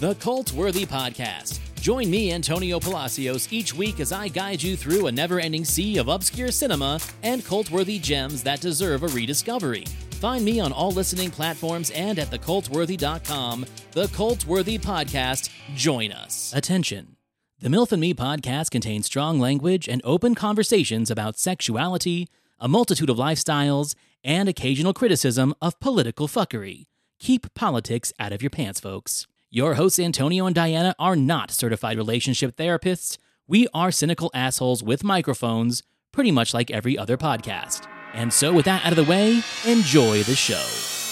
the 0.00 0.14
Cult 0.14 0.54
Worthy 0.54 0.86
Podcast. 0.86 1.60
Join 1.78 2.10
me, 2.10 2.32
Antonio 2.32 2.80
Palacios, 2.80 3.52
each 3.52 3.74
week 3.74 4.00
as 4.00 4.12
I 4.12 4.28
guide 4.28 4.62
you 4.62 4.74
through 4.74 5.08
a 5.08 5.12
never 5.12 5.38
ending 5.38 5.62
sea 5.62 5.98
of 5.98 6.08
obscure 6.08 6.50
cinema 6.50 6.98
and 7.22 7.44
cult 7.44 7.70
worthy 7.70 7.98
gems 7.98 8.42
that 8.42 8.62
deserve 8.62 9.02
a 9.02 9.08
rediscovery. 9.08 9.84
Find 10.12 10.42
me 10.42 10.58
on 10.58 10.72
all 10.72 10.90
listening 10.90 11.30
platforms 11.30 11.90
and 11.90 12.18
at 12.18 12.28
thecultworthy.com. 12.30 13.66
The 13.92 14.08
Cult 14.08 14.46
Worthy 14.46 14.78
Podcast. 14.78 15.50
Join 15.74 16.12
us. 16.12 16.50
Attention. 16.54 17.16
The 17.58 17.68
MILF 17.68 17.92
and 17.92 18.00
Me 18.00 18.14
podcast 18.14 18.70
contains 18.70 19.04
strong 19.04 19.38
language 19.38 19.86
and 19.86 20.00
open 20.02 20.34
conversations 20.34 21.10
about 21.10 21.38
sexuality, 21.38 22.26
a 22.58 22.68
multitude 22.68 23.10
of 23.10 23.18
lifestyles, 23.18 23.94
and 24.24 24.48
occasional 24.48 24.94
criticism 24.94 25.54
of 25.60 25.78
political 25.78 26.26
fuckery. 26.26 26.86
Keep 27.18 27.52
politics 27.52 28.14
out 28.18 28.32
of 28.32 28.40
your 28.40 28.48
pants, 28.48 28.80
folks. 28.80 29.26
Your 29.52 29.74
hosts, 29.74 29.98
Antonio 29.98 30.46
and 30.46 30.54
Dianna, 30.54 30.94
are 30.96 31.16
not 31.16 31.50
certified 31.50 31.96
relationship 31.96 32.54
therapists. 32.54 33.18
We 33.48 33.66
are 33.74 33.90
cynical 33.90 34.30
assholes 34.32 34.80
with 34.80 35.02
microphones, 35.02 35.82
pretty 36.12 36.30
much 36.30 36.54
like 36.54 36.70
every 36.70 36.96
other 36.96 37.16
podcast. 37.16 37.88
And 38.14 38.32
so, 38.32 38.52
with 38.52 38.66
that 38.66 38.86
out 38.86 38.92
of 38.92 38.96
the 38.96 39.10
way, 39.10 39.42
enjoy 39.66 40.22
the 40.22 40.36
show. 40.36 41.09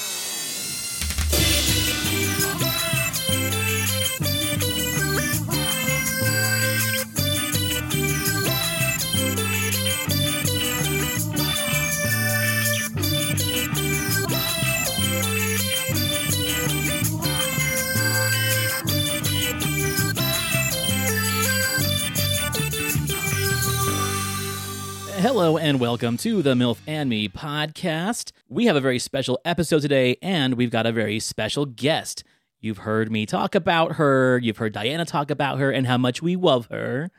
Hello 25.29 25.59
and 25.59 25.79
welcome 25.79 26.17
to 26.17 26.41
the 26.41 26.55
MILF 26.55 26.79
and 26.87 27.11
Me 27.11 27.29
podcast. 27.29 28.33
We 28.49 28.65
have 28.65 28.77
a 28.77 28.81
very 28.81 28.99
special 28.99 29.39
episode 29.45 29.83
today, 29.83 30.17
and 30.23 30.55
we've 30.55 30.71
got 30.71 30.87
a 30.87 30.91
very 30.91 31.21
special 31.21 31.67
guest. 31.67 32.25
You've 32.61 32.79
heard 32.79 33.13
me 33.13 33.27
talk 33.27 33.55
about 33.55 33.97
her, 33.97 34.39
you've 34.39 34.57
heard 34.57 34.73
Dianna 34.73 35.07
talk 35.07 35.31
about 35.31 35.59
her, 35.59 35.71
and 35.71 35.87
how 35.87 35.99
much 35.99 36.23
we 36.23 36.35
love 36.35 36.69
her. 36.71 37.11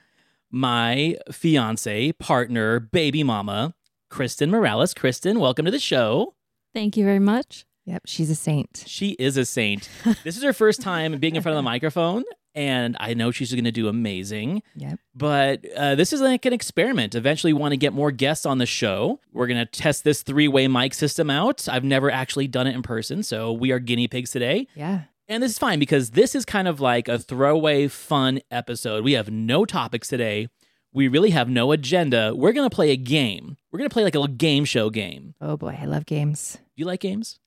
My 0.49 1.17
fiance, 1.31 2.11
partner, 2.13 2.79
baby 2.79 3.21
mama, 3.21 3.75
Kristen 4.09 4.49
Morales. 4.49 4.95
Kristen, 4.95 5.39
welcome 5.39 5.66
to 5.66 5.71
the 5.71 5.77
show. 5.77 6.33
Thank 6.73 6.97
you 6.97 7.05
very 7.05 7.19
much. 7.19 7.67
Yep, 7.85 8.01
she's 8.07 8.31
a 8.31 8.35
saint. 8.35 8.85
She 8.88 9.11
is 9.19 9.38
a 9.38 9.45
saint. 9.45 9.88
this 10.23 10.35
is 10.35 10.41
her 10.41 10.53
first 10.53 10.81
time 10.81 11.19
being 11.19 11.35
in 11.35 11.44
front 11.44 11.53
of 11.53 11.59
the 11.59 11.69
microphone, 11.69 12.23
and 12.55 12.97
I 13.00 13.14
know 13.14 13.31
she's 13.31 13.52
going 13.52 13.64
to 13.64 13.72
do 13.72 13.88
amazing. 13.88 14.64
Yep. 14.75 15.00
But 15.16 15.66
uh, 15.75 15.95
this 15.95 16.14
is 16.14 16.22
like 16.22 16.45
an 16.45 16.53
experiment. 16.53 17.16
Eventually, 17.16 17.53
want 17.53 17.72
to 17.73 17.78
get 17.78 17.94
more 17.94 18.11
guests 18.11 18.45
on 18.45 18.58
the 18.58 18.66
show. 18.66 19.19
We're 19.31 19.47
going 19.47 19.59
to 19.59 19.66
test 19.66 20.03
this 20.03 20.23
three 20.23 20.47
way 20.47 20.67
mic 20.67 20.94
system 20.94 21.30
out. 21.30 21.67
I've 21.69 21.83
never 21.83 22.09
actually 22.11 22.47
done 22.47 22.67
it 22.67 22.75
in 22.75 22.81
person, 22.81 23.23
so 23.23 23.52
we 23.52 23.72
are 23.72 23.80
guinea 23.80 24.08
pigs 24.08 24.31
today. 24.31 24.67
Yeah. 24.75 25.03
And 25.28 25.44
this 25.44 25.52
is 25.52 25.59
fine 25.59 25.78
because 25.78 26.11
this 26.11 26.33
is 26.33 26.44
kind 26.44 26.67
of 26.67 26.80
like 26.80 27.08
a 27.08 27.19
throwaway 27.19 27.88
fun 27.88 28.39
episode. 28.50 29.03
We 29.03 29.13
have 29.13 29.30
no 29.30 29.63
topics 29.63 30.08
today. 30.08 30.50
We 30.91 31.08
really 31.08 31.30
have 31.30 31.47
no 31.47 31.72
agenda. 31.72 32.34
We're 32.36 32.52
going 32.52 32.67
to 32.67 32.75
play 32.75 32.89
a 32.89 32.97
game. 32.97 33.56
We're 33.72 33.78
going 33.78 33.89
to 33.89 33.94
play 33.94 34.03
like 34.03 34.16
a 34.16 34.19
little 34.19 34.36
game 34.36 34.66
show 34.66 34.89
game. 34.89 35.36
Oh 35.39 35.56
boy, 35.56 35.78
I 35.80 35.86
love 35.86 36.08
games. 36.08 36.58
You 36.75 36.86
like 36.86 37.02
games? 37.02 37.39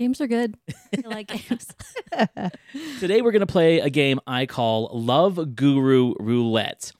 Games 0.00 0.18
are 0.22 0.26
good. 0.26 0.56
I 1.04 1.08
like 1.08 1.26
games. 1.26 1.66
Today 3.00 3.20
we're 3.20 3.32
going 3.32 3.40
to 3.40 3.46
play 3.46 3.80
a 3.80 3.90
game 3.90 4.18
I 4.26 4.46
call 4.46 4.88
Love 4.94 5.54
Guru 5.54 6.14
Roulette. 6.18 6.92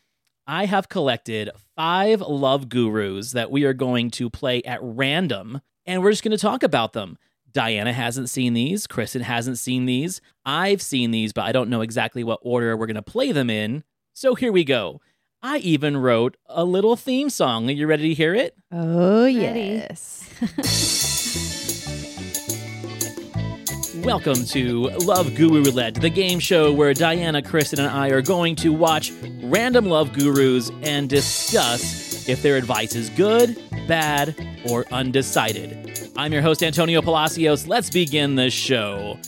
I 0.46 0.66
have 0.66 0.90
collected 0.90 1.48
five 1.74 2.20
love 2.20 2.68
gurus 2.68 3.30
that 3.32 3.50
we 3.50 3.64
are 3.64 3.72
going 3.72 4.10
to 4.12 4.28
play 4.28 4.62
at 4.64 4.80
random, 4.82 5.62
and 5.86 6.02
we're 6.02 6.10
just 6.10 6.22
going 6.22 6.36
to 6.36 6.36
talk 6.36 6.62
about 6.62 6.92
them. 6.92 7.16
Dianna 7.50 7.94
hasn't 7.94 8.28
seen 8.28 8.52
these. 8.52 8.86
Kristen 8.86 9.22
hasn't 9.22 9.58
seen 9.58 9.86
these. 9.86 10.20
I've 10.44 10.82
seen 10.82 11.10
these, 11.10 11.32
but 11.32 11.46
I 11.46 11.52
don't 11.52 11.70
know 11.70 11.80
exactly 11.80 12.22
what 12.22 12.40
order 12.42 12.76
we're 12.76 12.86
going 12.86 12.96
to 12.96 13.02
play 13.02 13.32
them 13.32 13.48
in. 13.48 13.82
So 14.12 14.34
here 14.34 14.52
we 14.52 14.62
go. 14.62 15.00
I 15.40 15.56
even 15.60 15.96
wrote 15.96 16.36
a 16.44 16.64
little 16.64 16.96
theme 16.96 17.30
song. 17.30 17.66
Are 17.66 17.72
you 17.72 17.86
ready 17.86 18.10
to 18.10 18.14
hear 18.14 18.34
it? 18.34 18.56
Oh 18.70 19.24
Ready. 19.24 19.38
yes. 19.88 21.46
Welcome 24.04 24.46
to 24.46 24.88
Love 25.04 25.34
Guru 25.34 25.62
Roulette, 25.62 25.94
the 25.94 26.08
game 26.08 26.38
show 26.38 26.72
where 26.72 26.94
Dianna, 26.94 27.44
Kristen, 27.44 27.80
and 27.80 27.88
I 27.88 28.08
are 28.08 28.22
going 28.22 28.56
to 28.56 28.72
watch 28.72 29.12
random 29.42 29.86
love 29.86 30.14
gurus 30.14 30.70
and 30.82 31.08
discuss 31.08 32.26
if 32.26 32.40
their 32.40 32.56
advice 32.56 32.96
is 32.96 33.10
good, 33.10 33.62
bad, 33.86 34.34
or 34.68 34.86
undecided. 34.90 36.10
I'm 36.16 36.32
your 36.32 36.40
host, 36.40 36.62
Antonio 36.62 37.02
Palacios. 37.02 37.66
Let's 37.66 37.90
begin 37.90 38.36
the 38.36 38.48
show. 38.48 39.18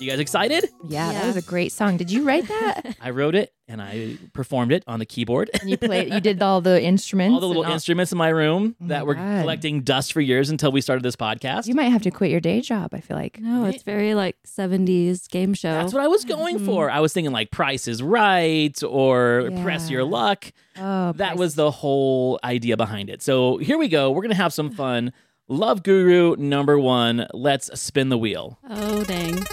You 0.00 0.08
guys 0.10 0.18
excited? 0.18 0.68
Yeah, 0.88 1.12
that 1.12 1.26
was 1.26 1.36
a 1.36 1.42
great 1.42 1.72
song. 1.72 1.96
Did 1.98 2.10
you 2.10 2.24
write 2.24 2.48
that? 2.48 2.96
I 3.02 3.10
wrote 3.10 3.34
it 3.34 3.52
and 3.68 3.82
I 3.82 4.16
performed 4.32 4.72
it 4.72 4.82
on 4.86 4.98
the 4.98 5.04
keyboard. 5.04 5.50
and 5.60 5.68
you 5.68 5.76
played. 5.76 6.12
You 6.12 6.20
did 6.20 6.40
all 6.42 6.62
the 6.62 6.82
instruments. 6.82 7.34
All 7.34 7.40
the 7.40 7.46
little 7.46 7.62
and 7.62 7.68
all- 7.68 7.74
instruments 7.74 8.10
in 8.10 8.16
my 8.18 8.28
room 8.30 8.76
Oh 8.82 8.86
that 8.88 9.00
my 9.00 9.04
were 9.04 9.14
God. 9.14 9.42
collecting 9.42 9.82
dust 9.82 10.12
for 10.14 10.20
years 10.22 10.48
until 10.48 10.72
we 10.72 10.80
started 10.80 11.02
this 11.02 11.16
podcast. 11.16 11.66
You 11.66 11.74
might 11.74 11.90
have 11.90 12.02
to 12.02 12.10
quit 12.10 12.30
your 12.30 12.40
day 12.40 12.62
job. 12.62 12.94
I 12.94 13.00
feel 13.00 13.16
like. 13.16 13.38
No, 13.40 13.66
it's 13.66 13.82
very 13.82 14.14
like 14.14 14.36
70s 14.46 15.28
game 15.28 15.52
show. 15.52 15.70
That's 15.72 15.92
what 15.92 16.02
I 16.02 16.08
was 16.08 16.24
going 16.24 16.56
Mm-hmm. 16.56 16.64
Mhm. 16.68 16.74
for. 16.74 16.90
I 16.90 17.00
was 17.00 17.12
thinking 17.12 17.32
like 17.32 17.50
Price 17.50 17.86
is 17.86 18.02
Right 18.02 18.82
or 18.82 19.50
Press 19.62 19.90
Your 19.90 20.04
Luck. 20.04 20.46
Oh, 20.78 21.12
that 21.12 21.28
Price 21.30 21.38
was 21.38 21.54
the 21.56 21.70
whole 21.70 22.40
idea 22.42 22.76
behind 22.78 23.10
it. 23.10 23.20
So 23.22 23.58
here 23.58 23.76
we 23.76 23.88
go. 23.88 24.10
We're 24.10 24.22
gonna 24.22 24.34
have 24.34 24.54
some 24.54 24.70
fun. 24.82 25.12
Love 25.48 25.82
Guru 25.82 26.36
number 26.36 26.78
one. 26.78 27.26
Let's 27.34 27.78
spin 27.80 28.08
the 28.08 28.18
wheel. 28.18 28.58
oh, 28.70 29.02
dang. 29.04 29.44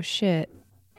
Shit. 0.00 0.50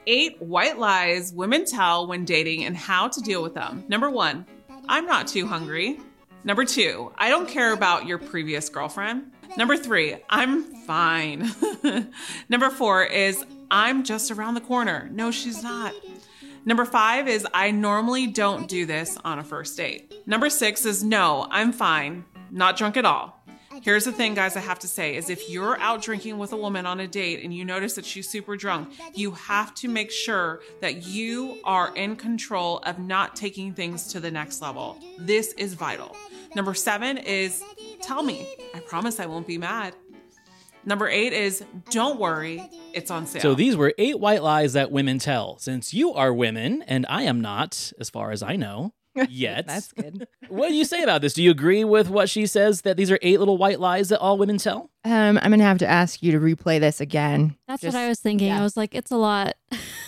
Eight 0.06 0.40
white 0.40 0.78
lies 0.78 1.32
women 1.32 1.64
tell 1.64 2.06
when 2.06 2.24
dating 2.24 2.64
and 2.64 2.76
how 2.76 3.08
to 3.08 3.20
deal 3.20 3.42
with 3.42 3.54
them. 3.54 3.84
Number 3.88 4.10
one, 4.10 4.46
I'm 4.88 5.06
not 5.06 5.26
too 5.26 5.46
hungry. 5.46 6.00
Number 6.44 6.64
two, 6.64 7.12
I 7.18 7.28
don't 7.28 7.48
care 7.48 7.72
about 7.72 8.06
your 8.06 8.18
previous 8.18 8.68
girlfriend. 8.68 9.32
Number 9.56 9.76
three, 9.76 10.16
I'm 10.30 10.62
fine. 10.86 11.50
Number 12.48 12.70
four 12.70 13.04
is 13.04 13.44
I'm 13.70 14.04
just 14.04 14.30
around 14.30 14.54
the 14.54 14.60
corner. 14.60 15.10
No, 15.12 15.30
she's 15.30 15.62
not. 15.62 15.94
Number 16.64 16.84
five 16.84 17.28
is 17.28 17.46
I 17.52 17.70
normally 17.70 18.26
don't 18.26 18.68
do 18.68 18.86
this 18.86 19.18
on 19.24 19.38
a 19.38 19.44
first 19.44 19.76
date. 19.76 20.14
Number 20.26 20.50
six 20.50 20.84
is 20.84 21.02
no, 21.02 21.46
I'm 21.50 21.72
fine. 21.72 22.24
Not 22.50 22.76
drunk 22.76 22.96
at 22.96 23.04
all. 23.04 23.37
Here's 23.82 24.04
the 24.04 24.12
thing, 24.12 24.34
guys, 24.34 24.56
I 24.56 24.60
have 24.60 24.78
to 24.80 24.88
say 24.88 25.16
is 25.16 25.30
if 25.30 25.48
you're 25.48 25.78
out 25.78 26.02
drinking 26.02 26.38
with 26.38 26.52
a 26.52 26.56
woman 26.56 26.86
on 26.86 27.00
a 27.00 27.06
date 27.06 27.44
and 27.44 27.54
you 27.54 27.64
notice 27.64 27.94
that 27.94 28.04
she's 28.04 28.28
super 28.28 28.56
drunk, 28.56 28.92
you 29.14 29.32
have 29.32 29.74
to 29.76 29.88
make 29.88 30.10
sure 30.10 30.60
that 30.80 31.06
you 31.06 31.58
are 31.64 31.94
in 31.94 32.16
control 32.16 32.78
of 32.78 32.98
not 32.98 33.36
taking 33.36 33.72
things 33.72 34.08
to 34.08 34.20
the 34.20 34.30
next 34.30 34.60
level. 34.60 34.98
This 35.18 35.52
is 35.54 35.74
vital. 35.74 36.16
Number 36.54 36.74
seven 36.74 37.18
is 37.18 37.62
tell 38.02 38.22
me. 38.22 38.48
I 38.74 38.80
promise 38.80 39.20
I 39.20 39.26
won't 39.26 39.46
be 39.46 39.58
mad. 39.58 39.94
Number 40.84 41.08
eight 41.08 41.32
is 41.32 41.62
don't 41.90 42.18
worry, 42.18 42.66
it's 42.94 43.10
on 43.10 43.26
sale. 43.26 43.42
So 43.42 43.54
these 43.54 43.76
were 43.76 43.92
eight 43.98 44.18
white 44.18 44.42
lies 44.42 44.72
that 44.72 44.90
women 44.90 45.18
tell. 45.18 45.58
Since 45.58 45.92
you 45.92 46.14
are 46.14 46.32
women 46.32 46.82
and 46.82 47.04
I 47.08 47.24
am 47.24 47.40
not, 47.40 47.92
as 48.00 48.08
far 48.08 48.30
as 48.30 48.42
I 48.42 48.56
know, 48.56 48.94
yet. 49.28 49.66
That's 49.66 49.92
good. 49.92 50.26
what 50.48 50.68
do 50.68 50.74
you 50.74 50.84
say 50.84 51.02
about 51.02 51.20
this? 51.22 51.34
Do 51.34 51.42
you 51.42 51.50
agree 51.50 51.84
with 51.84 52.08
what 52.10 52.28
she 52.28 52.46
says 52.46 52.82
that 52.82 52.96
these 52.96 53.10
are 53.10 53.18
eight 53.22 53.38
little 53.38 53.56
white 53.58 53.80
lies 53.80 54.08
that 54.10 54.18
all 54.20 54.38
women 54.38 54.58
tell? 54.58 54.90
Um, 55.04 55.38
I'm 55.42 55.50
gonna 55.50 55.62
have 55.64 55.78
to 55.78 55.86
ask 55.86 56.22
you 56.22 56.32
to 56.32 56.38
replay 56.38 56.78
this 56.80 57.00
again. 57.00 57.56
That's 57.66 57.82
Just- 57.82 57.94
what 57.94 58.00
I 58.02 58.08
was 58.08 58.20
thinking. 58.20 58.48
yeah. 58.48 58.60
I 58.60 58.62
was 58.62 58.76
like, 58.76 58.94
it's 58.94 59.10
a 59.10 59.16
lot. 59.16 59.54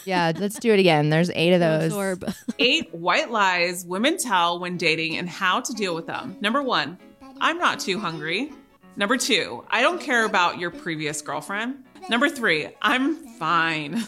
Yeah, 0.05 0.33
let's 0.37 0.59
do 0.59 0.73
it 0.73 0.79
again. 0.81 1.11
There's 1.11 1.31
eight 1.35 1.53
of 1.53 1.61
those. 1.61 1.87
absorb. 1.87 2.33
Eight 2.59 2.93
white 2.95 3.31
lies 3.31 3.85
women 3.85 4.17
tell 4.19 4.59
when 4.59 4.77
dating 4.77 5.17
and 5.17 5.29
how 5.29 5.61
to 5.61 5.73
deal 5.75 5.95
with 5.95 6.07
them. 6.07 6.37
Number 6.41 6.63
one, 6.63 6.99
I'm 7.41 7.59
not 7.59 7.81
too 7.81 7.99
hungry. 7.99 8.53
Number 8.97 9.17
two, 9.17 9.65
I 9.71 9.83
don't 9.83 10.01
care 10.01 10.25
about 10.25 10.59
your 10.59 10.71
previous 10.71 11.23
girlfriend. 11.23 11.85
Number 12.09 12.29
three, 12.29 12.69
I'm 12.83 13.15
fine. 13.39 14.03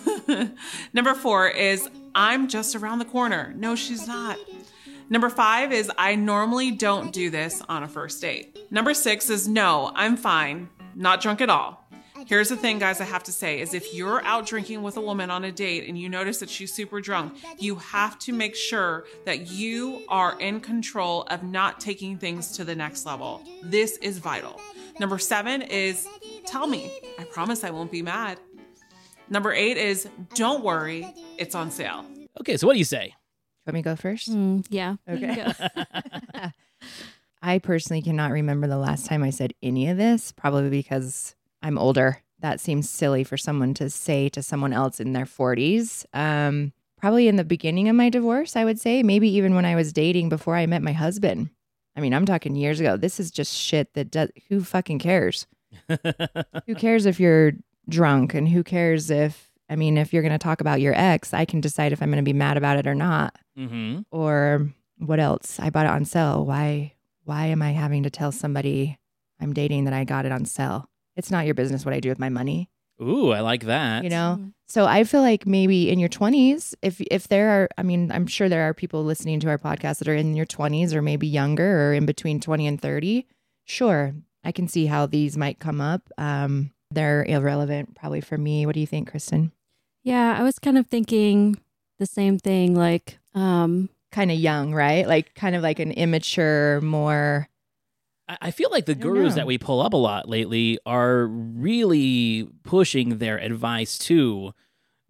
Number 0.93 1.15
four 1.15 1.49
is 1.49 1.89
I'm 2.15 2.49
just 2.49 2.75
around 2.75 2.99
the 2.99 3.05
corner. 3.05 3.55
No, 3.57 3.75
she's 3.77 4.07
not. 4.07 4.39
Number 5.13 5.29
five 5.29 5.75
is 5.75 5.93
I 5.99 6.15
normally 6.15 6.71
don't 6.71 7.13
do 7.13 7.29
this 7.29 7.61
on 7.69 7.83
a 7.83 7.87
first 7.87 8.23
date. 8.23 8.57
Number 8.71 8.95
six 8.95 9.29
is 9.29 9.47
no, 9.47 9.93
I'm 9.95 10.17
fine. 10.17 10.71
Not 10.95 11.21
drunk 11.21 11.43
at 11.43 11.51
all. 11.51 11.87
Here's 12.27 12.49
the 12.49 12.57
thing, 12.57 12.79
guys, 12.79 12.99
I 12.99 13.05
have 13.05 13.23
to 13.25 13.33
say 13.33 13.61
is 13.61 13.75
if 13.75 13.93
you're 13.93 14.25
out 14.25 14.47
drinking 14.47 14.83
with 14.83 14.97
a 14.97 15.03
woman 15.03 15.31
on 15.31 15.45
a 15.45 15.53
date 15.53 15.87
and 15.87 15.99
you 15.99 16.09
notice 16.09 16.39
that 16.39 16.49
she's 16.49 16.73
super 16.73 16.99
drunk, 17.03 17.35
you 17.59 17.75
have 17.75 18.19
to 18.21 18.33
make 18.33 18.57
sure 18.57 19.05
that 19.27 19.51
you 19.51 20.03
are 20.09 20.41
in 20.41 20.61
control 20.61 21.25
of 21.25 21.43
not 21.43 21.79
taking 21.79 22.17
things 22.17 22.53
to 22.53 22.65
the 22.65 22.75
next 22.75 23.05
level. 23.05 23.43
This 23.63 23.99
is 23.99 24.17
vital. 24.17 24.59
Number 24.99 25.19
seven 25.19 25.61
is 25.61 26.09
tell 26.47 26.67
me. 26.67 26.91
I 27.19 27.25
promise 27.25 27.65
I 27.65 27.71
won't 27.71 27.93
be 27.93 28.01
mad. 28.01 28.41
Number 29.29 29.53
eight 29.53 29.77
is 29.77 30.09
don't 30.35 30.65
worry, 30.65 31.13
it's 31.37 31.55
on 31.55 31.71
sale. 31.71 32.07
Okay, 32.41 32.57
so 32.57 32.67
what 32.67 32.73
do 32.73 32.79
you 32.79 32.87
say? 32.87 33.15
Want 33.67 33.75
me 33.75 33.83
to 33.83 33.89
go 33.91 33.97
first? 33.97 34.31
Mm, 34.31 34.67
yeah. 34.71 34.97
you 35.09 35.19
can 35.19 35.31
Okay. 35.31 35.53
go. 36.35 36.41
I 37.43 37.59
personally 37.59 38.03
cannot 38.03 38.31
remember 38.31 38.67
the 38.67 38.77
last 38.79 39.07
time 39.07 39.23
I 39.23 39.31
said 39.31 39.53
any 39.63 39.89
of 39.89 39.97
this, 39.97 40.33
probably 40.33 40.71
because 40.71 41.35
I'm 41.63 41.79
older. 41.79 42.23
That 42.41 42.61
seems 42.61 42.89
silly 42.91 43.25
for 43.25 43.37
someone 43.37 43.75
to 43.75 43.89
say 43.91 44.29
to 44.31 44.43
someone 44.43 44.73
else 44.73 45.01
in 45.01 45.13
their 45.13 45.25
40s. 45.27 46.05
Um, 46.13 46.73
probably 46.99 47.29
in 47.29 47.37
the 47.37 47.45
beginning 47.45 47.89
of 47.89 47.97
my 47.97 48.09
divorce, 48.09 48.55
I 48.57 48.65
would 48.65 48.81
say, 48.81 49.03
maybe 49.03 49.29
even 49.37 49.55
when 49.55 49.65
I 49.65 49.75
was 49.77 49.93
dating 49.93 50.29
before 50.29 50.57
I 50.57 50.67
met 50.67 50.83
my 50.83 50.93
husband. 50.93 51.51
I 51.97 52.01
mean, 52.01 52.15
I'm 52.15 52.27
talking 52.27 52.57
years 52.57 52.81
ago. 52.81 52.97
This 52.97 53.21
is 53.21 53.31
just 53.31 53.55
shit 53.57 53.93
that 53.95 54.11
does, 54.11 54.31
who 54.49 54.63
fucking 54.65 54.99
cares? 55.01 55.47
who 56.67 56.75
cares 56.75 57.07
if 57.07 57.19
you're 57.21 57.53
drunk 57.89 58.35
and 58.35 58.49
who 58.49 58.63
cares 58.65 59.11
if, 59.11 59.51
I 59.73 59.77
mean, 59.77 59.97
if 59.97 60.13
you're 60.13 60.23
going 60.23 60.33
to 60.39 60.39
talk 60.39 60.61
about 60.61 60.81
your 60.83 60.93
ex, 60.95 61.33
I 61.33 61.45
can 61.47 61.61
decide 61.61 61.93
if 61.93 62.03
I'm 62.03 62.11
going 62.11 62.23
to 62.25 62.29
be 62.33 62.33
mad 62.35 62.57
about 62.59 62.77
it 62.77 62.87
or 62.87 62.95
not. 62.95 63.35
Mm-hmm. 63.59 64.01
or 64.11 64.71
what 64.99 65.19
else? 65.21 65.59
I 65.61 65.71
bought 65.71 65.87
it 65.87 65.91
on 65.93 66.05
sale. 66.05 66.45
Why 66.47 66.95
why 67.25 67.47
am 67.47 67.63
i 67.63 67.71
having 67.73 68.03
to 68.03 68.11
tell 68.11 68.33
somebody 68.33 68.99
i'm 69.41 69.53
dating 69.53 69.85
that 69.85 69.93
i 69.95 70.05
got 70.05 70.27
it 70.27 70.33
on 70.33 70.45
sale? 70.45 70.89
It's 71.17 71.31
not 71.31 71.45
your 71.47 71.55
business 71.55 71.85
what 71.85 71.95
i 71.95 72.01
do 72.01 72.09
with 72.09 72.19
my 72.19 72.29
money. 72.29 72.69
Ooh, 73.01 73.31
I 73.31 73.41
like 73.41 73.65
that. 73.65 74.05
you 74.05 74.11
know? 74.11 74.39
Mhm. 74.41 74.53
so 74.69 74.87
i 74.87 75.05
feel 75.05 75.21
like 75.23 75.47
maybe 75.47 75.91
in 75.91 75.99
your 75.99 76.09
20s 76.09 76.75
if 76.83 77.01
if 77.11 77.29
there 77.29 77.49
are 77.51 77.69
i 77.79 77.83
mean 77.83 78.11
i'm 78.13 78.27
sure 78.27 78.49
there 78.49 78.63
are 78.69 78.73
people 78.75 79.03
listening 79.05 79.41
to 79.41 79.49
our 79.49 79.59
podcast 79.59 79.99
that 79.99 80.09
are 80.09 80.15
in 80.15 80.35
your 80.35 80.47
20s 80.47 80.93
or 80.95 81.03
maybe 81.03 81.27
younger 81.27 81.89
or 81.91 81.95
in 81.95 82.07
between 82.07 82.41
20 82.41 82.67
and 82.67 82.81
30 82.81 83.27
sure 83.65 84.15
i 84.45 84.53
can 84.53 84.67
see 84.69 84.87
how 84.87 85.07
these 85.07 85.37
might 85.37 85.59
come 85.59 85.81
up. 85.81 86.03
Um 86.19 86.73
they're 86.91 87.25
irrelevant 87.25 87.95
probably 87.97 88.21
for 88.21 88.37
me. 88.37 88.67
What 88.67 88.75
do 88.75 88.81
you 88.81 88.87
think 88.87 89.11
kristen 89.11 89.51
Yeah, 90.03 90.37
I 90.39 90.43
was 90.43 90.59
kind 90.59 90.79
of 90.79 90.87
thinking 90.87 91.59
the 91.99 92.07
same 92.07 92.39
thing. 92.39 92.75
Like, 92.75 93.19
um, 93.35 93.89
kind 94.13 94.31
of 94.31 94.39
young 94.39 94.75
right 94.75 95.09
like 95.09 95.35
kind 95.35 95.57
of 95.57 95.63
like 95.63 95.79
an 95.79 95.91
immature 95.91 96.81
more 96.83 97.49
I 98.29 98.37
I 98.43 98.51
feel 98.51 98.71
like 98.71 98.87
the 98.87 98.95
gurus 98.95 99.31
know. 99.31 99.37
that 99.37 99.47
we 99.47 99.59
pull 99.59 99.81
up 99.81 99.95
a 99.95 99.97
lot 99.97 100.29
lately 100.29 100.79
are 100.87 101.27
really 101.27 102.49
pushing 102.63 103.19
their 103.19 103.39
advice 103.39 103.99
to 104.01 104.53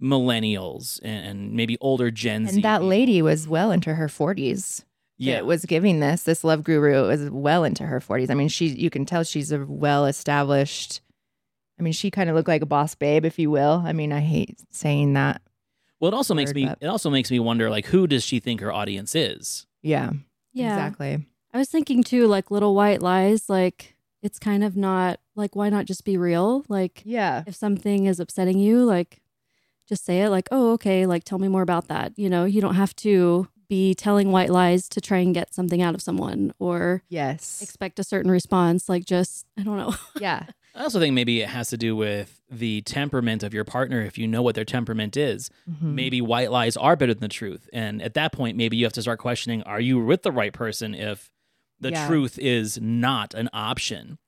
millennials 0.00 1.00
and, 1.02 1.26
and 1.26 1.52
maybe 1.52 1.76
older 1.80 2.10
Gen 2.10 2.46
Z. 2.48 2.56
And 2.56 2.64
that 2.64 2.82
lady 2.82 3.22
was 3.22 3.46
well 3.46 3.70
into 3.70 3.94
her 3.94 4.08
40s. 4.08 4.84
yeah, 5.18 5.36
That 5.36 5.46
was 5.46 5.64
giving 5.64 6.00
this. 6.00 6.24
This 6.24 6.42
love 6.42 6.64
guru 6.64 7.06
was 7.06 7.30
well 7.30 7.62
into 7.64 7.84
her 7.84 8.00
40s. 8.00 8.30
I 8.30 8.34
mean, 8.34 8.48
she 8.48 8.66
you 8.66 8.90
can 8.90 9.04
tell 9.04 9.22
she's 9.22 9.52
a 9.52 9.64
well 9.64 10.06
established. 10.06 11.00
I 11.78 11.82
mean, 11.82 11.92
she 11.92 12.10
kind 12.10 12.28
of 12.30 12.36
looked 12.36 12.48
like 12.48 12.62
a 12.62 12.66
boss 12.66 12.94
babe, 12.94 13.24
if 13.24 13.38
you 13.38 13.50
will. 13.50 13.82
I 13.84 13.92
mean, 13.92 14.12
I 14.12 14.20
hate 14.20 14.58
saying 14.70 15.14
that. 15.14 15.42
well, 16.00 16.10
it 16.12 16.14
also 16.14 16.34
makes 16.34 16.52
me 16.54 16.66
but- 16.66 16.78
it 16.80 16.86
also 16.86 17.10
makes 17.10 17.30
me 17.30 17.38
wonder 17.40 17.70
like 17.70 17.86
who 17.86 18.06
does 18.06 18.24
she 18.24 18.40
think 18.40 18.60
her 18.60 18.72
audience 18.72 19.14
is? 19.14 19.66
Yeah, 19.82 20.12
yeah. 20.52 20.68
exactly. 20.74 21.26
I 21.52 21.58
was 21.58 21.68
thinking 21.68 22.02
too, 22.02 22.26
like 22.26 22.50
little 22.50 22.74
white 22.74 23.02
lies, 23.02 23.48
like 23.48 23.96
it's 24.22 24.38
kind 24.38 24.62
of 24.62 24.76
not 24.76 25.18
like 25.34 25.56
why 25.56 25.68
not 25.70 25.84
just 25.86 26.04
be 26.04 26.16
real? 26.16 26.64
Like 26.68 27.02
Yeah, 27.04 27.42
if 27.46 27.54
something 27.54 28.06
is 28.06 28.20
upsetting 28.20 28.58
you, 28.58 28.84
like 28.84 29.20
just 29.88 30.04
say 30.04 30.22
it 30.22 30.30
like, 30.30 30.48
"Oh, 30.52 30.72
okay, 30.74 31.06
like 31.06 31.24
tell 31.24 31.38
me 31.38 31.48
more 31.48 31.62
about 31.62 31.88
that." 31.88 32.12
You 32.16 32.30
know, 32.30 32.44
you 32.44 32.60
don't 32.60 32.76
have 32.76 32.94
to 32.96 33.48
be 33.68 33.94
telling 33.94 34.30
white 34.30 34.50
lies 34.50 34.88
to 34.90 35.00
try 35.00 35.18
and 35.18 35.34
get 35.34 35.52
something 35.54 35.82
out 35.82 35.94
of 35.94 36.02
someone 36.02 36.52
or 36.58 37.02
yes, 37.08 37.60
expect 37.62 37.98
a 37.98 38.04
certain 38.04 38.30
response. 38.30 38.88
Like 38.88 39.04
just 39.04 39.46
I 39.58 39.62
don't 39.62 39.76
know. 39.78 39.94
yeah, 40.20 40.46
I 40.74 40.82
also 40.84 40.98
think 40.98 41.14
maybe 41.14 41.40
it 41.42 41.48
has 41.48 41.68
to 41.68 41.76
do 41.76 41.94
with 41.94 42.40
the 42.50 42.80
temperament 42.82 43.42
of 43.42 43.52
your 43.52 43.64
partner. 43.64 44.00
If 44.00 44.16
you 44.16 44.26
know 44.26 44.40
what 44.42 44.54
their 44.54 44.64
temperament 44.64 45.16
is, 45.16 45.50
Mhm. 45.70 45.94
maybe 45.94 46.20
white 46.20 46.50
lies 46.50 46.76
are 46.78 46.96
better 46.96 47.12
than 47.12 47.20
the 47.20 47.28
truth. 47.28 47.68
And 47.72 48.00
at 48.00 48.14
that 48.14 48.32
point, 48.32 48.56
maybe 48.56 48.76
you 48.78 48.84
have 48.84 48.92
to 48.94 49.02
start 49.02 49.18
questioning: 49.18 49.62
Are 49.64 49.80
you 49.80 50.02
with 50.02 50.22
the 50.22 50.32
right 50.32 50.52
person? 50.52 50.94
If 50.94 51.30
the 51.78 51.90
Yeah. 51.90 52.06
truth 52.06 52.38
is 52.38 52.80
not 52.80 53.34
an 53.34 53.48
option. 53.52 54.18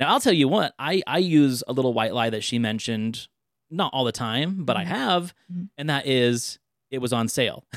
Now, 0.00 0.08
I'll 0.10 0.20
tell 0.20 0.32
you 0.32 0.48
what, 0.48 0.74
I, 0.78 1.02
I 1.06 1.18
use 1.18 1.62
a 1.68 1.72
little 1.72 1.92
white 1.94 2.12
lie 2.12 2.28
that 2.30 2.42
she 2.42 2.58
mentioned, 2.58 3.28
not 3.70 3.92
all 3.94 4.04
the 4.04 4.10
time, 4.12 4.64
but 4.64 4.76
I 4.76 4.82
Mhm. 4.84 4.88
have, 4.88 5.34
Mhm. 5.52 5.68
and 5.78 5.88
that 5.88 6.06
is 6.06 6.58
it 6.94 7.00
was 7.00 7.12
on 7.12 7.28
sale. 7.28 7.64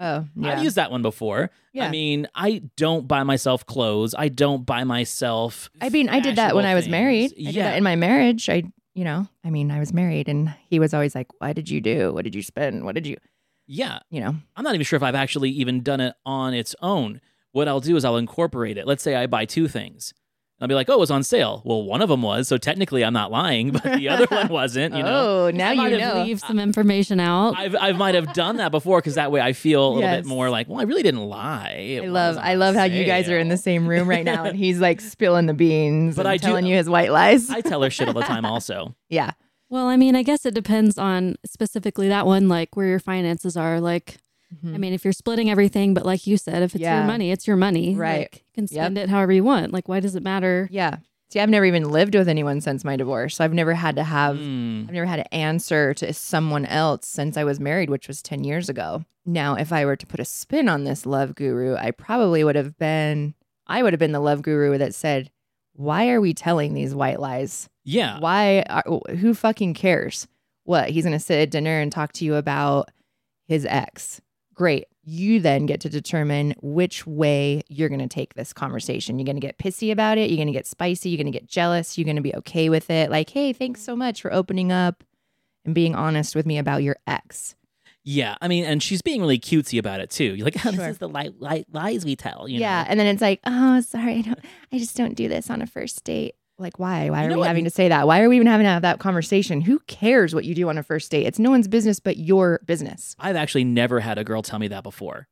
Oh, 0.00 0.26
yeah. 0.34 0.52
I've 0.52 0.64
used 0.64 0.76
that 0.76 0.90
one 0.90 1.02
before. 1.02 1.50
Yeah. 1.72 1.86
I 1.86 1.90
mean, 1.90 2.26
I 2.34 2.62
don't 2.76 3.06
buy 3.06 3.22
myself 3.22 3.66
clothes. 3.66 4.14
I 4.16 4.28
don't 4.28 4.64
buy 4.64 4.84
myself. 4.84 5.68
I 5.80 5.90
mean, 5.90 6.08
I 6.08 6.20
did 6.20 6.36
that 6.36 6.54
when 6.54 6.64
fashionable 6.64 6.70
I 6.70 6.74
was 6.74 6.88
married. 6.88 7.32
I 7.32 7.50
yeah. 7.50 7.74
in 7.74 7.84
my 7.84 7.96
marriage. 7.96 8.48
I, 8.48 8.62
you 8.94 9.04
know, 9.04 9.28
I 9.44 9.50
mean, 9.50 9.70
I 9.70 9.78
was 9.78 9.92
married, 9.92 10.28
and 10.28 10.54
he 10.68 10.78
was 10.78 10.94
always 10.94 11.14
like, 11.14 11.28
"What 11.38 11.54
did 11.54 11.68
you 11.68 11.80
do? 11.80 12.12
What 12.12 12.24
did 12.24 12.34
you 12.34 12.42
spend? 12.42 12.84
What 12.84 12.94
did 12.94 13.06
you?" 13.06 13.16
yeah. 13.66 14.00
You 14.10 14.20
know, 14.20 14.34
I'm 14.56 14.64
not 14.64 14.74
even 14.74 14.84
sure 14.84 14.96
if 14.96 15.02
I've 15.02 15.14
actually 15.14 15.50
even 15.50 15.82
done 15.82 16.00
it 16.00 16.14
on 16.26 16.54
its 16.54 16.74
own. 16.82 17.20
What 17.52 17.68
I'll 17.68 17.80
do 17.80 17.96
is 17.96 18.04
I'll 18.04 18.16
incorporate 18.16 18.78
it. 18.78 18.86
Let's 18.86 19.02
say 19.02 19.14
I 19.14 19.26
buy 19.26 19.44
two 19.44 19.68
things. 19.68 20.12
I'll 20.60 20.68
be 20.68 20.74
like, 20.74 20.90
oh, 20.90 20.94
it 20.94 20.98
was 21.00 21.10
on 21.10 21.22
sale. 21.22 21.62
Well, 21.64 21.82
one 21.84 22.02
of 22.02 22.08
them 22.10 22.20
was, 22.22 22.46
so 22.48 22.58
technically 22.58 23.02
I'm 23.04 23.12
not 23.14 23.30
lying, 23.30 23.70
but 23.72 23.82
the 23.82 24.08
other 24.10 24.26
one 24.26 24.48
wasn't, 24.50 24.94
you 24.94 25.02
know. 25.02 25.46
oh, 25.46 25.50
now 25.50 25.70
I 25.70 25.88
you 25.88 25.96
know. 25.98 26.22
Leave 26.22 26.38
some 26.40 26.58
information 26.58 27.18
out. 27.18 27.56
I've, 27.58 27.74
I 27.74 27.92
might 27.92 28.14
have 28.14 28.32
done 28.34 28.58
that 28.58 28.70
before 28.70 28.98
because 28.98 29.14
that 29.14 29.32
way 29.32 29.40
I 29.40 29.52
feel 29.54 29.84
a 29.84 29.88
little 29.88 30.00
Yes. 30.02 30.18
bit 30.18 30.26
more 30.26 30.50
like, 30.50 30.68
well, 30.68 30.78
I 30.78 30.82
really 30.82 31.02
didn't 31.02 31.24
lie. 31.24 31.70
It 31.78 32.04
I 32.04 32.08
love 32.08 32.36
I 32.36 32.52
on 32.52 32.58
love 32.58 32.74
how 32.74 32.84
you 32.84 33.04
guys 33.04 33.30
are 33.30 33.38
in 33.38 33.48
the 33.48 33.56
same 33.56 33.86
room 33.86 34.06
right 34.08 34.24
now 34.24 34.44
and 34.44 34.56
he's 34.56 34.80
like 34.80 35.00
spilling 35.00 35.46
the 35.46 35.54
beans 35.54 36.16
But 36.16 36.26
and 36.26 36.28
I 36.28 36.36
do- 36.36 36.46
telling 36.46 36.66
you 36.66 36.76
his 36.76 36.88
white 36.90 37.10
lies. 37.10 37.48
I 37.50 37.62
tell 37.62 37.82
her 37.82 37.88
shit 37.90 38.08
all 38.08 38.14
the 38.14 38.20
time 38.22 38.44
also. 38.44 38.94
yeah. 39.08 39.30
Well, 39.70 39.86
I 39.86 39.96
mean, 39.96 40.16
I 40.16 40.24
guess 40.24 40.44
it 40.44 40.52
depends 40.52 40.98
on 40.98 41.36
specifically 41.46 42.08
that 42.08 42.26
one, 42.26 42.48
like 42.48 42.76
where 42.76 42.88
your 42.88 42.98
finances 42.98 43.56
are. 43.56 43.80
Like, 43.80 44.16
I 44.64 44.78
mean, 44.78 44.92
if 44.92 45.04
you're 45.04 45.12
splitting 45.12 45.48
everything, 45.50 45.94
but 45.94 46.04
like 46.04 46.26
you 46.26 46.36
said, 46.36 46.62
if 46.62 46.74
it's 46.74 46.82
Yeah. 46.82 46.98
your 46.98 47.06
money, 47.06 47.30
it's 47.30 47.46
your 47.46 47.56
money. 47.56 47.94
Right. 47.94 48.20
Like, 48.32 48.36
you 48.36 48.52
can 48.54 48.66
spend 48.66 48.98
it 48.98 49.08
however 49.08 49.32
you 49.32 49.44
want. 49.44 49.72
Like, 49.72 49.88
why 49.88 50.00
does 50.00 50.16
it 50.16 50.22
matter? 50.22 50.68
Yeah. 50.72 50.96
See, 51.30 51.38
I've 51.38 51.48
never 51.48 51.64
even 51.64 51.88
lived 51.90 52.16
with 52.16 52.28
anyone 52.28 52.60
since 52.60 52.84
my 52.84 52.96
divorce. 52.96 53.36
So 53.36 53.44
I've 53.44 53.52
never 53.54 53.74
had 53.74 53.94
to 53.96 54.02
have 54.02 54.36
Hmm. 54.36 54.86
I've 54.88 54.94
never 54.94 55.06
had 55.06 55.16
to 55.18 55.32
answer 55.34 55.94
to 55.94 56.12
someone 56.12 56.66
else 56.66 57.06
since 57.06 57.36
I 57.36 57.44
was 57.44 57.60
married, 57.60 57.88
which 57.90 58.08
was 58.08 58.20
10 58.22 58.42
years 58.42 58.68
ago. 58.68 59.04
Now, 59.24 59.54
if 59.54 59.72
I 59.72 59.84
were 59.84 59.94
to 59.96 60.06
put 60.06 60.18
a 60.18 60.24
spin 60.24 60.68
on 60.68 60.82
this 60.84 61.06
love 61.06 61.36
guru, 61.36 61.76
I 61.76 61.92
probably 61.92 62.42
would 62.42 62.56
have 62.56 62.76
been 62.78 63.34
I 63.68 63.84
would 63.84 63.92
have 63.92 64.00
been 64.00 64.10
the 64.10 64.18
love 64.18 64.42
guru 64.42 64.76
that 64.78 64.94
said, 64.96 65.30
"Why 65.74 66.10
are 66.10 66.20
we 66.20 66.34
telling 66.34 66.74
these 66.74 66.92
white 66.92 67.20
lies? 67.20 67.68
Yeah. 67.84 68.18
Why 68.18 68.64
are, 68.68 68.82
who 69.14 69.32
fucking 69.32 69.74
cares? 69.74 70.26
What? 70.64 70.90
He's 70.90 71.04
going 71.04 71.12
to 71.16 71.20
sit 71.24 71.40
at 71.40 71.50
dinner 71.52 71.78
and 71.80 71.92
talk 71.92 72.12
to 72.14 72.24
you 72.24 72.34
about 72.34 72.90
his 73.46 73.64
ex. 73.66 74.20
Great. 74.60 74.88
You 75.04 75.40
then 75.40 75.64
get 75.64 75.80
to 75.80 75.88
determine 75.88 76.54
which 76.60 77.06
way 77.06 77.62
you're 77.68 77.88
going 77.88 78.06
to 78.06 78.06
take 78.06 78.34
this 78.34 78.52
conversation. 78.52 79.18
You're 79.18 79.24
going 79.24 79.36
to 79.36 79.40
get 79.40 79.56
pissy 79.56 79.90
about 79.90 80.18
it. 80.18 80.28
You're 80.28 80.36
going 80.36 80.48
to 80.48 80.52
get 80.52 80.66
spicy. 80.66 81.08
You're 81.08 81.16
going 81.16 81.32
to 81.32 81.38
get 81.38 81.48
jealous. 81.48 81.96
You're 81.96 82.04
going 82.04 82.16
to 82.16 82.20
be 82.22 82.34
okay 82.36 82.68
with 82.68 82.90
it. 82.90 83.10
Like, 83.10 83.30
hey, 83.30 83.54
thanks 83.54 83.80
so 83.80 83.96
much 83.96 84.20
for 84.20 84.30
opening 84.30 84.70
up 84.70 85.02
and 85.64 85.74
being 85.74 85.94
honest 85.94 86.36
with 86.36 86.44
me 86.44 86.58
about 86.58 86.82
your 86.82 86.96
ex. 87.06 87.54
Yeah. 88.04 88.36
I 88.42 88.48
mean, 88.48 88.66
and 88.66 88.82
she's 88.82 89.00
being 89.00 89.22
really 89.22 89.38
cutesy 89.38 89.78
about 89.78 90.00
it 90.00 90.10
too. 90.10 90.34
You're 90.34 90.44
like, 90.44 90.56
oh, 90.66 90.72
Sure. 90.72 90.72
this 90.72 90.90
is 90.90 90.98
the 90.98 91.08
li- 91.08 91.34
li- 91.38 91.64
lies 91.72 92.04
we 92.04 92.14
tell. 92.14 92.46
You 92.46 92.60
yeah. 92.60 92.82
Know? 92.82 92.90
And 92.90 93.00
then 93.00 93.06
it's 93.06 93.22
like, 93.22 93.40
oh, 93.46 93.80
sorry. 93.80 94.18
I, 94.18 94.20
don't, 94.20 94.40
I 94.74 94.78
just 94.78 94.94
don't 94.94 95.14
do 95.14 95.26
this 95.26 95.48
on 95.48 95.62
a 95.62 95.66
first 95.66 96.04
date. 96.04 96.34
Like, 96.60 96.78
why? 96.78 97.10
Why 97.10 97.20
You 97.22 97.26
are 97.26 97.28
know 97.30 97.34
we 97.36 97.38
what? 97.40 97.48
having 97.48 97.64
to 97.64 97.70
say 97.70 97.88
that? 97.88 98.06
Why 98.06 98.20
are 98.22 98.28
we 98.28 98.36
even 98.36 98.46
having 98.46 98.64
to 98.64 98.70
have 98.70 98.82
that 98.82 98.98
conversation? 99.00 99.60
Who 99.62 99.78
cares 99.86 100.34
what 100.34 100.44
you 100.44 100.54
do 100.54 100.68
on 100.68 100.78
a 100.78 100.82
first 100.82 101.10
date? 101.10 101.26
It's 101.26 101.38
no 101.38 101.50
one's 101.50 101.68
business 101.68 101.98
but 102.00 102.16
your 102.18 102.60
business. 102.66 103.16
I've 103.18 103.36
actually 103.36 103.64
never 103.64 104.00
had 104.00 104.18
a 104.18 104.24
girl 104.24 104.42
tell 104.42 104.58
me 104.58 104.68
that 104.68 104.82
before. 104.82 105.16
Um, 105.18 105.24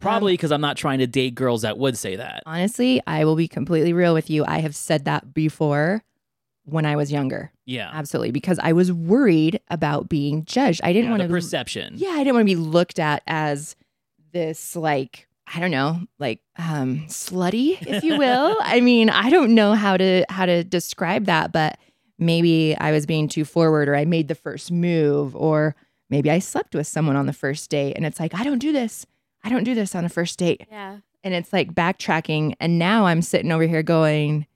Probably 0.00 0.34
because 0.34 0.52
I'm 0.52 0.60
not 0.60 0.76
trying 0.76 0.98
to 0.98 1.06
date 1.06 1.34
girls 1.34 1.62
that 1.62 1.78
would 1.78 1.96
say 1.96 2.16
that. 2.16 2.42
Honestly, 2.44 3.00
I 3.06 3.24
will 3.24 3.36
be 3.36 3.48
completely 3.48 3.92
real 3.94 4.12
with 4.12 4.28
you. 4.28 4.44
I 4.46 4.58
have 4.58 4.76
said 4.76 5.06
that 5.06 5.32
before 5.32 6.04
when 6.64 6.84
I 6.84 6.96
was 6.96 7.10
younger. 7.10 7.50
Yeah. 7.64 7.90
Absolutely. 7.92 8.30
Because 8.32 8.58
I 8.62 8.72
was 8.72 8.92
worried 8.92 9.60
about 9.70 10.08
being 10.10 10.44
judged. 10.44 10.80
I 10.84 10.92
didn't 10.92 11.06
Yeah, 11.06 11.10
want 11.12 11.22
to 11.22 11.28
perception. 11.28 11.94
Yeah, 11.96 12.10
I 12.10 12.18
didn't 12.18 12.34
want 12.34 12.48
to 12.48 12.54
be 12.54 12.60
looked 12.60 12.98
at 12.98 13.22
as 13.26 13.74
this 14.32 14.76
like 14.76 15.26
I 15.52 15.60
don't 15.60 15.70
know, 15.70 16.00
like 16.18 16.40
um 16.56 17.04
slutty, 17.06 17.80
if 17.86 18.02
you 18.02 18.18
will. 18.18 18.56
I 18.60 18.80
mean, 18.80 19.10
I 19.10 19.30
don't 19.30 19.54
know 19.54 19.74
how 19.74 19.96
to 19.96 20.24
how 20.28 20.46
to 20.46 20.64
describe 20.64 21.26
that, 21.26 21.52
but 21.52 21.78
maybe 22.18 22.76
I 22.78 22.92
was 22.92 23.06
being 23.06 23.28
too 23.28 23.44
forward 23.44 23.88
or 23.88 23.94
I 23.94 24.04
made 24.04 24.28
the 24.28 24.34
first 24.34 24.72
move 24.72 25.36
or 25.36 25.76
maybe 26.10 26.30
I 26.30 26.38
slept 26.38 26.74
with 26.74 26.86
someone 26.86 27.16
on 27.16 27.26
the 27.26 27.32
first 27.32 27.70
date 27.70 27.94
and 27.96 28.06
it's 28.06 28.18
like, 28.18 28.34
I 28.34 28.42
don't 28.42 28.58
do 28.58 28.72
this. 28.72 29.06
I 29.44 29.48
don't 29.48 29.64
do 29.64 29.74
this 29.74 29.94
on 29.94 30.04
a 30.04 30.08
first 30.08 30.38
date. 30.38 30.66
Yeah. 30.70 30.98
And 31.22 31.34
it's 31.34 31.52
like 31.52 31.74
backtracking 31.74 32.54
and 32.60 32.78
now 32.78 33.06
I'm 33.06 33.22
sitting 33.22 33.52
over 33.52 33.66
here 33.66 33.82
going, 33.82 34.46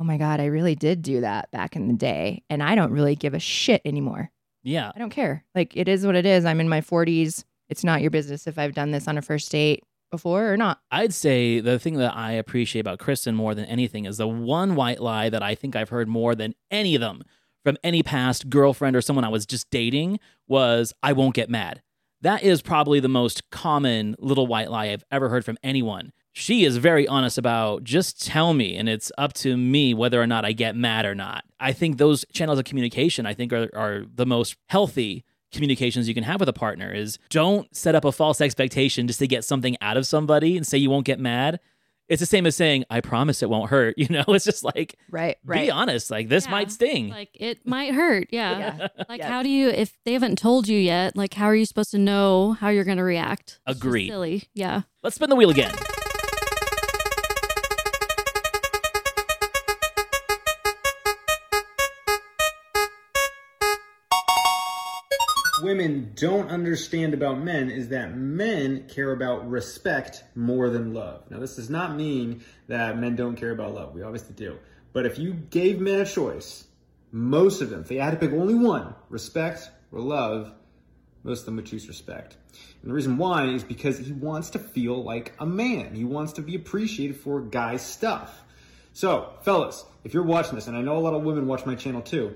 oh 0.00 0.04
my 0.04 0.16
God, 0.16 0.40
I 0.40 0.46
really 0.46 0.74
did 0.74 1.02
do 1.02 1.20
that 1.20 1.50
back 1.50 1.76
in 1.76 1.86
the 1.86 1.94
day. 1.94 2.42
And 2.50 2.62
I 2.62 2.74
don't 2.74 2.92
really 2.92 3.14
give 3.14 3.34
a 3.34 3.38
shit 3.38 3.82
anymore. 3.84 4.30
Yeah. 4.64 4.90
I 4.94 4.98
don't 4.98 5.10
care. 5.10 5.44
Like 5.54 5.76
it 5.76 5.86
is 5.88 6.06
what 6.06 6.16
it 6.16 6.26
is. 6.26 6.44
I'm 6.44 6.60
in 6.60 6.68
my 6.68 6.80
40s. 6.80 7.44
It's 7.68 7.84
not 7.84 8.00
your 8.00 8.10
business 8.10 8.46
if 8.46 8.58
I've 8.58 8.74
done 8.74 8.90
this 8.90 9.06
on 9.06 9.18
a 9.18 9.22
first 9.22 9.50
date 9.50 9.84
before 10.12 10.52
or 10.52 10.56
not. 10.56 10.80
I'd 10.92 11.12
say 11.12 11.58
the 11.58 11.80
thing 11.80 11.94
that 11.94 12.14
I 12.14 12.32
appreciate 12.32 12.82
about 12.82 13.00
Kristen 13.00 13.34
more 13.34 13.54
than 13.56 13.64
anything 13.64 14.04
is 14.04 14.18
the 14.18 14.28
one 14.28 14.76
white 14.76 15.00
lie 15.00 15.28
that 15.30 15.42
I 15.42 15.56
think 15.56 15.74
I've 15.74 15.88
heard 15.88 16.06
more 16.06 16.36
than 16.36 16.54
any 16.70 16.94
of 16.94 17.00
them 17.00 17.24
from 17.64 17.78
any 17.82 18.02
past 18.02 18.48
girlfriend 18.50 18.94
or 18.94 19.00
someone 19.00 19.24
I 19.24 19.30
was 19.30 19.46
just 19.46 19.70
dating 19.70 20.20
was 20.46 20.92
I 21.02 21.14
won't 21.14 21.34
get 21.34 21.48
mad. 21.48 21.82
That 22.20 22.42
is 22.42 22.62
probably 22.62 23.00
the 23.00 23.08
most 23.08 23.50
common 23.50 24.14
little 24.18 24.46
white 24.46 24.70
lie 24.70 24.90
I've 24.90 25.04
ever 25.10 25.28
heard 25.28 25.44
from 25.44 25.58
anyone. 25.62 26.12
She 26.32 26.64
is 26.64 26.76
very 26.76 27.08
honest 27.08 27.38
about 27.38 27.82
just 27.82 28.24
tell 28.24 28.54
me 28.54 28.76
and 28.76 28.88
it's 28.88 29.10
up 29.18 29.32
to 29.34 29.56
me 29.56 29.92
whether 29.94 30.20
or 30.20 30.26
not 30.26 30.44
I 30.44 30.52
get 30.52 30.76
mad 30.76 31.04
or 31.04 31.14
not. 31.14 31.44
I 31.58 31.72
think 31.72 31.96
those 31.96 32.24
channels 32.32 32.58
of 32.58 32.64
communication 32.64 33.26
I 33.26 33.34
think 33.34 33.52
are, 33.52 33.68
are 33.74 34.04
the 34.14 34.26
most 34.26 34.56
healthy 34.68 35.24
communications 35.52 36.08
you 36.08 36.14
can 36.14 36.24
have 36.24 36.40
with 36.40 36.48
a 36.48 36.52
partner 36.52 36.92
is 36.92 37.18
don't 37.30 37.74
set 37.76 37.94
up 37.94 38.04
a 38.04 38.12
false 38.12 38.40
expectation 38.40 39.06
just 39.06 39.18
to 39.20 39.26
get 39.26 39.44
something 39.44 39.76
out 39.80 39.96
of 39.96 40.06
somebody 40.06 40.56
and 40.56 40.66
say 40.66 40.78
you 40.78 40.90
won't 40.90 41.04
get 41.06 41.20
mad. 41.20 41.60
It's 42.08 42.20
the 42.20 42.26
same 42.26 42.46
as 42.46 42.56
saying, 42.56 42.84
I 42.90 43.00
promise 43.00 43.42
it 43.42 43.48
won't 43.48 43.70
hurt. 43.70 43.94
You 43.98 44.08
know, 44.08 44.24
it's 44.28 44.44
just 44.44 44.64
like, 44.64 44.96
Right. 45.10 45.36
right. 45.44 45.66
be 45.66 45.70
honest. 45.70 46.10
Like, 46.10 46.28
this 46.28 46.44
Yeah. 46.46 46.50
might 46.50 46.70
sting. 46.72 47.08
Like 47.08 47.30
it 47.34 47.66
might 47.66 47.94
hurt. 47.94 48.28
Yeah. 48.30 48.58
Yeah. 48.58 48.88
Like 49.08 49.20
Yes. 49.20 49.28
how 49.28 49.42
do 49.42 49.48
you 49.48 49.68
if 49.68 49.96
they 50.04 50.12
haven't 50.14 50.36
told 50.36 50.68
you 50.68 50.78
yet, 50.78 51.16
like 51.16 51.32
how 51.34 51.46
are 51.46 51.54
you 51.54 51.64
supposed 51.64 51.92
to 51.92 51.98
know 51.98 52.52
how 52.54 52.68
you're 52.68 52.84
gonna 52.84 53.04
react? 53.04 53.60
It's 53.66 53.76
just 53.76 53.84
Agreed. 53.84 54.08
silly. 54.08 54.42
Yeah. 54.54 54.82
Let's 55.02 55.16
spin 55.16 55.30
the 55.30 55.36
wheel 55.36 55.50
again. 55.50 55.72
Women 65.62 66.12
don't 66.14 66.50
understand 66.50 67.14
about 67.14 67.38
men 67.38 67.70
is 67.70 67.88
that 67.88 68.16
men 68.16 68.88
care 68.88 69.12
about 69.12 69.48
respect 69.48 70.24
more 70.34 70.68
than 70.68 70.92
love. 70.92 71.30
Now, 71.30 71.38
this 71.38 71.56
does 71.56 71.70
not 71.70 71.96
mean 71.96 72.44
that 72.68 72.98
men 72.98 73.16
don't 73.16 73.36
care 73.36 73.50
about 73.50 73.74
love. 73.74 73.94
We 73.94 74.02
obviously 74.02 74.34
do. 74.34 74.58
But 74.92 75.06
if 75.06 75.18
you 75.18 75.32
gave 75.32 75.80
men 75.80 76.00
a 76.00 76.04
choice, 76.04 76.64
most 77.10 77.62
of 77.62 77.70
them, 77.70 77.80
if 77.80 77.88
they 77.88 77.96
had 77.96 78.10
to 78.10 78.16
pick 78.16 78.32
only 78.32 78.54
one, 78.54 78.94
respect 79.08 79.70
or 79.90 80.00
love, 80.00 80.52
most 81.24 81.40
of 81.40 81.46
them 81.46 81.56
would 81.56 81.66
choose 81.66 81.88
respect. 81.88 82.36
And 82.82 82.90
the 82.90 82.94
reason 82.94 83.16
why 83.16 83.46
is 83.46 83.62
because 83.62 83.98
he 83.98 84.12
wants 84.12 84.50
to 84.50 84.58
feel 84.58 85.02
like 85.02 85.34
a 85.38 85.46
man. 85.46 85.94
He 85.94 86.04
wants 86.04 86.34
to 86.34 86.42
be 86.42 86.54
appreciated 86.54 87.16
for 87.16 87.40
guy 87.40 87.76
stuff. 87.76 88.42
So, 88.92 89.32
fellas, 89.42 89.84
if 90.04 90.12
you're 90.12 90.24
watching 90.24 90.56
this, 90.56 90.66
and 90.66 90.76
I 90.76 90.82
know 90.82 90.96
a 90.96 91.00
lot 91.00 91.14
of 91.14 91.22
women 91.22 91.46
watch 91.46 91.64
my 91.64 91.74
channel 91.74 92.02
too, 92.02 92.34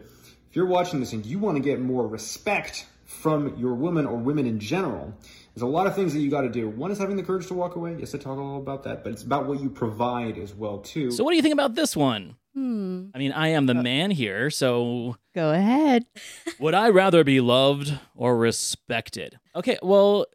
if 0.48 0.56
you're 0.56 0.66
watching 0.66 1.00
this 1.00 1.12
and 1.12 1.26
you 1.26 1.38
want 1.38 1.56
to 1.56 1.62
get 1.62 1.80
more 1.80 2.06
respect 2.06 2.86
from 3.06 3.56
your 3.56 3.74
woman 3.74 4.04
or 4.04 4.16
women 4.16 4.46
in 4.46 4.58
general, 4.58 5.14
there's 5.54 5.62
a 5.62 5.66
lot 5.66 5.86
of 5.86 5.94
things 5.94 6.12
that 6.12 6.20
you 6.20 6.30
got 6.30 6.42
to 6.42 6.50
do. 6.50 6.68
One 6.68 6.90
is 6.90 6.98
having 6.98 7.16
the 7.16 7.22
courage 7.22 7.46
to 7.46 7.54
walk 7.54 7.76
away. 7.76 7.96
Yes, 7.98 8.14
I 8.14 8.18
talk 8.18 8.36
all 8.36 8.58
about 8.58 8.82
that, 8.84 9.04
but 9.04 9.12
it's 9.12 9.22
about 9.22 9.46
what 9.46 9.60
you 9.60 9.70
provide 9.70 10.36
as 10.36 10.54
well 10.54 10.78
too. 10.78 11.10
So, 11.10 11.24
what 11.24 11.30
do 11.30 11.36
you 11.36 11.42
think 11.42 11.54
about 11.54 11.74
this 11.74 11.96
one? 11.96 12.36
Hmm. 12.54 13.06
I 13.14 13.18
mean, 13.18 13.32
I 13.32 13.48
am 13.48 13.66
the 13.66 13.74
man 13.74 14.10
here, 14.10 14.50
so 14.50 15.16
Go 15.34 15.52
ahead. 15.52 16.06
would 16.58 16.74
I 16.74 16.88
rather 16.88 17.22
be 17.22 17.40
loved 17.40 17.92
or 18.14 18.36
respected? 18.36 19.38
Okay, 19.54 19.78
well, 19.82 20.26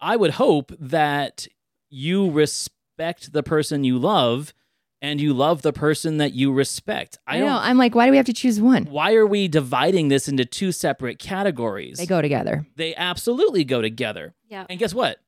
I 0.00 0.16
would 0.16 0.32
hope 0.32 0.72
that 0.78 1.46
you 1.88 2.30
respect 2.30 3.32
the 3.32 3.42
person 3.42 3.84
you 3.84 3.98
love 3.98 4.52
and 5.02 5.20
you 5.20 5.34
love 5.34 5.62
the 5.62 5.72
person 5.72 6.16
that 6.18 6.32
you 6.32 6.52
respect. 6.52 7.18
I 7.26 7.36
I 7.36 7.38
don't 7.38 7.48
know. 7.48 7.58
I'm 7.58 7.76
like, 7.78 7.94
why 7.94 8.06
do 8.06 8.10
we 8.10 8.16
have 8.16 8.26
to 8.26 8.32
choose 8.32 8.60
one? 8.60 8.84
why 8.86 9.14
are 9.14 9.26
we 9.26 9.48
dividing 9.48 10.08
this 10.08 10.28
into 10.28 10.44
two 10.44 10.72
separate 10.72 11.18
categories? 11.18 11.98
They 11.98 12.06
go 12.06 12.22
together. 12.22 12.66
They 12.76 12.94
absolutely 12.94 13.64
go 13.64 13.82
together. 13.82 14.34
Yeah. 14.48 14.64
And 14.70 14.78
guess 14.78 14.94
what? 14.94 15.18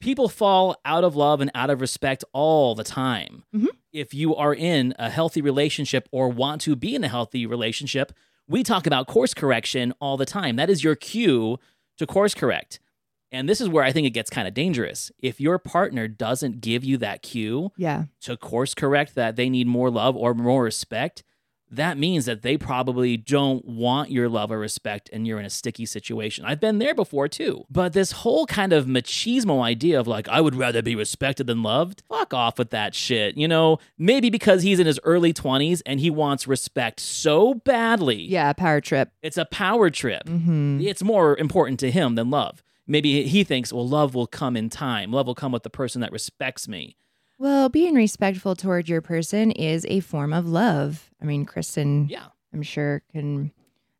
People 0.00 0.28
fall 0.28 0.76
out 0.84 1.02
of 1.02 1.16
love 1.16 1.40
and 1.40 1.50
out 1.54 1.70
of 1.70 1.80
respect 1.80 2.22
all 2.32 2.74
the 2.76 2.84
time. 2.84 3.42
Mhm. 3.54 3.68
If 3.92 4.14
you 4.14 4.36
are 4.36 4.54
in 4.54 4.94
a 4.98 5.10
healthy 5.10 5.40
relationship 5.42 6.08
or 6.12 6.28
want 6.28 6.60
to 6.62 6.76
be 6.76 6.94
in 6.94 7.02
a 7.02 7.08
healthy 7.08 7.46
relationship, 7.46 8.12
we 8.46 8.62
talk 8.62 8.86
about 8.86 9.06
course 9.08 9.34
correction 9.34 9.92
all 10.00 10.16
the 10.16 10.24
time. 10.26 10.56
That 10.56 10.70
is 10.70 10.84
your 10.84 10.94
cue 10.94 11.58
to 11.98 12.06
course 12.06 12.34
correct. 12.34 12.78
And 13.30 13.48
this 13.48 13.60
is 13.60 13.68
where 13.68 13.84
I 13.84 13.92
think 13.92 14.06
it 14.06 14.10
gets 14.10 14.30
kind 14.30 14.48
of 14.48 14.54
dangerous. 14.54 15.12
If 15.20 15.40
your 15.40 15.58
partner 15.58 16.08
doesn't 16.08 16.60
give 16.60 16.82
you 16.84 16.96
that 16.98 17.22
cue 17.22 17.72
Yeah. 17.76 18.04
to 18.22 18.36
course 18.36 18.74
correct 18.74 19.14
that 19.16 19.36
they 19.36 19.50
need 19.50 19.66
more 19.66 19.90
love 19.90 20.16
or 20.16 20.32
more 20.34 20.64
respect, 20.64 21.22
that 21.70 21.98
means 21.98 22.24
that 22.24 22.40
they 22.40 22.56
probably 22.56 23.18
don't 23.18 23.62
want 23.66 24.10
your 24.10 24.26
love 24.26 24.50
or 24.50 24.58
respect 24.58 25.10
and 25.12 25.26
you're 25.26 25.38
in 25.38 25.44
a 25.44 25.50
sticky 25.50 25.84
situation. 25.84 26.46
I've 26.46 26.60
been 26.60 26.78
there 26.78 26.94
before 26.94 27.28
too. 27.28 27.64
But 27.68 27.92
this 27.92 28.12
whole 28.12 28.46
kind 28.46 28.72
of 28.72 28.86
machismo 28.86 29.60
idea 29.62 30.00
of 30.00 30.06
like, 30.06 30.26
I 30.30 30.40
would 30.40 30.54
rather 30.54 30.80
be 30.80 30.94
respected 30.96 31.46
than 31.46 31.62
loved, 31.62 32.02
fuck 32.08 32.32
off 32.32 32.58
with 32.58 32.70
that 32.70 32.94
shit. 32.94 33.36
You 33.36 33.48
know, 33.48 33.78
maybe 33.98 34.30
because 34.30 34.62
he's 34.62 34.80
in 34.80 34.86
his 34.86 34.98
early 35.04 35.34
20s 35.34 35.82
and 35.84 36.00
he 36.00 36.08
wants 36.08 36.46
respect 36.48 37.00
so 37.00 37.52
badly. 37.52 38.22
Yeah. 38.22 38.54
Power 38.54 38.80
trip. 38.80 39.10
It's 39.22 39.36
a 39.36 39.44
power 39.44 39.90
trip. 39.90 40.24
Mm-hmm. 40.24 40.80
It's 40.80 41.02
more 41.02 41.36
important 41.36 41.78
to 41.80 41.90
him 41.90 42.14
than 42.14 42.30
love. 42.30 42.62
Maybe 42.88 43.24
he 43.24 43.44
thinks, 43.44 43.72
well, 43.72 43.86
love 43.86 44.14
will 44.14 44.26
come 44.26 44.56
in 44.56 44.70
time. 44.70 45.12
Love 45.12 45.26
will 45.26 45.34
come 45.34 45.52
with 45.52 45.62
the 45.62 45.70
person 45.70 46.00
that 46.00 46.10
respects 46.10 46.66
me. 46.66 46.96
Well, 47.38 47.68
being 47.68 47.94
respectful 47.94 48.56
toward 48.56 48.88
your 48.88 49.00
person 49.02 49.52
is 49.52 49.86
a 49.88 50.00
form 50.00 50.32
of 50.32 50.48
love. 50.48 51.10
I 51.22 51.24
mean, 51.24 51.44
Kristen, 51.44 52.08
Yeah. 52.08 52.26
I'm 52.52 52.62
sure 52.62 53.02
can 53.12 53.52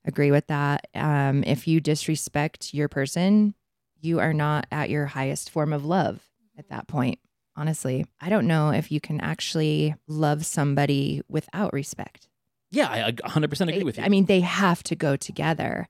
agree 0.05 0.31
with 0.31 0.47
that. 0.49 0.89
Um, 0.95 1.45
if 1.45 1.69
you 1.69 1.81
disrespect 1.81 2.73
your 2.75 2.89
person, 2.89 3.55
you 4.01 4.19
are 4.21 4.33
not 4.33 4.67
at 4.73 4.91
your 4.91 5.07
highest 5.07 5.51
form 5.51 5.73
of 5.73 5.85
love 5.85 6.21
at 6.57 6.69
that 6.71 6.89
point. 6.89 7.19
Honestly, 7.57 8.07
I 8.21 8.29
don't 8.31 8.47
know 8.47 8.71
if 8.71 8.91
you 8.91 9.01
can 9.01 9.21
actually 9.21 9.95
love 10.07 10.47
somebody 10.47 11.21
without 11.29 11.73
respect. 11.73 12.29
Yeah, 12.71 12.89
I 12.89 13.07
I 13.09 13.13
100% 13.13 13.69
agree 13.69 13.79
They- 13.79 13.85
with 13.85 13.99
you. 13.99 14.05
I 14.05 14.09
mean, 14.09 14.25
they 14.27 14.41
have 14.41 14.83
to 14.85 14.95
go 14.97 15.17
together. 15.17 15.89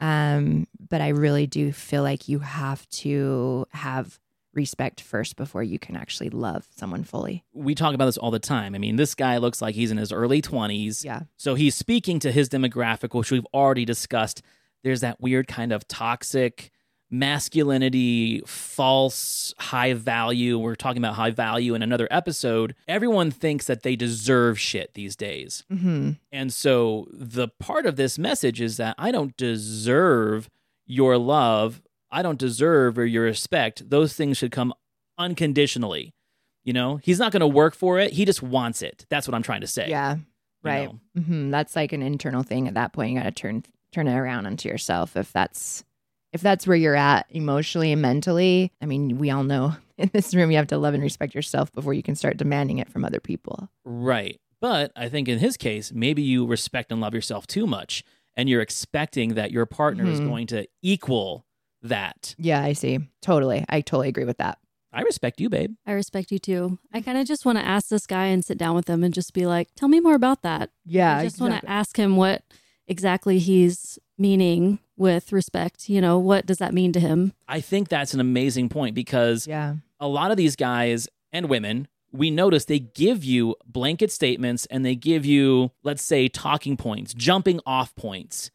Um, 0.00 0.66
but 0.88 1.00
I 1.00 1.08
really 1.08 1.46
do 1.46 1.72
feel 1.72 2.02
like 2.02 2.28
you 2.28 2.40
have 2.40 2.88
to 2.90 3.66
have 3.70 4.18
respect 4.52 5.00
first 5.00 5.36
before 5.36 5.62
you 5.62 5.78
can 5.78 5.96
actually 5.96 6.30
love 6.30 6.66
someone 6.76 7.04
fully. 7.04 7.44
we 7.52 7.74
talk 7.74 7.94
about 7.94 8.06
this 8.06 8.18
all 8.18 8.30
the 8.30 8.38
time. 8.40 8.74
I 8.74 8.78
mean, 8.78 8.96
this 8.96 9.14
guy 9.14 9.38
looks 9.38 9.62
like 9.62 9.74
he's 9.74 9.90
in 9.90 9.96
his 9.96 10.10
early 10.10 10.42
20s. 10.42 11.04
Yeah. 11.04 11.22
So 11.36 11.54
he's 11.54 11.74
speaking 11.74 12.18
to 12.20 12.32
his 12.32 12.48
demographic, 12.48 13.14
which 13.16 13.30
we've 13.30 13.46
already 13.54 13.84
discussed. 13.84 14.42
There's 14.82 15.02
that 15.02 15.20
weird 15.20 15.46
kind 15.46 15.72
of 15.72 15.86
toxic 15.86 16.72
masculinity, 17.10 18.40
false 18.46 19.54
high 19.58 19.92
value. 19.94 20.58
We're 20.58 20.74
talking 20.74 20.98
about 21.02 21.14
high 21.14 21.30
value 21.30 21.74
in 21.74 21.82
another 21.82 22.08
episode. 22.10 22.74
Everyone 22.86 23.30
thinks 23.30 23.66
that 23.66 23.82
they 23.82 23.96
deserve 23.96 24.58
shit 24.58 24.94
these 24.94 25.16
days. 25.16 25.64
Mm-hmm. 25.72 26.12
And 26.32 26.52
so 26.52 27.08
the 27.12 27.48
part 27.48 27.86
of 27.86 27.96
this 27.96 28.18
message 28.18 28.60
is 28.60 28.76
that 28.76 28.94
I 28.98 29.10
don't 29.10 29.36
deserve 29.36 30.48
your 30.86 31.18
love. 31.18 31.82
I 32.10 32.22
don't 32.22 32.38
deserve 32.38 32.98
or 32.98 33.06
your 33.06 33.24
respect. 33.24 33.88
Those 33.90 34.14
things 34.14 34.36
should 34.38 34.52
come 34.52 34.72
unconditionally. 35.18 36.14
You 36.64 36.72
know, 36.72 36.96
he's 36.96 37.18
not 37.18 37.32
going 37.32 37.40
to 37.40 37.46
work 37.46 37.74
for 37.74 37.98
it. 37.98 38.12
He 38.12 38.24
just 38.24 38.42
wants 38.42 38.82
it. 38.82 39.06
That's 39.08 39.26
what 39.26 39.34
I'm 39.34 39.42
trying 39.42 39.62
to 39.62 39.66
say. 39.66 39.88
Yeah. 39.88 40.16
you 40.16 40.22
Right. 40.62 40.88
know? 41.14 41.22
hmm 41.22 41.50
That's 41.50 41.74
like 41.74 41.92
an 41.92 42.02
internal 42.02 42.42
thing. 42.42 42.68
At 42.68 42.74
that 42.74 42.92
point, 42.92 43.12
you 43.12 43.18
got 43.18 43.24
to 43.24 43.30
turn 43.30 43.64
turn 43.92 44.06
it 44.06 44.14
around 44.14 44.46
onto 44.46 44.68
yourself. 44.68 45.16
If 45.16 45.32
that's 45.32 45.84
if 46.32 46.40
that's 46.40 46.66
where 46.66 46.76
you're 46.76 46.96
at 46.96 47.26
emotionally 47.30 47.92
and 47.92 48.00
mentally, 48.02 48.72
I 48.80 48.86
mean, 48.86 49.18
we 49.18 49.30
all 49.30 49.42
know 49.44 49.74
in 49.98 50.10
this 50.12 50.34
room 50.34 50.50
you 50.50 50.56
have 50.56 50.68
to 50.68 50.78
love 50.78 50.94
and 50.94 51.02
respect 51.02 51.34
yourself 51.34 51.72
before 51.72 51.94
you 51.94 52.02
can 52.02 52.14
start 52.14 52.36
demanding 52.36 52.78
it 52.78 52.88
from 52.88 53.04
other 53.04 53.20
people. 53.20 53.68
Right. 53.84 54.40
But 54.60 54.92
I 54.94 55.08
think 55.08 55.28
in 55.28 55.38
his 55.38 55.56
case, 55.56 55.90
maybe 55.92 56.22
you 56.22 56.46
respect 56.46 56.92
and 56.92 57.00
love 57.00 57.14
yourself 57.14 57.46
too 57.46 57.66
much 57.66 58.04
and 58.36 58.48
you're 58.48 58.60
expecting 58.60 59.34
that 59.34 59.50
your 59.50 59.66
partner 59.66 60.06
is 60.06 60.20
Mhm. 60.20 60.28
going 60.28 60.46
to 60.48 60.66
equal 60.82 61.46
that. 61.82 62.34
Yeah, 62.38 62.62
I 62.62 62.74
see. 62.74 62.98
Totally. 63.22 63.64
I 63.68 63.80
totally 63.80 64.08
agree 64.08 64.24
with 64.24 64.38
that. 64.38 64.58
I 64.92 65.02
respect 65.02 65.40
you, 65.40 65.48
babe. 65.48 65.74
I 65.86 65.92
respect 65.92 66.30
you 66.30 66.38
too. 66.38 66.78
I 66.92 67.00
kind 67.00 67.16
of 67.16 67.26
just 67.26 67.46
want 67.46 67.58
to 67.58 67.64
ask 67.64 67.88
this 67.88 68.06
guy 68.06 68.26
and 68.26 68.44
sit 68.44 68.58
down 68.58 68.74
with 68.74 68.88
him 68.88 69.02
and 69.04 69.14
just 69.14 69.32
be 69.32 69.46
like, 69.46 69.68
tell 69.76 69.88
me 69.88 70.00
more 70.00 70.14
about 70.14 70.42
that. 70.42 70.70
Yeah. 70.84 71.16
I 71.18 71.24
just 71.24 71.40
want 71.40 71.60
to 71.60 71.68
ask 71.70 71.96
him 71.96 72.16
what 72.16 72.42
exactly 72.86 73.38
he's 73.38 73.98
meaning 74.18 74.78
with 75.00 75.32
respect. 75.32 75.88
You 75.88 76.00
know, 76.00 76.18
what 76.18 76.46
does 76.46 76.58
that 76.58 76.72
mean 76.74 76.92
to 76.92 77.00
him? 77.00 77.32
I 77.48 77.60
think 77.60 77.88
that's 77.88 78.14
an 78.14 78.20
amazing 78.20 78.68
point 78.68 78.94
because 78.94 79.46
Yeah. 79.46 79.76
a 79.98 80.06
lot 80.06 80.30
of 80.30 80.36
these 80.36 80.54
guys 80.54 81.08
and 81.32 81.48
women, 81.48 81.88
we 82.12 82.30
notice 82.30 82.64
they 82.66 82.78
give 82.80 83.24
you 83.24 83.54
blanket 83.66 84.12
statements 84.12 84.66
and 84.66 84.84
they 84.84 84.94
give 84.94 85.24
you, 85.24 85.70
let's 85.82 86.02
say, 86.02 86.28
talking 86.28 86.76
points, 86.76 87.14
jumping 87.14 87.60
off 87.64 87.94
points, 87.96 88.50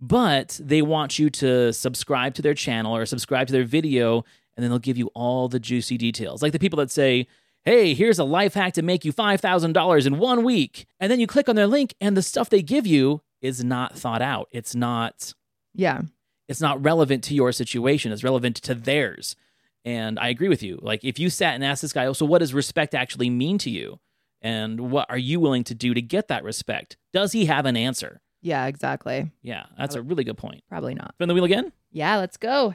but 0.00 0.58
they 0.62 0.80
want 0.80 1.18
you 1.18 1.28
to 1.30 1.72
subscribe 1.72 2.34
to 2.34 2.42
their 2.42 2.54
channel 2.54 2.96
or 2.96 3.04
subscribe 3.04 3.46
to 3.48 3.52
their 3.52 3.64
video, 3.64 4.24
and 4.56 4.62
then 4.64 4.70
they'll 4.70 4.78
give 4.78 4.96
you 4.96 5.08
all 5.14 5.48
the 5.48 5.60
juicy 5.60 5.98
details. 5.98 6.42
Like 6.42 6.52
the 6.52 6.58
people 6.58 6.78
that 6.78 6.90
say, 6.90 7.26
hey, 7.64 7.92
here's 7.92 8.18
a 8.18 8.24
life 8.24 8.54
hack 8.54 8.72
to 8.74 8.82
make 8.82 9.04
you 9.04 9.12
$5,000 9.12 10.06
in 10.06 10.18
one 10.18 10.44
week. 10.44 10.86
And 10.98 11.12
then 11.12 11.20
you 11.20 11.26
click 11.26 11.48
on 11.48 11.56
their 11.56 11.66
link 11.66 11.94
and 12.00 12.16
the 12.16 12.22
stuff 12.22 12.48
they 12.48 12.62
give 12.62 12.86
you 12.86 13.20
is 13.42 13.62
not 13.62 13.98
thought 13.98 14.22
out. 14.22 14.48
It's 14.52 14.74
not 14.74 15.34
Yeah. 15.74 16.02
it's 16.48 16.60
not 16.60 16.82
relevant 16.84 17.22
to 17.24 17.34
your 17.34 17.52
situation. 17.52 18.10
It's 18.12 18.24
relevant 18.24 18.56
to 18.56 18.74
theirs. 18.74 19.36
And 19.84 20.18
I 20.18 20.28
agree 20.28 20.48
with 20.48 20.62
you. 20.62 20.78
Like 20.82 21.04
if 21.04 21.18
you 21.18 21.30
sat 21.30 21.54
and 21.54 21.64
asked 21.64 21.82
this 21.82 21.92
guy, 21.92 22.06
oh, 22.06 22.12
so 22.12 22.26
what 22.26 22.38
does 22.40 22.52
respect 22.52 22.94
actually 22.94 23.30
mean 23.30 23.56
to 23.58 23.70
you? 23.70 23.98
And 24.42 24.90
what 24.90 25.08
are 25.10 25.18
you 25.18 25.38
willing 25.40 25.64
to 25.64 25.74
do 25.74 25.94
to 25.94 26.02
get 26.02 26.28
that 26.28 26.44
respect? 26.44 26.96
Does 27.12 27.32
he 27.32 27.46
have 27.46 27.66
an 27.66 27.76
answer? 27.76 28.20
Yeah, 28.42 28.66
exactly. 28.66 29.30
Yeah, 29.42 29.66
that's 29.76 29.94
a 29.94 30.02
really 30.02 30.24
good 30.24 30.38
point. 30.38 30.64
Probably 30.68 30.94
not. 30.94 31.14
Spin 31.16 31.28
the 31.28 31.34
wheel 31.34 31.44
again. 31.44 31.72
Yeah, 31.92 32.16
let's 32.16 32.36
go. 32.38 32.74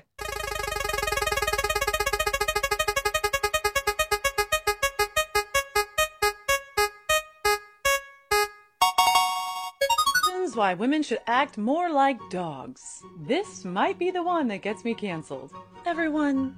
Why 10.55 10.73
women 10.73 11.03
should 11.03 11.19
act 11.27 11.57
more 11.57 11.89
like 11.91 12.17
dogs. 12.29 13.03
This 13.19 13.65
might 13.65 13.99
be 13.99 14.09
the 14.09 14.23
one 14.23 14.47
that 14.47 14.61
gets 14.61 14.85
me 14.85 14.93
canceled. 14.93 15.51
Everyone, 15.85 16.55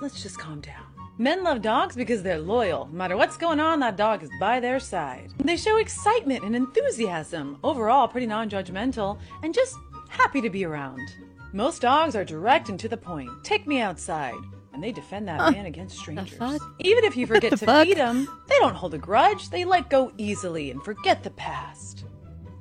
let's 0.00 0.22
just 0.22 0.38
calm 0.38 0.60
down. 0.60 0.84
Men 1.18 1.42
love 1.42 1.60
dogs 1.60 1.96
because 1.96 2.22
they're 2.22 2.38
loyal. 2.38 2.86
No 2.86 2.96
matter 2.96 3.16
what's 3.16 3.36
going 3.36 3.58
on, 3.58 3.80
that 3.80 3.96
dog 3.96 4.22
is 4.22 4.30
by 4.38 4.60
their 4.60 4.78
side. 4.78 5.32
They 5.42 5.56
show 5.56 5.78
excitement 5.78 6.44
and 6.44 6.54
enthusiasm, 6.54 7.58
overall 7.64 8.06
pretty 8.06 8.28
non 8.28 8.48
judgmental, 8.48 9.18
and 9.42 9.52
just 9.52 9.76
happy 10.08 10.40
to 10.42 10.48
be 10.50 10.64
around. 10.64 11.00
Most 11.52 11.82
dogs 11.82 12.14
are 12.14 12.24
direct 12.24 12.68
and 12.68 12.78
to 12.78 12.88
the 12.88 12.96
point. 12.96 13.30
Take 13.42 13.66
me 13.66 13.80
outside. 13.80 14.34
And 14.72 14.80
they 14.80 14.92
defend 14.92 15.26
that 15.26 15.52
man 15.52 15.66
against 15.66 15.98
strangers. 15.98 16.38
Even 16.78 17.02
if 17.04 17.16
you 17.16 17.26
forget 17.34 17.50
to 17.58 17.66
fuck? 17.66 17.84
feed 17.84 17.96
them, 17.96 18.28
they 18.48 18.58
don't 18.60 18.76
hold 18.76 18.94
a 18.94 18.98
grudge. 18.98 19.50
They 19.50 19.64
let 19.64 19.90
go 19.90 20.12
easily 20.18 20.70
and 20.70 20.80
forget 20.84 21.24
the 21.24 21.30
past. 21.30 22.04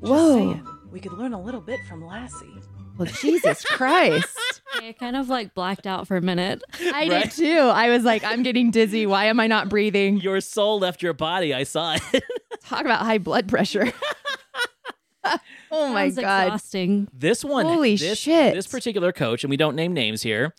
Just 0.01 0.11
Whoa. 0.13 0.33
saying, 0.35 0.67
we 0.91 0.99
could 0.99 1.13
learn 1.13 1.33
a 1.33 1.41
little 1.41 1.61
bit 1.61 1.79
from 1.87 2.05
Lassie. 2.05 2.61
Well, 2.97 3.07
Jesus 3.21 3.63
Christ. 3.65 4.37
I 4.75 4.93
kind 4.93 5.15
of 5.15 5.29
like 5.29 5.53
blacked 5.53 5.87
out 5.87 6.07
for 6.07 6.17
a 6.17 6.21
minute. 6.21 6.61
I 6.79 7.07
Right. 7.09 7.23
did 7.23 7.31
too. 7.31 7.59
I 7.59 7.89
was 7.89 8.03
like, 8.03 8.23
I'm 8.23 8.43
getting 8.43 8.71
dizzy. 8.71 9.05
Why 9.05 9.25
am 9.25 9.39
I 9.39 9.47
not 9.47 9.69
breathing? 9.69 10.17
Your 10.17 10.41
soul 10.41 10.79
left 10.79 11.01
your 11.01 11.13
body. 11.13 11.53
I 11.53 11.63
saw 11.63 11.95
it. 12.13 12.23
Talk 12.65 12.81
about 12.81 12.99
high 12.99 13.17
blood 13.17 13.47
pressure. 13.47 13.91
oh 15.71 15.89
my 15.93 16.09
Sounds 16.09 16.15
God. 16.19 16.43
exhausting. 16.47 17.07
this 17.13 17.43
one, 17.43 17.65
Holy 17.65 17.95
this, 17.95 18.17
shit. 18.17 18.53
This 18.53 18.67
particular 18.67 19.11
coach, 19.11 19.43
and 19.43 19.49
we 19.51 19.57
don't 19.57 19.75
name 19.75 19.93
names 19.93 20.21
here. 20.23 20.53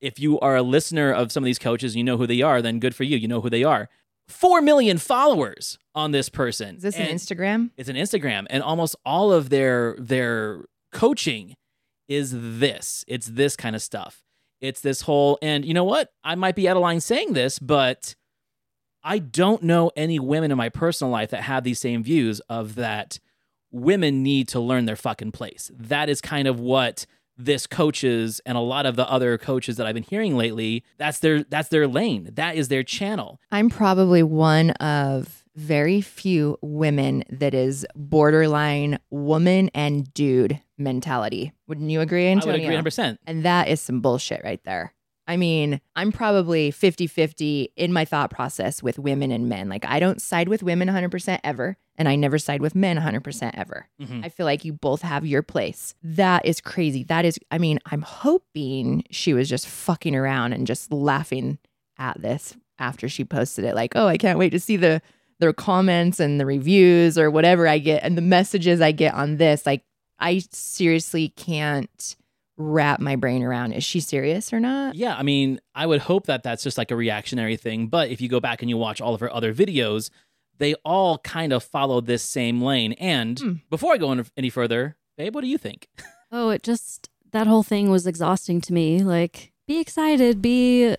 If 0.00 0.18
you 0.18 0.38
are 0.40 0.56
a 0.56 0.62
listener 0.62 1.12
of 1.12 1.32
some 1.32 1.42
of 1.42 1.46
these 1.46 1.58
coaches, 1.58 1.92
and 1.92 1.98
you 1.98 2.04
know 2.04 2.16
who 2.16 2.26
they 2.26 2.42
are. 2.42 2.60
Then 2.60 2.78
good 2.80 2.94
for 2.94 3.04
you. 3.04 3.16
You 3.16 3.28
know 3.28 3.40
who 3.40 3.50
they 3.50 3.64
are. 3.64 3.88
Four 4.28 4.60
million 4.60 4.98
followers 4.98 5.78
on 5.94 6.10
this 6.10 6.28
person. 6.28 6.76
Is 6.76 6.82
this 6.82 6.96
an 6.96 7.06
Instagram? 7.06 7.70
It's 7.76 7.88
an 7.88 7.96
Instagram, 7.96 8.46
and 8.50 8.62
almost 8.62 8.96
all 9.04 9.32
of 9.32 9.50
their 9.50 9.96
their 9.98 10.64
coaching 10.92 11.54
is 12.08 12.32
this. 12.32 13.04
It's 13.06 13.26
this 13.26 13.56
kind 13.56 13.76
of 13.76 13.82
stuff. 13.82 14.22
It's 14.60 14.80
this 14.80 15.02
whole, 15.02 15.38
and 15.42 15.64
you 15.64 15.74
know 15.74 15.84
what? 15.84 16.10
I 16.24 16.34
might 16.34 16.56
be 16.56 16.68
out 16.68 16.76
of 16.76 16.82
line 16.82 17.00
saying 17.00 17.34
this, 17.34 17.58
but 17.58 18.14
I 19.04 19.18
don't 19.18 19.62
know 19.62 19.90
any 19.96 20.18
women 20.18 20.50
in 20.50 20.56
my 20.56 20.70
personal 20.70 21.10
life 21.10 21.30
that 21.30 21.42
have 21.42 21.62
these 21.62 21.78
same 21.78 22.02
views 22.02 22.40
of 22.48 22.74
that 22.76 23.20
women 23.70 24.22
need 24.22 24.48
to 24.48 24.60
learn 24.60 24.86
their 24.86 24.96
fucking 24.96 25.32
place. 25.32 25.70
That 25.74 26.08
is 26.08 26.20
kind 26.20 26.48
of 26.48 26.58
what 26.58 27.06
this 27.36 27.66
coaches 27.66 28.40
and 28.46 28.56
a 28.56 28.60
lot 28.60 28.86
of 28.86 28.96
the 28.96 29.08
other 29.10 29.38
coaches 29.38 29.76
that 29.76 29.86
I've 29.86 29.94
been 29.94 30.02
hearing 30.02 30.36
lately, 30.36 30.84
that's 30.98 31.18
their 31.18 31.42
that's 31.44 31.68
their 31.68 31.86
lane. 31.86 32.30
That 32.32 32.56
is 32.56 32.68
their 32.68 32.82
channel. 32.82 33.40
I'm 33.50 33.70
probably 33.70 34.22
one 34.22 34.70
of 34.72 35.44
very 35.54 36.00
few 36.00 36.58
women 36.60 37.24
that 37.30 37.54
is 37.54 37.86
borderline 37.94 38.98
woman 39.10 39.70
and 39.74 40.12
dude 40.12 40.60
mentality. 40.76 41.52
Wouldn't 41.66 41.90
you 41.90 42.02
agree, 42.02 42.28
Antonio? 42.28 42.54
I 42.54 42.58
would 42.58 42.78
agree 42.78 42.90
100%. 42.90 43.18
And 43.26 43.44
that 43.44 43.68
is 43.68 43.80
some 43.80 44.00
bullshit 44.00 44.42
right 44.44 44.62
there. 44.64 44.92
I 45.28 45.36
mean, 45.36 45.80
I'm 45.96 46.12
probably 46.12 46.70
50 46.70 47.06
50 47.06 47.72
in 47.76 47.92
my 47.92 48.04
thought 48.04 48.30
process 48.30 48.82
with 48.82 48.98
women 48.98 49.30
and 49.32 49.48
men. 49.48 49.68
Like, 49.68 49.84
I 49.84 49.98
don't 49.98 50.22
side 50.22 50.48
with 50.48 50.62
women 50.62 50.88
100% 50.88 51.40
ever, 51.42 51.76
and 51.96 52.08
I 52.08 52.14
never 52.14 52.38
side 52.38 52.60
with 52.60 52.74
men 52.76 52.96
100% 52.96 53.50
ever. 53.54 53.88
Mhm. 54.00 54.24
I 54.24 54.28
feel 54.28 54.46
like 54.46 54.64
you 54.64 54.72
both 54.72 55.02
have 55.02 55.26
your 55.26 55.42
place. 55.42 55.94
That 56.02 56.46
is 56.46 56.60
crazy. 56.60 57.02
That 57.04 57.24
is, 57.24 57.38
I 57.50 57.58
mean, 57.58 57.80
I'm 57.86 58.02
hoping 58.02 59.04
she 59.10 59.34
was 59.34 59.48
just 59.48 59.66
fucking 59.66 60.14
around 60.14 60.52
and 60.52 60.66
just 60.66 60.92
laughing 60.92 61.58
at 61.98 62.20
this 62.22 62.54
after 62.78 63.08
she 63.08 63.24
posted 63.24 63.64
it. 63.64 63.74
Like, 63.74 63.92
oh, 63.96 64.06
I 64.06 64.18
can't 64.18 64.38
wait 64.38 64.50
to 64.50 64.60
see 64.60 64.76
the 64.76 65.02
their 65.38 65.52
comments 65.52 66.18
and 66.18 66.40
the 66.40 66.46
reviews 66.46 67.18
or 67.18 67.30
whatever 67.30 67.68
I 67.68 67.76
get 67.78 68.02
and 68.02 68.16
the 68.16 68.22
messages 68.22 68.80
I 68.80 68.92
get 68.92 69.12
on 69.12 69.36
this. 69.36 69.66
Like, 69.66 69.82
I 70.18 70.38
seriously 70.50 71.28
can't 71.36 72.16
wrap 72.58 73.00
my 73.00 73.16
brain 73.16 73.42
around. 73.42 73.72
Is 73.72 73.84
she 73.84 74.00
serious 74.00 74.52
or 74.52 74.60
not? 74.60 74.94
Yeah, 74.94 75.14
I 75.16 75.22
mean, 75.22 75.60
I 75.74 75.86
would 75.86 76.00
hope 76.00 76.26
that 76.26 76.42
that's 76.42 76.62
just 76.62 76.78
like 76.78 76.90
a 76.90 76.96
reactionary 76.96 77.56
thing. 77.56 77.88
But 77.88 78.10
if 78.10 78.20
you 78.20 78.28
go 78.28 78.40
back 78.40 78.62
and 78.62 78.70
you 78.70 78.76
watch 78.76 79.00
all 79.00 79.14
of 79.14 79.20
her 79.20 79.32
other 79.32 79.52
videos, 79.54 80.10
they 80.58 80.74
all 80.84 81.18
kind 81.18 81.52
of 81.52 81.62
follow 81.62 82.00
this 82.00 82.22
same 82.22 82.62
lane. 82.62 82.92
And 82.94 83.38
Hmm. 83.38 83.52
before 83.68 83.92
I 83.92 83.98
go 83.98 84.10
in- 84.12 84.24
any 84.38 84.48
further, 84.50 84.96
babe, 85.18 85.34
what 85.34 85.42
do 85.42 85.48
you 85.48 85.58
think? 85.58 85.88
Oh, 86.32 86.48
it 86.50 86.64
just 86.64 87.08
that 87.30 87.46
whole 87.46 87.62
thing 87.62 87.88
was 87.88 88.04
exhausting 88.06 88.60
to 88.62 88.72
me. 88.72 89.04
Like, 89.04 89.52
be 89.68 89.78
excited, 89.78 90.42
be 90.42 90.96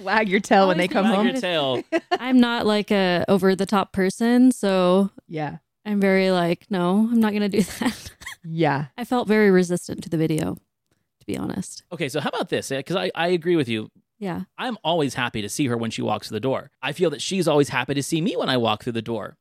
Wag 0.00 0.28
your 0.28 0.40
tail 0.40 0.68
when 0.68 0.78
they 0.78 0.88
come 0.88 1.06
Wag 1.06 1.14
home. 1.16 1.26
your 1.28 1.40
tail. 1.40 1.82
I'm 2.12 2.38
not 2.40 2.64
like 2.66 2.90
a 2.90 3.24
over 3.28 3.54
the 3.56 3.66
top 3.66 3.92
person, 3.92 4.52
so 4.52 5.10
Yeah. 5.28 5.58
I'm 5.84 6.00
very 6.00 6.30
like, 6.30 6.66
no, 6.70 7.08
I'm 7.10 7.20
not 7.20 7.32
gonna 7.32 7.48
do 7.48 7.62
that. 7.80 8.10
Yeah. 8.44 8.86
I 8.96 9.04
felt 9.04 9.28
very 9.28 9.50
resistant 9.50 10.02
to 10.04 10.08
the 10.08 10.16
video, 10.16 10.54
to 10.54 11.26
be 11.26 11.36
honest. 11.36 11.82
Okay, 11.92 12.08
so 12.08 12.20
how 12.20 12.28
about 12.28 12.48
this? 12.48 12.68
Because 12.70 12.96
I, 12.96 13.10
I 13.14 13.28
agree 13.28 13.56
with 13.56 13.68
you. 13.68 13.90
Yeah. 14.18 14.42
I'm 14.56 14.78
always 14.84 15.14
happy 15.14 15.42
to 15.42 15.48
see 15.48 15.66
her 15.66 15.76
when 15.76 15.90
she 15.90 16.02
walks 16.02 16.28
through 16.28 16.36
the 16.36 16.40
door. 16.40 16.70
I 16.80 16.92
feel 16.92 17.10
that 17.10 17.20
she's 17.22 17.48
always 17.48 17.70
happy 17.70 17.94
to 17.94 18.02
see 18.02 18.20
me 18.20 18.36
when 18.36 18.48
I 18.48 18.56
walk 18.56 18.84
through 18.84 18.92
the 18.92 19.02
door. 19.02 19.36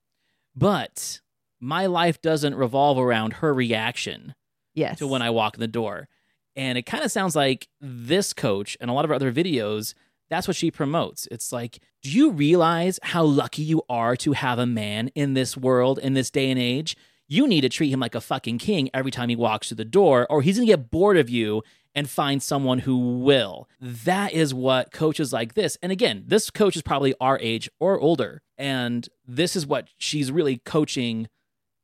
But 0.56 1.22
my 1.60 1.86
life 1.86 2.22
doesn't 2.22 2.56
revolve 2.56 2.98
around 2.98 3.34
her 3.34 3.54
reaction. 3.54 4.34
Yes. 4.74 5.00
to 5.00 5.08
when 5.08 5.22
I 5.22 5.30
walk 5.32 5.56
in 5.56 5.60
the 5.60 5.68
door. 5.68 6.08
And 6.56 6.78
it 6.78 6.86
kind 6.86 7.04
of 7.04 7.12
sounds 7.12 7.36
like 7.36 7.68
this 7.82 8.32
coach 8.32 8.78
and 8.80 8.90
a 8.90 8.94
lot 8.94 9.04
of 9.04 9.10
her 9.10 9.16
other 9.16 9.32
videos, 9.34 9.94
that's 10.32 10.48
what 10.48 10.56
she 10.56 10.72
promotes. 10.72 11.28
It's 11.30 11.52
like, 11.52 11.80
do 12.02 12.10
you 12.10 12.32
realize 12.32 13.00
how 13.04 13.24
lucky 13.24 13.64
you 13.64 13.84
are 13.90 14.16
to 14.16 14.32
have 14.32 14.58
a 14.58 14.66
man 14.66 15.10
in 15.10 15.34
this 15.34 15.58
world, 15.58 16.00
in 16.00 16.14
this 16.14 16.32
day 16.32 16.50
and 16.50 16.60
age? 16.60 16.96
You 17.28 17.48
need 17.48 17.62
to 17.62 17.70
treat 17.70 17.92
him 17.92 18.00
like 18.00 18.16
a 18.16 18.22
fucking 18.22 18.58
king 18.58 18.90
every 18.94 19.12
time 19.12 19.28
he 19.28 19.36
walks 19.36 19.68
through 19.68 19.76
the 19.76 19.86
door, 19.86 20.26
or 20.30 20.42
he's 20.42 20.56
gonna 20.56 20.68
get 20.68 20.90
bored 20.90 21.18
of 21.18 21.30
you 21.30 21.64
and 21.94 22.10
find 22.10 22.42
someone 22.42 22.80
who 22.80 23.20
will. 23.20 23.68
That 23.82 24.32
is 24.32 24.54
what 24.54 24.94
coaches 24.94 25.34
like 25.34 25.54
this, 25.54 25.78
and 25.84 25.92
again, 25.92 26.24
this 26.26 26.50
coach 26.50 26.78
is 26.78 26.82
probably 26.82 27.14
our 27.20 27.38
age 27.40 27.70
or 27.82 28.00
older, 28.00 28.42
and 28.58 29.08
this 29.28 29.58
is 29.58 29.68
what 29.68 29.90
she's 29.98 30.32
really 30.32 30.60
coaching 30.60 31.28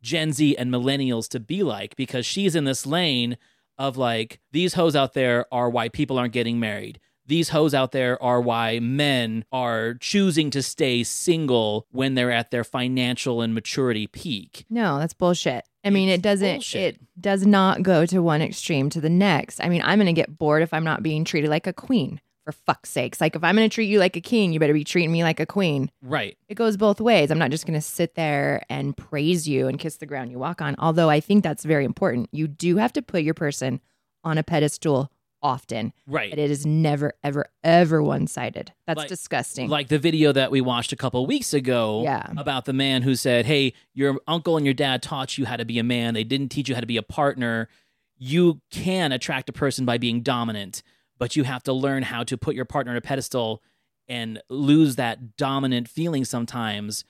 Gen 0.02 0.32
Z 0.32 0.56
and 0.56 0.72
millennials 0.72 1.28
to 1.30 1.42
be 1.42 1.64
like 1.64 1.98
because 1.98 2.26
she's 2.26 2.56
in 2.56 2.64
this 2.64 2.86
lane 2.86 3.38
of 3.78 3.98
like 3.98 4.40
these 4.54 4.76
hoes 4.76 4.96
out 4.96 5.14
there 5.14 5.46
are 5.52 5.70
why 5.70 5.90
people 5.90 6.18
aren't 6.18 6.34
getting 6.34 6.62
married. 6.62 7.02
These 7.28 7.50
hoes 7.50 7.74
out 7.74 7.92
there 7.92 8.22
are 8.24 8.40
why 8.40 8.80
men 8.80 9.44
are 9.52 9.96
choosing 9.96 10.50
to 10.52 10.64
stay 10.64 11.04
single 11.04 11.86
when 11.92 12.16
they're 12.16 12.32
at 12.32 12.52
their 12.52 12.64
financial 12.64 13.42
and 13.42 13.54
maturity 13.54 14.08
peak. 14.08 14.66
No, 14.70 14.98
that's 14.98 15.14
bullshit. 15.14 15.66
I 15.84 15.90
mean, 15.90 16.10
it 16.10 16.22
doesn't, 16.22 16.56
bullshit. 16.56 16.96
it 16.96 17.02
does 17.20 17.46
not 17.46 17.84
go 17.84 18.06
to 18.06 18.22
one 18.22 18.42
extreme 18.42 18.90
to 18.92 19.02
the 19.02 19.10
next. 19.10 19.62
I 19.62 19.70
mean, 19.70 19.82
I'm 19.84 20.00
going 20.00 20.08
to 20.08 20.14
get 20.14 20.38
bored 20.38 20.64
if 20.64 20.74
I'm 20.74 20.84
not 20.84 21.04
being 21.04 21.26
treated 21.26 21.50
like 21.50 21.68
a 21.68 21.74
queen, 21.74 22.22
for 22.46 22.54
fuck's 22.54 22.90
sakes. 22.90 23.20
Like, 23.20 23.36
if 23.36 23.44
I'm 23.44 23.56
going 23.56 23.70
to 23.70 23.74
treat 23.74 23.90
you 23.90 24.00
like 24.00 24.16
a 24.16 24.22
king, 24.22 24.54
you 24.54 24.60
better 24.60 24.74
be 24.74 24.84
treating 24.86 25.12
me 25.12 25.24
like 25.24 25.40
a 25.42 25.46
queen. 25.46 25.92
Right. 26.02 26.38
It 26.48 26.56
goes 26.56 26.78
both 26.78 27.02
ways. 27.02 27.30
I'm 27.30 27.40
not 27.40 27.52
just 27.52 27.66
going 27.66 27.80
to 27.80 27.82
sit 27.82 28.16
there 28.16 28.64
and 28.70 28.96
praise 28.96 29.48
you 29.48 29.68
and 29.68 29.78
kiss 29.78 29.98
the 29.98 30.06
ground 30.06 30.32
you 30.32 30.40
walk 30.40 30.62
on. 30.62 30.76
Although 30.80 31.10
I 31.10 31.20
think 31.20 31.44
that's 31.44 31.66
very 31.66 31.84
important. 31.84 32.30
You 32.32 32.48
do 32.48 32.78
have 32.78 32.94
to 32.94 33.02
put 33.02 33.24
your 33.24 33.34
person 33.34 33.82
on 34.24 34.38
a 34.38 34.44
pedestal 34.44 35.12
often, 35.42 35.94
Right. 36.06 36.30
but 36.32 36.40
it 36.40 36.50
is 36.52 36.66
never, 36.66 37.14
ever, 37.24 37.46
ever 37.64 38.02
one 38.02 38.28
sided. 38.28 38.74
That's 38.88 38.98
Like- 38.98 39.08
disgusting. 39.10 39.70
Like 39.70 39.88
the 39.88 40.00
video 40.00 40.32
that 40.32 40.50
we 40.52 40.62
watched 40.62 40.92
a 40.92 40.96
couple 40.96 41.26
weeks 41.26 41.54
ago 41.54 42.02
Yeah. 42.04 42.32
about 42.38 42.66
the 42.66 42.74
man 42.74 43.04
who 43.04 43.16
said, 43.16 43.46
Hey, 43.46 43.74
your 43.94 44.20
uncle 44.28 44.58
and 44.58 44.66
your 44.66 44.74
dad 44.74 45.02
taught 45.04 45.38
you 45.38 45.46
how 45.46 45.56
to 45.56 45.66
be 45.66 45.78
a 45.80 45.84
man. 45.84 46.14
They 46.14 46.24
didn't 46.24 46.50
teach 46.50 46.70
you 46.70 46.76
how 46.76 46.82
to 46.82 46.88
be 46.88 46.98
a 46.98 47.04
partner. 47.04 47.70
You 48.18 48.62
can 48.72 49.12
attract 49.12 49.48
a 49.50 49.54
person 49.54 49.86
by 49.86 49.98
being 49.98 50.22
dominant, 50.22 50.82
but 51.20 51.36
you 51.36 51.44
have 51.44 51.62
to 51.64 51.74
learn 51.74 52.04
how 52.04 52.24
to 52.24 52.38
put 52.38 52.56
your 52.56 52.66
partner 52.66 52.92
on 52.92 52.98
a 52.98 53.02
pedestal 53.02 53.62
and 54.08 54.42
lose 54.50 54.96
that 54.96 55.36
dominant 55.38 55.88
feeling 55.88 56.26
sometimes 56.26 57.04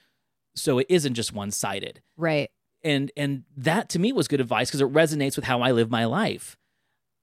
so 0.56 0.80
it 0.80 0.88
isn't 0.90 1.14
just 1.14 1.32
one 1.34 1.52
sided. 1.52 2.02
right. 2.18 2.50
And 2.84 3.12
and 3.18 3.44
that 3.58 3.90
to 3.90 4.00
me 4.00 4.14
was 4.14 4.28
good 4.28 4.40
advice 4.40 4.70
because 4.70 4.82
it 4.82 4.94
resonates 4.94 5.36
with 5.36 5.46
how 5.46 5.62
I 5.62 5.72
live 5.72 5.90
my 5.90 6.06
life. 6.06 6.56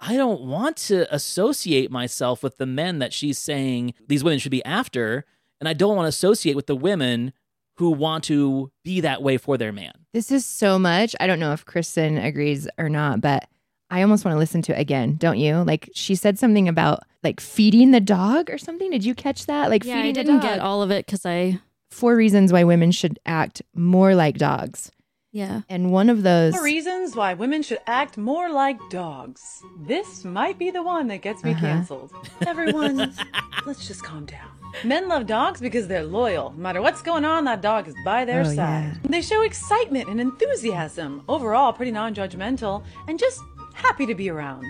I 0.07 0.17
don't 0.17 0.43
want 0.43 0.77
to 0.89 1.13
associate 1.13 1.91
myself 1.91 2.43
with 2.43 2.59
the 2.59 2.67
men 2.67 2.99
that 2.99 3.15
she's 3.15 3.39
saying 3.39 3.95
these 4.07 4.23
women 4.23 4.39
should 4.39 4.51
be 4.51 4.65
after. 4.65 5.25
And 5.61 5.65
and 5.65 5.69
I 5.71 5.73
don't 5.73 5.97
want 5.97 6.05
to 6.05 6.11
associate 6.11 6.57
with 6.57 6.67
the 6.67 6.77
women 6.77 7.33
who 7.79 7.91
want 7.91 8.25
to 8.25 8.71
be 8.85 9.01
that 9.01 9.23
way 9.23 9.39
for 9.39 9.57
their 9.57 9.73
man. 9.73 9.93
This 10.13 10.31
is 10.31 10.45
so 10.45 10.79
much. 10.79 11.17
I 11.19 11.27
don't 11.27 11.41
know 11.41 11.55
if 11.55 11.65
Kristen 11.65 12.19
agrees 12.19 12.69
or 12.77 12.91
not, 12.91 13.23
but 13.23 13.49
I 13.89 14.03
almost 14.03 14.27
want 14.27 14.35
to 14.35 14.39
listen 14.39 14.61
to 14.63 14.77
it 14.77 14.81
again, 14.81 15.17
don't 15.17 15.39
you? 15.39 15.57
Like 15.63 15.89
she 15.95 16.17
said 16.17 16.39
something 16.39 16.69
about 16.69 17.01
like 17.23 17.41
feeding 17.41 17.93
the 17.93 18.01
dog 18.01 18.51
or 18.51 18.59
something. 18.59 18.91
Did 18.91 19.07
you 19.07 19.15
catch 19.15 19.47
that? 19.47 19.71
Like 19.71 19.85
yeah, 19.85 20.03
feeding 20.03 20.11
I 20.11 20.13
didn't 20.13 20.37
the 20.37 20.43
dog. 20.43 20.57
get 20.57 20.61
all 20.61 20.83
of 20.83 20.91
it 20.91 21.07
because 21.07 21.25
I 21.25 21.61
Four 21.91 22.17
reasons 22.17 22.53
why 22.53 22.65
women 22.65 22.91
should 22.91 23.21
act 23.25 23.63
more 23.73 24.17
like 24.17 24.37
dogs. 24.37 24.91
Yeah. 25.35 25.61
And 25.69 25.91
one 25.93 26.09
of 26.09 26.23
those 26.23 26.55
Four 26.55 26.63
reasons 26.65 27.15
why 27.15 27.35
women 27.35 27.63
should 27.63 27.81
act 27.87 28.17
more 28.17 28.49
like 28.51 28.79
dogs. 28.89 29.63
This 29.87 30.25
might 30.25 30.59
be 30.59 30.71
the 30.71 30.83
one 30.83 31.09
that 31.09 31.21
gets 31.23 31.43
me 31.45 31.51
Uh-huh. 31.51 31.61
canceled. 31.67 32.13
Everyone, 32.47 32.97
let's 33.67 33.87
just 33.87 34.03
calm 34.05 34.25
down. 34.25 34.49
Men 34.85 35.09
love 35.09 35.27
dogs 35.27 35.61
because 35.61 35.87
they're 35.89 36.05
loyal. 36.05 36.51
No 36.57 36.63
matter 36.63 36.81
what's 36.83 37.03
going 37.03 37.25
on, 37.25 37.45
that 37.45 37.61
dog 37.63 37.87
is 37.89 37.95
by 38.05 38.25
their 38.25 38.41
Oh, 38.41 38.45
side. 38.45 38.57
yeah. 38.57 38.95
They 39.05 39.23
show 39.23 39.43
excitement 39.43 40.09
and 40.09 40.21
enthusiasm. 40.21 41.23
Overall, 41.29 41.73
pretty 41.73 41.93
non 41.93 42.15
judgmental 42.15 42.83
and 43.09 43.19
just 43.19 43.41
happy 43.75 44.07
to 44.07 44.15
be 44.15 44.31
around. 44.31 44.65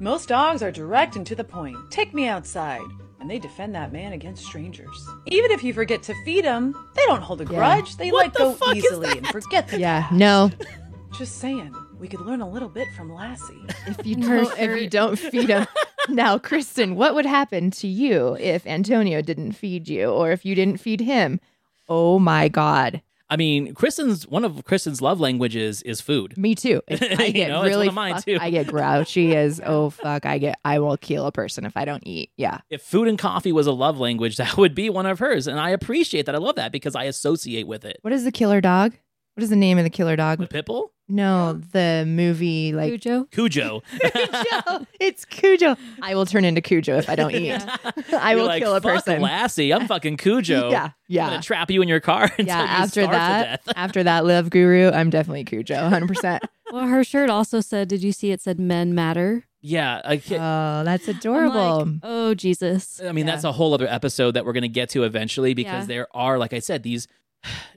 Most 0.00 0.28
dogs 0.28 0.62
are 0.62 0.70
direct 0.72 1.16
and 1.16 1.26
to 1.26 1.34
the 1.34 1.44
point. 1.44 1.76
Take 1.90 2.12
me 2.14 2.26
outside. 2.26 2.82
And 3.20 3.30
they 3.30 3.38
defend 3.38 3.74
that 3.74 3.92
man 3.92 4.12
against 4.12 4.44
strangers. 4.44 5.08
Even 5.26 5.50
if 5.50 5.64
you 5.64 5.72
forget 5.72 6.02
to 6.04 6.14
feed 6.24 6.44
them, 6.44 6.74
they 6.94 7.04
don't 7.06 7.22
hold 7.22 7.40
a 7.40 7.44
grudge. 7.44 7.96
They 7.96 8.10
What 8.10 8.26
let 8.26 8.34
the 8.34 8.56
go 8.58 8.72
easily 8.72 9.18
and 9.18 9.26
forget 9.28 9.68
the 9.68 9.80
Yeah, 9.80 10.08
no. 10.12 10.50
just 11.18 11.38
saying, 11.38 11.74
we 11.98 12.08
could 12.08 12.20
learn 12.20 12.40
a 12.40 12.48
little 12.48 12.68
bit 12.68 12.88
from 12.96 13.12
Lassie. 13.12 13.64
If 13.86 14.06
you 14.06 14.16
don't, 14.16 14.58
if 14.58 14.80
you 14.80 14.88
don't 14.88 15.18
feed 15.18 15.48
him. 15.48 15.66
now, 16.08 16.38
Kristen, 16.38 16.94
what 16.96 17.14
would 17.14 17.26
happen 17.26 17.70
to 17.72 17.86
you 17.86 18.36
if 18.38 18.66
Antonio 18.66 19.22
didn't 19.22 19.52
feed 19.52 19.88
you 19.88 20.06
or 20.10 20.32
if 20.32 20.44
you 20.44 20.54
didn't 20.54 20.78
feed 20.78 21.00
him? 21.00 21.40
Oh 21.88 22.18
my 22.18 22.48
God. 22.48 23.00
I 23.28 23.36
mean, 23.36 23.74
Kristen's 23.74 24.26
one 24.28 24.44
of 24.44 24.64
Kristen's 24.64 25.02
love 25.02 25.18
languages 25.18 25.82
is 25.82 26.00
food. 26.00 26.36
Me 26.38 26.54
too. 26.54 26.80
I 26.90 27.30
get 27.30 27.48
know, 27.48 27.62
really 27.62 27.78
one 27.78 27.88
of 27.88 27.94
mine, 27.94 28.14
fuck- 28.14 28.24
too. 28.24 28.38
I 28.40 28.50
get 28.50 28.68
grouchy 28.68 29.34
as 29.36 29.60
oh 29.64 29.90
fuck. 29.90 30.24
I 30.26 30.38
get 30.38 30.58
I 30.64 30.78
will 30.78 30.96
kill 30.96 31.26
a 31.26 31.32
person 31.32 31.64
if 31.64 31.76
I 31.76 31.84
don't 31.84 32.06
eat. 32.06 32.30
Yeah. 32.36 32.60
If 32.70 32.82
food 32.82 33.08
and 33.08 33.18
coffee 33.18 33.52
was 33.52 33.66
a 33.66 33.72
love 33.72 33.98
language, 33.98 34.36
that 34.38 34.56
would 34.56 34.74
be 34.74 34.90
one 34.90 35.06
of 35.06 35.18
hers, 35.18 35.46
and 35.46 35.58
I 35.58 35.70
appreciate 35.70 36.26
that. 36.26 36.34
I 36.34 36.38
love 36.38 36.56
that 36.56 36.72
because 36.72 36.94
I 36.94 37.04
associate 37.04 37.66
with 37.66 37.84
it. 37.84 37.98
What 38.02 38.12
is 38.12 38.24
the 38.24 38.32
killer 38.32 38.60
dog? 38.60 38.94
What 39.36 39.42
is 39.42 39.50
the 39.50 39.56
name 39.56 39.76
of 39.76 39.84
the 39.84 39.90
killer 39.90 40.16
dog? 40.16 40.38
With 40.38 40.48
Pitbull, 40.48 40.88
No, 41.08 41.52
the 41.72 42.04
movie 42.08 42.72
like 42.72 42.88
Cujo. 42.90 43.24
Cujo. 43.30 43.82
Cujo. 44.00 44.86
It's 44.98 45.26
Cujo. 45.26 45.76
I 46.00 46.14
will 46.14 46.24
turn 46.24 46.46
into 46.46 46.62
Cujo 46.62 46.96
if 46.96 47.10
I 47.10 47.16
don't 47.16 47.34
eat. 47.34 47.52
I 48.14 48.30
You're 48.30 48.40
will 48.40 48.46
like, 48.46 48.62
kill 48.62 48.74
a 48.74 48.80
"Fuck 48.80 49.04
person. 49.04 49.20
Lassie, 49.20 49.74
I'm 49.74 49.86
fucking 49.88 50.16
Cujo. 50.16 50.70
Yeah, 50.76 50.90
yeah. 51.06 51.24
I'm 51.26 51.30
gonna 51.32 51.42
trap 51.42 51.70
you 51.70 51.82
in 51.82 51.88
your 51.88 52.00
car 52.00 52.24
until 52.24 52.46
yeah, 52.46 52.62
you 52.62 52.66
after 52.68 53.02
starve 53.02 53.10
that, 53.10 53.60
to 53.60 53.66
death. 53.66 53.74
after 53.76 54.02
that 54.04 54.24
love 54.24 54.48
guru, 54.48 54.90
I'm 54.90 55.10
definitely 55.10 55.44
Cujo, 55.44 55.74
100%. 55.74 56.40
Well, 56.72 56.86
her 56.86 57.04
shirt 57.04 57.28
also 57.28 57.60
said, 57.60 57.88
"Did 57.88 58.02
you 58.02 58.12
see 58.12 58.30
it 58.30 58.40
said 58.40 58.58
men 58.58 58.94
matter?" 58.94 59.44
Yeah, 59.60 60.00
I, 60.02 60.16
can't- 60.16 60.40
oh, 60.42 60.82
that's 60.84 61.08
I'm 61.08 61.16
adorable. 61.16 61.84
like, 61.84 61.94
oh 62.04 62.32
Jesus. 62.34 63.02
I 63.04 63.12
mean 63.12 63.26
Yeah. 63.26 63.32
that's 63.32 63.44
a 63.44 63.52
whole 63.52 63.74
other 63.74 63.86
episode 63.86 64.30
that 64.32 64.46
we're 64.46 64.52
gonna 64.54 64.66
get 64.68 64.88
to 64.90 65.02
eventually 65.04 65.52
because 65.52 65.82
Yeah. 65.82 65.94
there 65.94 66.08
are, 66.16 66.38
like 66.38 66.54
I 66.54 66.60
said, 66.60 66.82
these. 66.84 67.06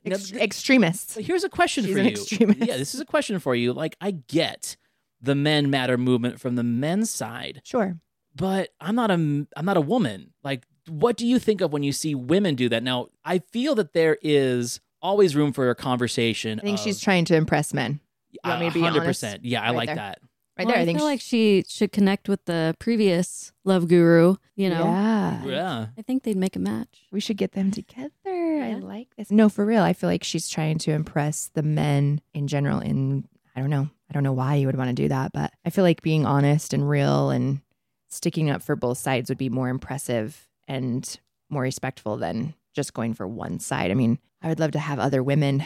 Ex- 0.05 0.31
extremists. 0.33 1.15
Here's 1.15 1.43
a 1.43 1.49
question 1.49 1.83
She's 1.85 1.93
for 1.93 1.99
an 1.99 2.05
you. 2.05 2.11
extremist. 2.11 2.59
Yeah, 2.59 2.77
this 2.77 2.93
is 2.95 3.01
a 3.01 3.05
question 3.05 3.39
for 3.39 3.55
you. 3.55 3.73
Like, 3.73 3.95
I 4.01 4.11
get 4.11 4.77
the 5.21 5.35
men 5.35 5.69
matter 5.69 5.97
movement 5.97 6.39
from 6.39 6.55
the 6.55 6.63
men's 6.63 7.09
side, 7.09 7.61
Sure. 7.65 7.97
but 8.35 8.69
I'm 8.79 8.95
not 8.95 9.11
a 9.11 9.13
I'm 9.15 9.65
not 9.65 9.77
a 9.77 9.81
woman. 9.81 10.33
Like, 10.43 10.65
what 10.87 11.17
do 11.17 11.27
you 11.27 11.39
think 11.39 11.61
of 11.61 11.71
when 11.73 11.83
you 11.83 11.91
see 11.91 12.15
women 12.15 12.55
do 12.55 12.69
that? 12.69 12.83
Now, 12.83 13.07
I 13.25 13.39
feel 13.39 13.75
that 13.75 13.93
there 13.93 14.17
is 14.21 14.79
always 15.01 15.35
room 15.35 15.53
for 15.53 15.69
a 15.69 15.75
conversation. 15.75 16.59
I 16.59 16.63
think 16.63 16.77
of- 16.79 16.83
she's 16.83 16.99
trying 16.99 17.25
to 17.25 17.35
impress 17.35 17.73
men. 17.73 17.99
You 18.31 18.39
want 18.45 18.59
me 18.61 18.67
to 18.67 18.73
be 18.73 18.79
hundred 18.81 18.99
honest? 19.01 19.07
percent. 19.21 19.45
Yeah, 19.45 19.61
I 19.61 19.67
Right 19.67 19.75
like 19.75 19.87
there. 19.87 19.95
that. 19.95 20.19
Right 20.59 20.65
Well, 20.67 20.73
there. 20.73 20.79
I, 20.79 20.81
I 20.81 20.85
think 20.85 20.97
feel 20.99 21.07
she- 21.07 21.11
like 21.11 21.21
she 21.21 21.63
should 21.67 21.91
connect 21.91 22.27
with 22.29 22.43
the 22.45 22.75
previous 22.79 23.53
love 23.63 23.87
guru. 23.87 24.35
You 24.55 24.69
know, 24.69 24.83
Yeah. 24.83 25.43
Yeah, 25.45 25.85
I 25.97 26.01
think 26.01 26.23
they'd 26.23 26.35
make 26.37 26.55
a 26.55 26.59
match. 26.59 27.07
We 27.11 27.19
should 27.21 27.37
get 27.37 27.53
them 27.53 27.71
together. 27.71 28.11
I 28.27 28.73
like 28.81 29.15
this. 29.15 29.31
No, 29.31 29.47
for 29.49 29.65
real. 29.65 29.81
I 29.83 29.93
feel 29.93 30.09
like 30.09 30.23
she's 30.23 30.49
trying 30.49 30.77
to 30.79 30.91
impress 30.91 31.47
the 31.53 31.63
men 31.63 32.19
in 32.33 32.47
general. 32.47 32.79
In 32.79 33.25
I 33.55 33.61
don't 33.61 33.69
know. 33.69 33.89
I 34.09 34.13
don't 34.13 34.23
know 34.23 34.33
why 34.33 34.55
you 34.55 34.65
would 34.67 34.75
want 34.75 34.89
to 34.89 34.93
do 35.01 35.07
that, 35.07 35.31
but 35.33 35.53
I 35.65 35.69
feel 35.69 35.83
like 35.83 36.01
being 36.01 36.25
honest 36.25 36.73
and 36.73 36.87
real 36.89 37.29
and 37.29 37.61
sticking 38.09 38.49
up 38.49 38.61
for 38.61 38.75
both 38.75 38.97
sides 38.97 39.29
would 39.29 39.37
be 39.37 39.49
more 39.49 39.69
impressive 39.69 40.47
and 40.67 41.19
more 41.49 41.61
respectful 41.63 42.17
than 42.17 42.53
just 42.73 42.93
going 42.93 43.13
for 43.13 43.27
one 43.27 43.59
side. 43.59 43.91
I 43.91 43.93
mean, 43.93 44.19
I 44.41 44.49
would 44.49 44.59
love 44.59 44.71
to 44.71 44.79
have 44.79 44.99
other 44.99 45.21
women 45.23 45.63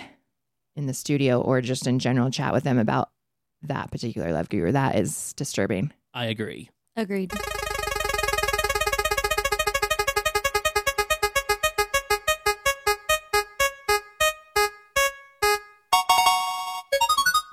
in 0.76 0.86
the 0.88 0.94
studio 0.94 1.40
or 1.42 1.62
just 1.62 1.88
in 1.88 2.00
general 2.00 2.30
chat 2.32 2.54
with 2.54 2.64
them 2.64 2.78
about 2.78 3.10
that 3.64 3.92
particular 3.92 4.32
love 4.32 4.50
guru. 4.50 4.72
That 4.72 4.96
is 4.96 5.34
disturbing. 5.34 5.92
I 6.14 6.26
agree. 6.26 6.70
Agreed. 6.96 7.32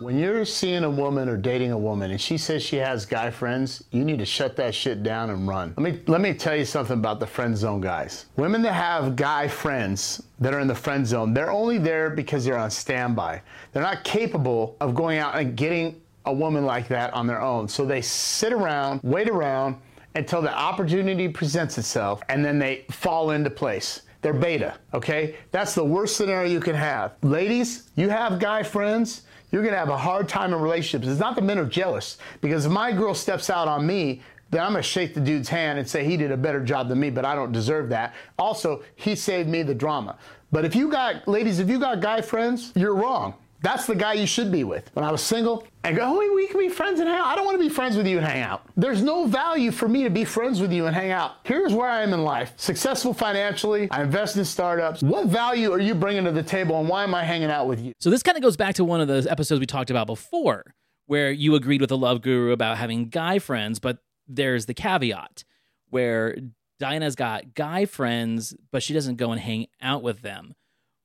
When 0.01 0.19
you're 0.19 0.47
seeing 0.47 0.85
a 0.85 0.89
woman 0.91 1.29
or 1.29 1.37
dating 1.37 1.73
a 1.73 1.79
woman 1.79 2.11
and 2.11 2.19
she 2.19 2.39
says 2.39 2.63
she 2.63 2.77
has 2.77 3.05
guy 3.05 3.31
friends, 3.31 3.85
you 3.91 4.03
need 4.03 4.19
to 4.21 4.25
shut 4.25 4.57
that 4.57 4.75
shit 4.75 5.03
down 5.03 5.29
and 5.29 5.47
run. 5.47 5.75
Let 5.77 5.93
me 5.93 6.01
let 6.07 6.23
me 6.23 6.33
tell 6.33 6.57
you 6.57 6.65
something 6.65 6.97
about 6.97 7.21
the 7.21 7.27
friend 7.27 7.55
zone 7.55 7.83
guys. 7.83 8.25
Women 8.37 8.63
that 8.63 8.73
have 8.73 9.15
guy 9.15 9.47
friends 9.47 10.23
that 10.39 10.55
are 10.55 10.61
in 10.61 10.69
the 10.69 10.75
friend 10.75 11.07
zone, 11.07 11.35
they're 11.35 11.51
only 11.51 11.77
there 11.77 12.09
because 12.09 12.47
they're 12.47 12.57
on 12.57 12.71
standby. 12.71 13.43
They're 13.75 13.83
not 13.83 14.03
capable 14.03 14.75
of 14.81 14.95
going 14.95 15.19
out 15.19 15.37
and 15.37 15.55
getting 15.55 16.01
a 16.25 16.33
woman 16.33 16.65
like 16.65 16.89
that 16.89 17.13
on 17.13 17.27
their 17.27 17.43
own. 17.43 17.69
So 17.69 17.85
they 17.85 18.01
sit 18.01 18.55
around, 18.55 19.01
wait 19.03 19.29
around 19.29 19.77
until 20.15 20.41
the 20.41 20.57
opportunity 20.57 21.29
presents 21.29 21.77
itself 21.77 22.23
and 22.31 22.43
then 22.43 22.59
they 22.59 22.87
fall 22.91 23.33
into 23.33 23.51
place. 23.51 24.01
They're 24.23 24.33
beta, 24.33 24.79
okay? 24.93 25.37
That's 25.51 25.75
the 25.75 25.85
worst 25.85 26.17
scenario 26.17 26.51
you 26.51 26.61
can 26.61 26.75
have. 26.75 27.17
Ladies, 27.23 27.91
you 27.97 28.11
have 28.11 28.39
guy 28.39 28.63
friends, 28.63 29.23
you're 29.51 29.63
gonna 29.63 29.77
have 29.77 29.89
a 29.89 29.97
hard 29.97 30.29
time 30.29 30.53
in 30.53 30.61
relationships. 30.61 31.11
It's 31.11 31.21
not 31.21 31.35
that 31.37 31.43
men 31.43 31.59
are 31.59 31.67
jealous, 31.67 32.19
because 32.41 32.67
if 32.67 32.73
my 32.73 32.93
girl 32.93 33.15
steps 33.15 33.51
out 33.51 33.69
on 33.69 33.87
me, 33.87 34.23
then 34.51 34.63
I'm 34.63 34.73
gonna 34.73 34.83
shake 34.83 35.15
the 35.15 35.21
dude's 35.21 35.49
hand 35.49 35.79
and 35.79 35.89
say 35.89 36.05
he 36.05 36.17
did 36.17 36.33
a 36.33 36.37
better 36.37 36.63
job 36.65 36.89
than 36.89 36.99
me, 36.99 37.11
but 37.11 37.25
I 37.25 37.35
don't 37.35 37.53
deserve 37.53 37.89
that. 37.91 38.15
Also, 38.39 38.83
he 38.97 39.15
saved 39.15 39.49
me 39.49 39.63
the 39.63 39.75
drama. 39.75 40.17
But 40.53 40.65
if 40.65 40.75
you 40.75 40.89
got, 40.89 41.29
ladies, 41.29 41.61
if 41.61 41.69
you 41.69 41.79
got 41.79 42.01
guy 42.01 42.21
friends, 42.21 42.73
you're 42.75 42.95
wrong. 42.95 43.35
That's 43.63 43.87
the 43.87 43.95
guy 43.95 44.15
you 44.15 44.27
should 44.27 44.51
be 44.51 44.65
with. 44.65 44.91
When 44.95 45.05
I 45.05 45.13
was 45.13 45.23
single, 45.23 45.67
and 45.85 45.97
go, 45.97 46.03
oh, 46.05 46.35
we 46.35 46.47
can 46.47 46.59
be 46.59 46.69
friends 46.69 47.01
and 47.01 47.09
hang 47.09 47.19
out. 47.19 47.27
I 47.27 47.35
don't 47.35 47.47
want 47.47 47.59
to 47.59 47.63
be 47.63 47.69
friends 47.69 47.97
with 47.97 48.07
you 48.07 48.19
and 48.19 48.27
hang 48.27 48.43
out. 48.43 48.63
There's 48.77 49.03
no 49.03 49.27
value 49.27 49.71
for 49.71 49.89
me 49.89 50.03
to 50.05 50.11
be 50.11 50.25
friends 50.25 50.61
with 50.61 50.73
you 50.73 50.87
and 50.87 50.95
hang 50.95 51.11
out. 51.11 51.37
Here's 51.45 51.73
where 51.73 51.89
I 51.89 52.03
am 52.03 52.13
in 52.13 52.23
life 52.23 52.53
successful 52.57 53.15
financially, 53.15 53.91
I 53.91 54.03
invest 54.03 54.37
in 54.37 54.45
startups. 54.45 55.03
What 55.03 55.27
value 55.27 55.73
are 55.73 55.81
you 55.81 55.95
bringing 55.95 56.25
to 56.25 56.33
the 56.33 56.43
table 56.43 56.79
and 56.81 56.89
why 56.89 57.05
am 57.05 57.15
I 57.15 57.25
hanging 57.25 57.51
out 57.51 57.67
with 57.67 57.81
you? 57.81 57.93
So 57.99 58.11
this 58.11 58.23
kind 58.23 58.37
of 58.37 58.43
goes 58.43 58.57
back 58.57 58.75
to 58.77 58.85
one 58.85 59.01
of 59.01 59.09
those 59.09 59.27
episodes 59.27 59.61
we 59.61 59.67
talked 59.67 59.91
about 59.91 60.07
before, 60.07 60.75
where 61.07 61.31
you 61.31 61.55
agreed 61.55 61.81
with 61.81 61.89
the 61.91 61.97
love 61.97 62.21
guru 62.21 62.53
about 62.53 62.77
having 62.77 63.09
guy 63.09 63.39
friends, 63.39 63.79
but 63.79 63.99
there's 64.29 64.67
the 64.67 64.75
caveat 64.75 65.45
where 65.89 66.37
Dianna's 66.81 67.17
got 67.17 67.55
guy 67.55 67.85
friends, 67.85 68.55
but 68.71 68.83
she 68.83 68.93
doesn't 68.93 69.17
go 69.17 69.33
and 69.33 69.41
hang 69.41 69.67
out 69.83 70.03
with 70.03 70.23
them. 70.23 70.55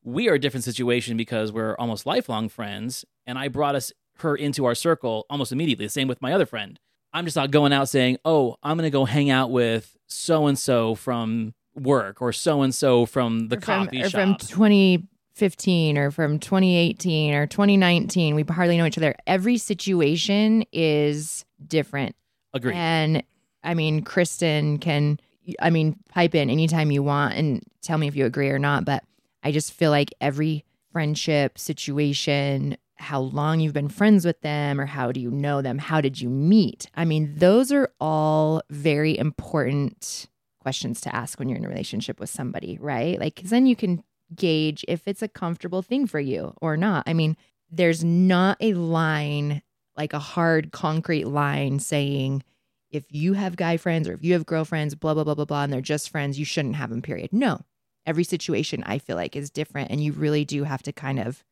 We 0.06 0.30
are 0.30 0.36
a 0.36 0.40
different 0.40 0.64
situation 0.64 1.18
because 1.18 1.52
we're 1.52 1.76
almost 1.78 2.06
lifelong 2.06 2.48
friends, 2.48 3.04
and 3.26 3.40
I 3.40 3.48
brought 3.48 3.74
us 3.76 3.92
her 4.20 4.36
into 4.36 4.64
our 4.66 4.76
circle 4.76 5.26
almost 5.30 5.52
immediately. 5.52 5.88
The 5.88 5.90
same 5.90 6.08
with 6.08 6.22
my 6.22 6.32
other 6.32 6.46
friend. 6.46 6.80
I'm 7.12 7.26
just 7.26 7.36
not 7.36 7.50
going 7.50 7.74
out 7.74 7.90
saying, 7.90 8.20
"Oh, 8.24 8.58
I'm 8.62 8.78
going 8.78 8.86
to 8.86 8.92
go 8.92 9.06
hang 9.06 9.32
out 9.32 9.50
with 9.50 9.98
so 10.08 10.46
and 10.46 10.60
so 10.60 10.94
from 10.94 11.56
work 11.74 12.22
or 12.22 12.32
so 12.32 12.62
and 12.62 12.74
so 12.74 13.08
from 13.08 13.48
the 13.48 13.58
or 13.58 13.62
from, 13.62 13.86
coffee 13.86 14.04
or 14.04 14.10
shop." 14.10 14.22
from 14.22 14.36
2015 14.36 15.98
or 15.98 16.12
from 16.12 16.40
2018 16.40 17.34
or 17.34 17.48
2019 17.48 18.36
we 18.36 18.44
hardly 18.44 18.78
know 18.78 18.86
each 18.86 18.98
other 18.98 19.14
every 19.28 19.58
situation 19.58 20.64
is 20.72 21.44
different 21.68 22.16
Agreed. 22.54 22.76
and 22.76 23.24
i 23.64 23.74
mean 23.74 24.02
kristen 24.04 24.78
can 24.78 25.20
i 25.60 25.70
mean 25.70 25.98
pipe 26.10 26.34
in 26.34 26.50
anytime 26.50 26.92
you 26.92 27.04
want 27.04 27.34
and 27.34 27.62
tell 27.82 27.98
me 27.98 28.08
if 28.08 28.16
you 28.16 28.26
agree 28.26 28.50
or 28.50 28.60
not 28.60 28.86
but 28.86 29.04
i 29.46 29.52
just 29.52 29.72
feel 29.72 29.92
like 29.92 30.12
every 30.20 30.66
friendship 30.92 31.58
situation 31.58 32.78
how 32.98 33.20
long 33.20 33.60
you've 33.60 33.74
been 33.74 33.90
friends 33.90 34.26
with 34.26 34.40
them 34.42 34.80
or 34.80 34.86
how 34.86 35.12
do 35.12 35.20
you 35.20 35.30
know 35.30 35.62
them 35.62 35.78
how 35.78 36.02
did 36.02 36.22
you 36.22 36.30
meet? 36.30 36.90
I 36.96 37.06
mean 37.06 37.34
those 37.36 37.72
are 37.72 37.92
all 38.00 38.62
very 38.70 39.18
important 39.18 40.28
questions 40.60 41.02
to 41.02 41.16
ask 41.16 41.38
when 41.38 41.50
you're 41.50 41.58
in 41.58 41.66
a 41.66 41.70
relationship 41.70 42.20
with 42.20 42.30
somebody 42.30 42.78
right? 42.80 43.20
Like 43.20 43.36
because 43.36 43.50
then 43.50 43.66
you 43.66 43.76
can 43.76 44.04
gauge 44.34 44.84
if 44.88 45.08
it's 45.08 45.22
a 45.22 45.28
comfortable 45.28 45.82
thing 45.82 46.08
for 46.08 46.20
you 46.20 46.54
or 46.62 46.78
not. 46.78 47.04
I 47.06 47.14
mean 47.14 47.36
there's 47.70 48.04
not 48.04 48.58
a 48.62 48.74
line 48.74 49.62
like 49.98 50.14
a 50.14 50.20
hard 50.20 50.72
concrete 50.72 51.28
line 51.28 51.80
saying 51.80 52.44
if 52.90 53.04
you 53.10 53.34
have 53.34 53.58
guy 53.58 53.76
friends 53.76 54.08
or 54.08 54.14
if 54.14 54.24
you 54.24 54.34
have 54.34 54.46
girlfriends 54.46 54.96
blah 54.96 55.14
blah 55.14 55.26
blah 55.26 55.36
blah 55.36 55.46
blah 55.46 55.64
and 55.64 55.74
they're 55.74 55.82
just 55.82 56.10
friends 56.10 56.40
you 56.40 56.46
shouldn't 56.46 56.78
have 56.78 56.90
them 56.90 57.02
period. 57.02 57.34
No 57.34 57.60
Every 58.06 58.24
situation 58.24 58.84
I 58.86 59.00
feel 59.00 59.16
like 59.16 59.36
is 59.36 59.50
different 59.50 59.90
and 59.92 60.04
you 60.04 60.12
really 60.12 60.46
do 60.46 60.64
have 60.64 60.84
to 60.84 60.92
kind 60.92 61.20
of 61.20 61.44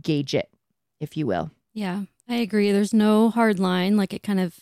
gauge 0.00 0.34
it, 0.34 0.50
if 1.00 1.16
you 1.16 1.26
will. 1.26 1.50
Yeah, 1.72 2.02
I 2.28 2.36
agree. 2.36 2.72
There's 2.72 2.94
no 2.94 3.30
hard 3.30 3.58
line. 3.58 3.96
Like 3.96 4.12
it 4.12 4.22
kind 4.22 4.40
of 4.40 4.60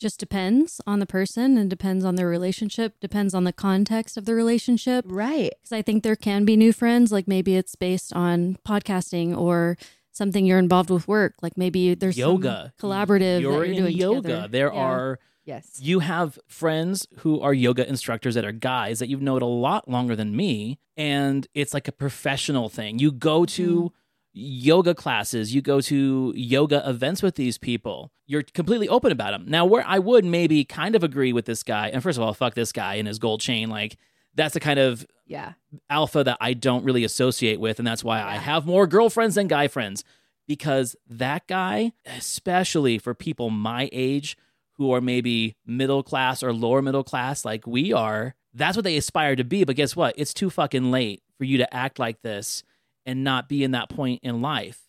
just 0.00 0.18
depends 0.18 0.80
on 0.86 0.98
the 0.98 1.06
person 1.06 1.58
and 1.58 1.68
depends 1.68 2.04
on 2.06 2.14
their 2.14 2.28
relationship, 2.28 2.94
depends 3.00 3.34
on 3.34 3.44
the 3.44 3.52
context 3.52 4.16
of 4.16 4.24
the 4.24 4.34
relationship. 4.34 5.04
Right. 5.06 5.52
Because 5.60 5.72
I 5.72 5.82
think 5.82 6.02
there 6.02 6.16
can 6.16 6.44
be 6.46 6.56
new 6.56 6.72
friends. 6.72 7.12
Like 7.12 7.28
maybe 7.28 7.54
it's 7.56 7.74
based 7.74 8.12
on 8.14 8.56
podcasting 8.66 9.36
or 9.36 9.76
something 10.12 10.46
you're 10.46 10.58
involved 10.58 10.88
with 10.90 11.06
work. 11.06 11.34
Like 11.42 11.58
maybe 11.58 11.94
there's 11.94 12.16
some 12.16 12.20
yoga 12.30 12.72
collaborative. 12.80 13.42
You're 13.42 13.52
that 13.52 13.56
you're 13.58 13.64
in 13.66 13.76
doing 13.76 13.96
yoga. 13.96 14.22
together. 14.22 14.48
There 14.48 14.72
Yeah. 14.72 14.80
are 14.80 15.18
Yes. 15.50 15.78
you 15.80 15.98
have 16.00 16.38
friends 16.46 17.06
who 17.18 17.40
are 17.40 17.52
yoga 17.52 17.88
instructors 17.88 18.34
that 18.36 18.44
are 18.44 18.52
guys 18.52 19.00
that 19.00 19.08
you've 19.08 19.22
known 19.28 19.42
a 19.42 19.52
lot 19.68 19.88
longer 19.88 20.14
than 20.14 20.36
me 20.36 20.78
and 20.96 21.46
it's 21.54 21.74
like 21.74 21.88
a 21.88 21.92
professional 21.92 22.68
thing 22.68 22.98
you 22.98 23.10
go 23.10 23.44
to 23.58 23.66
mm-hmm. 23.68 23.94
yoga 24.32 24.94
classes 24.94 25.54
you 25.54 25.60
go 25.60 25.80
to 25.80 26.32
yoga 26.36 26.88
events 26.88 27.20
with 27.22 27.34
these 27.34 27.58
people 27.58 28.12
you're 28.26 28.44
completely 28.60 28.88
open 28.88 29.10
about 29.10 29.32
them 29.32 29.44
now 29.48 29.64
where 29.64 29.84
i 29.86 29.98
would 29.98 30.24
maybe 30.24 30.64
kind 30.64 30.94
of 30.94 31.02
agree 31.02 31.32
with 31.32 31.46
this 31.46 31.62
guy 31.64 31.88
and 31.88 32.02
first 32.02 32.16
of 32.16 32.22
all 32.22 32.32
fuck 32.32 32.54
this 32.54 32.72
guy 32.72 32.94
and 32.94 33.08
his 33.08 33.18
gold 33.18 33.40
chain 33.40 33.68
like 33.68 33.96
that's 34.34 34.54
the 34.54 34.60
kind 34.60 34.78
of 34.78 35.04
Yeah. 35.26 35.54
alpha 35.88 36.22
that 36.22 36.38
I 36.40 36.54
don't 36.54 36.84
really 36.84 37.02
associate 37.04 37.58
with, 37.58 37.78
and 37.80 37.86
that's 37.86 38.04
why 38.04 38.22
I 38.22 38.36
have 38.36 38.64
more 38.64 38.86
girlfriends 38.86 39.34
than 39.34 39.48
guy 39.48 39.66
friends. 39.66 40.04
Because 40.46 40.94
that 41.08 41.46
guy, 41.48 41.92
especially 42.06 42.98
for 42.98 43.12
people 43.12 43.50
my 43.50 43.88
age 43.92 44.36
who 44.80 44.92
are 44.94 45.00
maybe 45.02 45.54
middle 45.66 46.02
class 46.02 46.42
or 46.42 46.54
lower 46.54 46.80
middle 46.80 47.04
class, 47.04 47.44
like 47.44 47.66
we 47.66 47.92
are, 47.92 48.34
that's 48.54 48.78
what 48.78 48.82
they 48.84 48.96
aspire 48.96 49.36
to 49.36 49.44
be. 49.44 49.62
But 49.62 49.76
guess 49.76 49.94
what? 49.94 50.14
It's 50.16 50.32
too 50.32 50.48
fucking 50.48 50.90
late 50.90 51.22
for 51.36 51.44
you 51.44 51.58
to 51.58 51.74
act 51.74 51.98
like 51.98 52.22
this 52.22 52.62
and 53.04 53.22
not 53.22 53.46
be 53.46 53.62
in 53.62 53.72
that 53.72 53.90
point 53.90 54.20
in 54.22 54.40
life. 54.40 54.80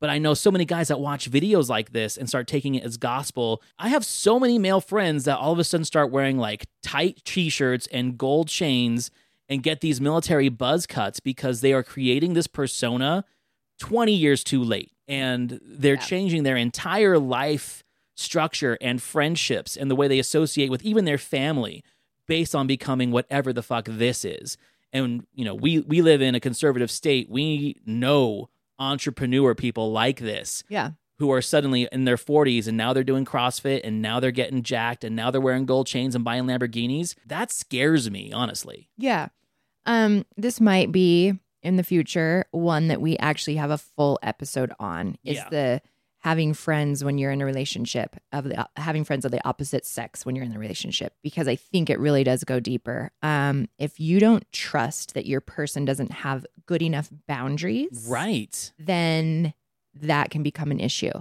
But 0.00 0.08
I 0.08 0.18
know 0.18 0.34
so 0.34 0.52
many 0.52 0.64
guys 0.64 0.86
that 0.86 1.00
watch 1.00 1.28
videos 1.28 1.68
like 1.68 1.90
this 1.92 2.16
and 2.16 2.28
start 2.28 2.46
taking 2.46 2.76
it 2.76 2.84
as 2.84 2.96
gospel. 2.96 3.60
I 3.76 3.88
have 3.88 4.04
so 4.04 4.38
many 4.38 4.56
male 4.56 4.80
friends 4.80 5.24
that 5.24 5.36
all 5.38 5.52
of 5.52 5.58
a 5.58 5.64
sudden 5.64 5.84
start 5.84 6.12
wearing 6.12 6.38
like 6.38 6.66
tight 6.84 7.20
t 7.24 7.48
shirts 7.48 7.88
and 7.92 8.16
gold 8.16 8.46
chains 8.46 9.10
and 9.48 9.64
get 9.64 9.80
these 9.80 10.00
military 10.00 10.48
buzz 10.48 10.86
cuts 10.86 11.18
because 11.18 11.60
they 11.60 11.72
are 11.72 11.82
creating 11.82 12.34
this 12.34 12.46
persona 12.46 13.24
20 13.80 14.12
years 14.12 14.44
too 14.44 14.62
late. 14.62 14.92
And 15.08 15.58
they're 15.64 15.94
Yeah. 15.94 16.00
changing 16.00 16.44
their 16.44 16.56
entire 16.56 17.18
life 17.18 17.82
structure 18.20 18.76
and 18.80 19.00
friendships 19.02 19.76
and 19.76 19.90
the 19.90 19.96
way 19.96 20.06
they 20.08 20.18
associate 20.18 20.70
with 20.70 20.82
even 20.82 21.04
their 21.04 21.18
family 21.18 21.82
based 22.26 22.54
on 22.54 22.66
becoming 22.66 23.10
whatever 23.10 23.52
the 23.52 23.62
fuck 23.62 23.86
this 23.88 24.24
is. 24.24 24.56
And 24.92 25.26
you 25.34 25.44
know, 25.44 25.54
we 25.54 25.80
we 25.80 26.02
live 26.02 26.20
in 26.22 26.34
a 26.34 26.40
conservative 26.40 26.90
state. 26.90 27.28
We 27.30 27.76
know 27.86 28.48
entrepreneur 28.78 29.54
people 29.54 29.92
like 29.92 30.20
this 30.20 30.64
Yeah. 30.68 30.92
who 31.18 31.30
are 31.30 31.42
suddenly 31.42 31.86
in 31.92 32.04
their 32.04 32.16
40s 32.16 32.66
and 32.66 32.76
now 32.76 32.92
they're 32.92 33.04
doing 33.04 33.24
CrossFit 33.24 33.82
and 33.84 34.00
now 34.00 34.20
they're 34.20 34.30
getting 34.30 34.62
jacked 34.62 35.04
and 35.04 35.14
now 35.14 35.30
they're 35.30 35.40
wearing 35.40 35.66
gold 35.66 35.86
chains 35.86 36.14
and 36.14 36.24
buying 36.24 36.44
Lamborghinis. 36.44 37.14
That 37.26 37.52
scares 37.52 38.10
me, 38.10 38.32
honestly. 38.32 38.88
Yeah. 38.96 39.28
Um, 39.86 40.24
this 40.36 40.60
might 40.60 40.90
be 40.92 41.34
in 41.62 41.76
the 41.76 41.84
future 41.84 42.46
one 42.52 42.88
that 42.88 43.00
we 43.02 43.18
actually 43.18 43.56
have 43.56 43.70
a 43.70 43.78
full 43.78 44.18
episode 44.22 44.72
on. 44.80 45.16
Is 45.24 45.36
Yeah. 45.36 45.48
the 45.50 45.82
having 46.20 46.52
friends 46.54 47.02
when 47.02 47.16
you're 47.18 47.30
in 47.32 47.40
a 47.40 47.44
relationship 47.46 48.16
of 48.32 48.44
the 48.44 48.68
having 48.76 49.04
friends 49.04 49.24
of 49.24 49.30
the 49.30 49.46
opposite 49.46 49.86
sex 49.86 50.24
when 50.26 50.36
you're 50.36 50.44
in 50.44 50.52
the 50.52 50.58
relationship 50.58 51.14
because 51.22 51.48
I 51.48 51.56
think 51.56 51.88
it 51.90 51.98
really 51.98 52.22
does 52.24 52.44
go 52.44 52.60
deeper. 52.60 53.10
Um, 53.22 53.68
if 53.78 53.98
you 53.98 54.20
don't 54.20 54.44
trust 54.52 55.14
that 55.14 55.26
your 55.26 55.40
person 55.40 55.84
doesn't 55.84 56.12
have 56.12 56.44
good 56.66 56.82
enough 56.82 57.10
boundaries, 57.26 58.06
Right. 58.08 58.70
then 58.78 59.54
that 59.94 60.30
can 60.30 60.42
become 60.42 60.70
an 60.70 60.78
issue. 60.80 61.12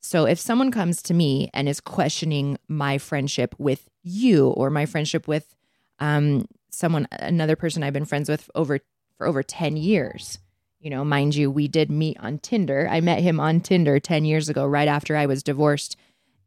So 0.00 0.24
if 0.24 0.38
someone 0.38 0.70
comes 0.70 1.02
to 1.02 1.14
me 1.14 1.50
and 1.52 1.68
is 1.68 1.80
questioning 1.80 2.58
my 2.68 2.96
friendship 2.98 3.54
with 3.58 3.88
you 4.02 4.48
or 4.48 4.70
my 4.70 4.86
friendship 4.86 5.26
with 5.28 5.54
um, 5.98 6.46
someone, 6.70 7.08
another 7.12 7.56
person 7.56 7.82
I've 7.82 7.92
been 7.92 8.04
friends 8.04 8.28
with 8.28 8.50
over 8.54 8.78
for 9.18 9.26
over 9.26 9.42
10 9.42 9.76
years, 9.76 10.38
you 10.86 10.90
know, 10.90 11.04
mind 11.04 11.34
you, 11.34 11.50
we 11.50 11.66
did 11.66 11.90
meet 11.90 12.16
on 12.20 12.38
Tinder. 12.38 12.86
I 12.88 13.00
met 13.00 13.20
him 13.20 13.40
on 13.40 13.60
Tinder 13.60 13.98
10 13.98 14.24
years 14.24 14.48
ago, 14.48 14.64
right 14.64 14.86
after 14.86 15.16
I 15.16 15.26
was 15.26 15.42
divorced. 15.42 15.96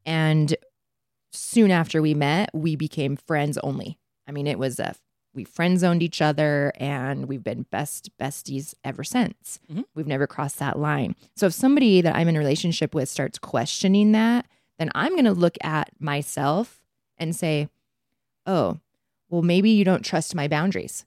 And 0.06 0.56
soon 1.34 1.71
after 1.71 2.02
we 2.02 2.13
met, 2.13 2.49
we 2.54 2.78
became 2.78 3.17
friends 3.17 3.58
only. 3.58 3.99
I 4.25 4.32
mean, 4.32 4.47
it 4.47 4.58
was 4.58 4.80
a 4.80 4.95
we 5.34 5.43
friend 5.43 5.78
zoned 5.78 6.02
each 6.02 6.21
other 6.21 6.71
and 6.78 7.25
we've 7.28 7.43
been 7.43 7.63
best 7.63 8.12
besties 8.17 8.73
ever 8.86 9.04
since. 9.04 9.60
Mhm. 9.69 9.84
We've 9.93 10.08
never 10.08 10.25
crossed 10.25 10.60
that 10.60 10.80
line. 10.80 11.17
So 11.36 11.47
if 11.47 11.54
somebody 11.54 11.99
that 11.99 12.15
I'm 12.15 12.30
in 12.30 12.38
a 12.38 12.39
relationship 12.39 12.95
with 12.95 13.10
starts 13.10 13.39
questioning 13.39 14.13
that, 14.13 14.45
then 14.78 14.89
I'm 14.95 15.12
going 15.12 15.25
to 15.25 15.34
look 15.34 15.58
at 15.62 15.89
myself 15.99 16.82
and 17.17 17.36
say, 17.36 17.67
"Oh, 18.45 18.80
well 19.30 19.41
maybe 19.41 19.69
you 19.69 19.84
don't 19.84 20.06
trust 20.06 20.34
my 20.34 20.47
boundaries. 20.47 21.06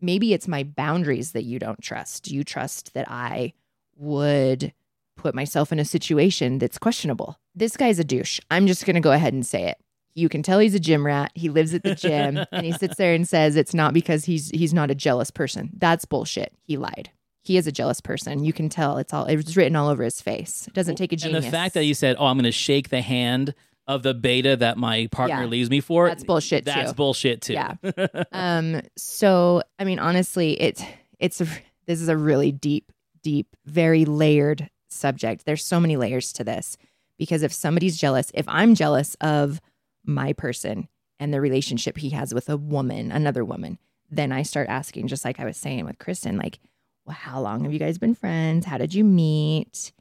Maybe 0.00 0.32
it's 0.32 0.48
my 0.48 0.62
boundaries 0.62 1.32
that 1.32 1.44
you 1.44 1.58
don't 1.58 1.82
trust. 1.82 2.30
You 2.30 2.44
trust 2.44 2.94
that 2.94 3.10
I 3.10 3.52
would 3.96 4.72
put 5.16 5.34
myself 5.34 5.72
in 5.72 5.78
a 5.78 5.84
situation 5.84 6.58
that's 6.58 6.78
questionable? 6.78 7.38
This 7.54 7.76
guy's 7.76 7.98
a 7.98 8.04
douche. 8.04 8.38
I'm 8.50 8.66
just 8.66 8.86
going 8.86 8.94
to 8.94 9.00
go 9.00 9.12
ahead 9.12 9.32
and 9.32 9.44
say 9.44 9.64
it 9.64 9.78
you 10.18 10.28
can 10.28 10.42
tell 10.42 10.58
he's 10.58 10.74
a 10.74 10.80
gym 10.80 11.06
rat. 11.06 11.30
He 11.34 11.48
lives 11.48 11.72
at 11.72 11.82
the 11.82 11.94
gym 11.94 12.44
and 12.52 12.66
he 12.66 12.72
sits 12.72 12.96
there 12.96 13.14
and 13.14 13.26
says 13.26 13.56
it's 13.56 13.72
not 13.72 13.94
because 13.94 14.24
he's 14.24 14.50
he's 14.50 14.74
not 14.74 14.90
a 14.90 14.94
jealous 14.94 15.30
person. 15.30 15.70
That's 15.78 16.04
bullshit. 16.04 16.52
He 16.64 16.76
lied. 16.76 17.10
He 17.42 17.56
is 17.56 17.66
a 17.66 17.72
jealous 17.72 18.00
person. 18.00 18.44
You 18.44 18.52
can 18.52 18.68
tell 18.68 18.98
it's 18.98 19.14
all 19.14 19.24
it's 19.24 19.56
written 19.56 19.76
all 19.76 19.88
over 19.88 20.02
his 20.02 20.20
face. 20.20 20.66
It 20.66 20.74
doesn't 20.74 20.96
take 20.96 21.12
a 21.12 21.16
genius. 21.16 21.44
And 21.44 21.46
the 21.46 21.56
fact 21.56 21.74
that 21.74 21.84
you 21.84 21.94
said, 21.94 22.16
"Oh, 22.18 22.26
I'm 22.26 22.36
going 22.36 22.44
to 22.44 22.52
shake 22.52 22.90
the 22.90 23.00
hand 23.00 23.54
of 23.88 24.02
the 24.04 24.14
beta 24.14 24.54
that 24.56 24.76
my 24.78 25.08
partner 25.10 25.40
Yeah. 25.42 25.46
leaves 25.46 25.68
me 25.70 25.80
for," 25.80 26.06
That's 26.08 26.22
bullshit, 26.22 26.64
That's 26.64 26.90
too. 26.92 26.94
bullshit 26.94 27.42
too. 27.42 27.54
Yeah. 27.54 27.74
um 28.32 28.82
so 28.96 29.62
I 29.78 29.84
mean 29.84 29.98
honestly 29.98 30.52
it's 30.60 30.82
it's 31.18 31.40
a, 31.40 31.46
this 31.86 32.00
is 32.00 32.08
a 32.08 32.16
really 32.16 32.52
deep 32.52 32.92
deep 33.22 33.56
very 33.66 34.04
layered 34.04 34.70
subject. 34.90 35.44
There's 35.44 35.64
so 35.64 35.80
many 35.80 35.96
layers 35.96 36.32
to 36.34 36.44
this 36.44 36.76
because 37.18 37.42
if 37.42 37.52
somebody's 37.52 37.96
jealous, 37.96 38.30
if 38.34 38.46
I'm 38.48 38.74
jealous 38.76 39.16
of 39.20 39.60
my 40.04 40.32
person 40.32 40.88
and 41.18 41.34
the 41.34 41.40
relationship 41.40 41.98
he 41.98 42.10
has 42.10 42.32
with 42.32 42.48
a 42.48 42.56
woman, 42.56 43.10
another 43.10 43.44
woman, 43.44 43.78
then 44.10 44.30
I 44.32 44.42
start 44.42 44.68
asking, 44.68 45.08
just 45.08 45.24
like 45.24 45.40
I 45.40 45.44
was 45.44 45.56
saying 45.56 45.84
with 45.84 45.98
Kristen, 45.98 46.36
like, 46.38 46.60
well, 47.04 47.16
how 47.16 47.40
long 47.40 47.64
have 47.64 47.72
you 47.72 47.78
guys 47.80 47.98
been 47.98 48.14
friends? 48.14 48.64
How 48.64 48.78
did 48.78 48.94
you 48.94 49.02
meet? 49.04 49.92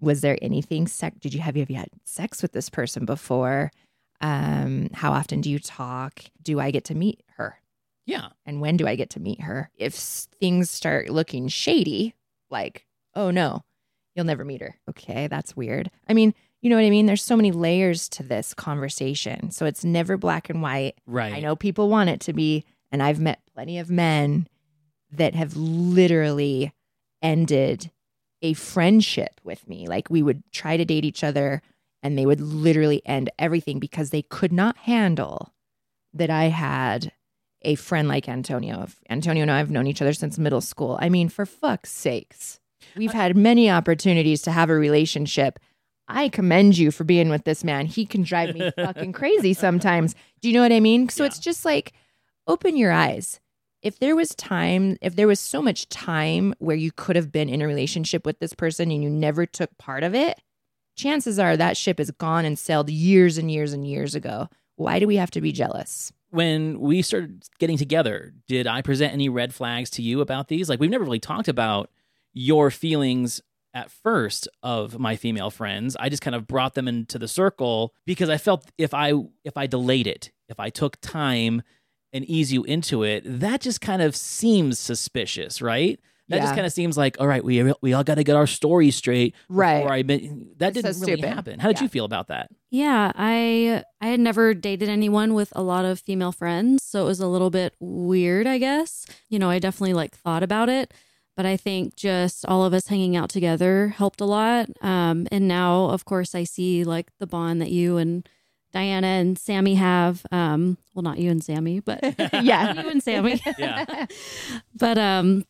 Was 0.00 0.20
there 0.20 0.38
anything 0.42 0.86
sex? 0.86 1.16
Did 1.20 1.34
you 1.34 1.40
have 1.40 1.56
you 1.56 1.62
have 1.62 1.70
you 1.70 1.76
had 1.76 1.88
sex 2.04 2.42
with 2.42 2.52
this 2.52 2.68
person 2.68 3.04
before? 3.04 3.70
Um, 4.20 4.90
how 4.94 5.12
often 5.12 5.40
do 5.40 5.50
you 5.50 5.58
talk? 5.58 6.24
Do 6.42 6.60
I 6.60 6.70
get 6.70 6.84
to 6.84 6.94
meet 6.94 7.22
her? 7.36 7.58
yeah. 8.06 8.28
And 8.44 8.60
when 8.60 8.76
do 8.76 8.86
I 8.86 8.96
get 8.96 9.10
to 9.10 9.20
meet 9.20 9.40
her? 9.42 9.70
If 9.76 9.94
things 9.94 10.70
start 10.70 11.08
looking 11.08 11.48
shady, 11.48 12.14
like, 12.50 12.86
oh 13.14 13.30
no, 13.30 13.64
you'll 14.14 14.26
never 14.26 14.44
meet 14.44 14.60
her. 14.60 14.76
Okay, 14.90 15.26
that's 15.26 15.56
weird. 15.56 15.90
I 16.08 16.12
mean, 16.12 16.34
you 16.60 16.70
know 16.70 16.76
what 16.76 16.84
I 16.84 16.90
mean? 16.90 17.06
There's 17.06 17.22
so 17.22 17.36
many 17.36 17.52
layers 17.52 18.08
to 18.10 18.22
this 18.22 18.54
conversation. 18.54 19.50
So 19.50 19.66
it's 19.66 19.84
never 19.84 20.16
black 20.16 20.48
and 20.50 20.62
white. 20.62 20.94
Right. 21.06 21.34
I 21.34 21.40
know 21.40 21.56
people 21.56 21.88
want 21.88 22.10
it 22.10 22.20
to 22.20 22.32
be, 22.32 22.64
and 22.92 23.02
I've 23.02 23.20
met 23.20 23.40
plenty 23.54 23.78
of 23.78 23.90
men 23.90 24.48
that 25.10 25.34
have 25.34 25.56
literally 25.56 26.72
ended 27.22 27.90
a 28.44 28.52
friendship 28.52 29.40
with 29.42 29.66
me. 29.68 29.86
Like 29.88 30.08
we 30.10 30.22
would 30.22 30.42
try 30.52 30.76
to 30.76 30.84
date 30.84 31.04
each 31.04 31.24
other 31.24 31.62
and 32.02 32.16
they 32.18 32.26
would 32.26 32.40
literally 32.40 33.00
end 33.06 33.30
everything 33.38 33.78
because 33.80 34.10
they 34.10 34.22
could 34.22 34.52
not 34.52 34.76
handle 34.76 35.52
that 36.12 36.30
I 36.30 36.44
had 36.44 37.10
a 37.62 37.74
friend 37.76 38.06
like 38.06 38.28
Antonio. 38.28 38.86
Antonio 39.08 39.40
and 39.42 39.50
I 39.50 39.56
have 39.58 39.70
known 39.70 39.86
each 39.86 40.02
other 40.02 40.12
since 40.12 40.38
middle 40.38 40.60
school. 40.60 40.98
I 41.00 41.08
mean, 41.08 41.30
for 41.30 41.46
fuck's 41.46 41.90
sakes. 41.90 42.60
We've 42.94 43.12
had 43.14 43.34
many 43.36 43.70
opportunities 43.70 44.42
to 44.42 44.52
have 44.52 44.68
a 44.68 44.74
relationship. 44.74 45.58
I 46.06 46.28
commend 46.28 46.76
you 46.76 46.90
for 46.90 47.04
being 47.04 47.30
with 47.30 47.44
this 47.44 47.64
man. 47.64 47.86
He 47.86 48.04
can 48.04 48.22
drive 48.22 48.54
me 48.54 48.70
fucking 48.76 49.12
crazy 49.14 49.54
sometimes. 49.54 50.14
Do 50.42 50.48
you 50.48 50.54
know 50.54 50.60
what 50.60 50.72
I 50.72 50.80
mean? 50.80 51.08
So 51.08 51.22
Yeah. 51.24 51.28
it's 51.28 51.38
just 51.38 51.64
like 51.64 51.94
open 52.46 52.76
your 52.76 52.92
eyes. 52.92 53.40
If 53.84 54.00
there 54.00 54.16
was 54.16 54.34
time, 54.34 54.96
if 55.00 55.14
there 55.14 55.28
was 55.28 55.38
so 55.38 55.62
much 55.62 55.88
time 55.90 56.54
where 56.58 56.74
you 56.74 56.90
could 56.90 57.14
have 57.14 57.30
been 57.30 57.48
in 57.48 57.62
a 57.62 57.66
relationship 57.66 58.26
with 58.26 58.40
this 58.40 58.54
person 58.54 58.90
and 58.90 59.04
you 59.04 59.10
never 59.10 59.46
took 59.46 59.76
part 59.78 60.02
of 60.02 60.14
it, 60.14 60.40
chances 60.96 61.38
are 61.38 61.56
that 61.56 61.76
ship 61.76 62.00
is 62.00 62.10
gone 62.10 62.44
and 62.44 62.58
sailed 62.58 62.90
years 62.90 63.38
and 63.38 63.50
years 63.50 63.72
and 63.72 63.86
years 63.86 64.16
ago. 64.16 64.48
Why 64.74 64.98
do 64.98 65.06
we 65.06 65.16
have 65.16 65.30
to 65.32 65.40
be 65.40 65.52
jealous? 65.52 66.12
when 66.34 66.80
we 66.80 67.00
started 67.00 67.44
getting 67.60 67.78
together, 67.78 68.34
did 68.48 68.66
I 68.66 68.82
present 68.82 69.12
any 69.12 69.28
red 69.28 69.54
flags 69.54 69.88
to 69.90 70.02
you 70.02 70.20
about 70.20 70.48
these? 70.48 70.68
Like, 70.68 70.80
we've 70.80 70.90
never 70.90 71.04
really 71.04 71.20
talked 71.20 71.46
about 71.46 71.90
your 72.32 72.72
feelings 72.72 73.40
at 73.72 73.88
first 73.88 74.48
of 74.60 74.98
my 74.98 75.14
female 75.14 75.50
friends. 75.50 75.96
I 75.98 76.08
just 76.08 76.22
kind 76.22 76.34
of 76.34 76.48
brought 76.48 76.74
them 76.74 76.88
into 76.88 77.20
the 77.20 77.28
circle 77.28 77.94
because 78.04 78.28
I 78.28 78.36
felt 78.36 78.68
if 78.78 78.92
I 78.92 79.12
if 79.44 79.56
I 79.56 79.68
delayed 79.68 80.08
it, 80.08 80.32
if 80.48 80.58
I 80.58 80.70
took 80.70 81.00
time 81.00 81.62
and 82.14 82.24
ease 82.24 82.50
you 82.52 82.62
into 82.64 83.02
it, 83.02 83.22
that 83.26 83.60
just 83.60 83.82
kind 83.82 84.00
of 84.00 84.16
seems 84.16 84.78
suspicious, 84.78 85.60
right? 85.60 86.00
That 86.28 86.40
just 86.40 86.54
kind 86.54 86.64
of 86.66 86.72
seems 86.72 86.96
like, 86.96 87.18
all 87.20 87.26
right, 87.26 87.44
we 87.44 87.70
we 87.82 87.92
all 87.92 88.02
got 88.02 88.14
to 88.14 88.24
get 88.24 88.34
our 88.34 88.46
story 88.46 88.90
straight. 88.90 89.34
Right. 89.50 89.86
I 89.86 89.98
admit- 89.98 90.58
that 90.58 90.74
So 90.74 90.80
didn't 90.80 91.00
really 91.02 91.20
happen. 91.28 91.58
How 91.60 91.68
did 91.68 91.76
Yeah. 91.78 91.82
you 91.82 91.88
feel 91.90 92.06
about 92.06 92.28
that? 92.28 92.48
Yeah, 92.70 93.12
I 93.14 93.84
I 94.00 94.06
had 94.06 94.20
never 94.20 94.54
dated 94.54 94.88
anyone 94.88 95.34
with 95.34 95.52
a 95.54 95.62
lot 95.62 95.84
of 95.84 96.00
female 96.00 96.32
friends, 96.32 96.82
so 96.82 97.02
it 97.02 97.04
was 97.04 97.20
a 97.20 97.26
little 97.26 97.50
bit 97.50 97.74
weird, 97.78 98.46
I 98.46 98.56
guess. 98.56 99.04
You 99.28 99.38
know, 99.38 99.50
I 99.50 99.58
definitely 99.58 99.92
like 99.92 100.16
thought 100.16 100.42
about 100.42 100.70
it, 100.70 100.94
but 101.36 101.44
I 101.44 101.58
think 101.58 101.94
just 101.94 102.46
all 102.46 102.64
of 102.64 102.72
us 102.72 102.86
hanging 102.86 103.16
out 103.16 103.28
together 103.28 103.88
helped 103.88 104.22
a 104.22 104.24
lot. 104.24 104.70
Um, 104.80 105.26
and 105.30 105.46
now, 105.46 105.90
of 105.90 106.06
course, 106.06 106.34
I 106.34 106.44
see 106.44 106.84
like 106.84 107.10
the 107.20 107.26
bond 107.26 107.60
that 107.60 107.70
you 107.70 107.98
and 107.98 108.26
Dianna 108.74 109.04
and 109.20 109.38
Sammy 109.38 109.74
have. 109.76 110.26
Um, 110.32 110.78
well, 110.94 111.02
not 111.02 111.18
you 111.18 111.30
and 111.30 111.42
Sammy, 111.42 111.80
but 111.80 112.00
Yeah. 112.42 112.82
you 112.82 112.88
and 112.90 113.02
Sammy. 113.02 113.40
Yeah. 113.58 114.06
but 114.74 114.98
um, 114.98 115.44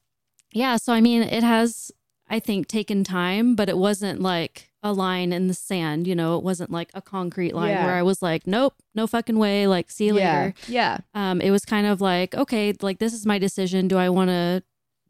yeah. 0.53 0.77
So 0.77 0.93
I 0.93 1.01
mean, 1.01 1.23
it 1.23 1.43
has 1.43 1.91
I 2.29 2.41
think 2.41 2.69
taken 2.69 3.05
time, 3.05 3.55
but 3.55 3.69
it 3.69 3.79
wasn't 3.79 4.21
like 4.21 4.71
a 4.83 4.93
line 4.93 5.33
in 5.33 5.49
the 5.49 5.55
sand. 5.55 6.07
You 6.07 6.15
know, 6.15 6.37
it 6.37 6.45
wasn't 6.45 6.71
like 6.71 6.91
a 6.95 7.01
concrete 7.01 7.55
line 7.55 7.71
Yeah. 7.71 7.87
where 7.87 7.95
I 7.95 8.03
was 8.03 8.21
like, 8.21 8.47
nope, 8.47 8.75
no 8.95 9.07
fucking 9.07 9.39
way. 9.39 9.67
Like, 9.67 9.91
see 9.91 10.07
you 10.07 10.19
yeah. 10.19 10.39
later. 10.43 10.55
Yeah. 10.69 10.99
Um, 11.15 11.41
it 11.41 11.51
was 11.51 11.65
kind 11.65 11.87
of 11.87 12.01
like, 12.03 12.35
okay, 12.35 12.75
like 12.83 12.99
this 12.99 13.15
is 13.15 13.25
my 13.25 13.39
decision. 13.39 13.89
Do 13.89 13.97
I 13.97 14.11
want 14.11 14.29
to 14.29 14.63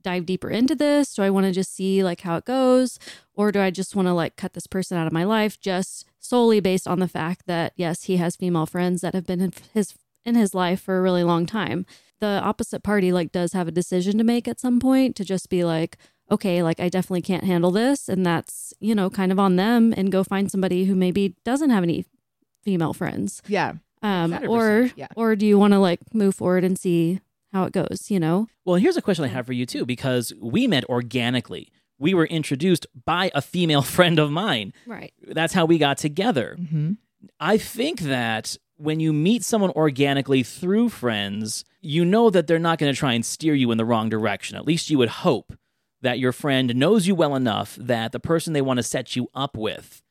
dive 0.02 0.26
deeper 0.26 0.50
into 0.50 0.74
this? 0.76 1.14
Do 1.14 1.22
I 1.22 1.30
want 1.30 1.46
to 1.46 1.52
just 1.52 1.74
see 1.74 2.04
like 2.04 2.20
how 2.20 2.36
it 2.36 2.44
goes, 2.44 2.98
or 3.34 3.50
do 3.50 3.60
I 3.60 3.70
just 3.70 3.96
want 3.96 4.06
to 4.06 4.12
like 4.12 4.36
cut 4.36 4.52
this 4.52 4.66
person 4.68 4.96
out 4.98 5.06
of 5.08 5.12
my 5.12 5.24
life 5.24 5.58
just 5.60 6.06
solely 6.24 6.58
based 6.60 6.88
on 6.88 6.98
the 7.00 7.08
fact 7.08 7.46
that 7.46 7.72
yes, 7.76 8.04
he 8.04 8.16
has 8.16 8.36
female 8.36 8.66
friends 8.66 9.00
that 9.02 9.14
have 9.14 9.26
been 9.26 9.40
in 9.40 9.52
his 9.74 9.94
in 10.24 10.34
his 10.34 10.54
life 10.54 10.80
for 10.80 10.98
a 10.98 11.02
really 11.02 11.22
long 11.24 11.44
time. 11.46 11.84
The 12.20 12.40
opposite 12.42 12.82
party 12.82 13.12
like 13.12 13.30
does 13.32 13.52
have 13.52 13.68
a 13.68 13.72
decision 13.72 14.16
to 14.18 14.24
make 14.24 14.48
at 14.48 14.58
some 14.60 14.80
point 14.80 15.14
to 15.16 15.24
just 15.24 15.50
be 15.50 15.64
like, 15.64 15.98
okay, 16.30 16.62
like 16.62 16.80
I 16.80 16.88
definitely 16.88 17.20
can't 17.22 17.44
handle 17.44 17.70
this, 17.70 18.08
and 18.08 18.24
that's 18.24 18.72
you 18.80 18.94
know 18.94 19.10
kind 19.10 19.30
of 19.32 19.38
on 19.38 19.56
them, 19.56 19.92
and 19.96 20.10
go 20.10 20.24
find 20.24 20.50
somebody 20.50 20.84
who 20.86 20.94
maybe 20.94 21.34
doesn't 21.44 21.70
have 21.70 21.82
any 21.82 22.06
female 22.62 22.94
friends 22.94 23.42
Yeah. 23.46 23.72
um 24.02 24.32
100%, 24.32 24.48
or 24.48 24.90
yeah. 24.96 25.08
or 25.16 25.36
do 25.36 25.44
you 25.46 25.58
want 25.58 25.74
to 25.74 25.78
like 25.78 26.00
move 26.14 26.34
forward 26.34 26.64
and 26.64 26.78
see 26.78 27.20
how 27.52 27.64
it 27.64 27.72
goes 27.74 28.10
you 28.10 28.18
know 28.18 28.46
Well, 28.64 28.76
here's 28.76 28.96
a 28.96 29.02
question 29.02 29.24
I 29.26 29.28
have 29.28 29.44
for 29.44 29.52
you 29.52 29.66
too, 29.66 29.84
because 29.84 30.32
we 30.40 30.66
met 30.66 30.84
organically. 30.88 31.68
We 31.98 32.14
were 32.14 32.26
introduced 32.26 32.86
by 33.04 33.30
a 33.34 33.42
female 33.42 33.82
friend 33.96 34.18
of 34.18 34.30
mine. 34.30 34.72
right 34.86 35.12
That's 35.26 35.54
how 35.54 35.64
we 35.64 35.78
got 35.78 35.98
together. 35.98 36.56
Mm-hmm. 36.58 36.92
I 37.40 37.58
think 37.58 38.00
that 38.00 38.56
when 38.76 39.00
you 39.00 39.12
meet 39.12 39.44
someone 39.44 39.70
organically 39.70 40.42
through 40.42 40.88
friends, 40.88 41.64
you 41.80 42.04
know 42.04 42.30
that 42.30 42.46
they're 42.46 42.58
not 42.58 42.78
going 42.78 42.92
to 42.92 42.98
try 42.98 43.12
and 43.12 43.24
steer 43.24 43.54
you 43.54 43.70
in 43.70 43.78
the 43.78 43.84
wrong 43.84 44.08
direction. 44.08 44.56
At 44.56 44.66
least 44.66 44.90
you 44.90 44.98
would 44.98 45.08
hope 45.08 45.52
that 46.02 46.18
your 46.18 46.32
friend 46.32 46.74
knows 46.74 47.06
you 47.06 47.14
well 47.14 47.34
enough 47.34 47.76
that 47.76 48.12
the 48.12 48.20
person 48.20 48.52
they 48.52 48.60
want 48.60 48.78
to 48.78 48.82
set 48.82 49.16
you 49.16 49.28
up 49.34 49.56
with 49.56 50.02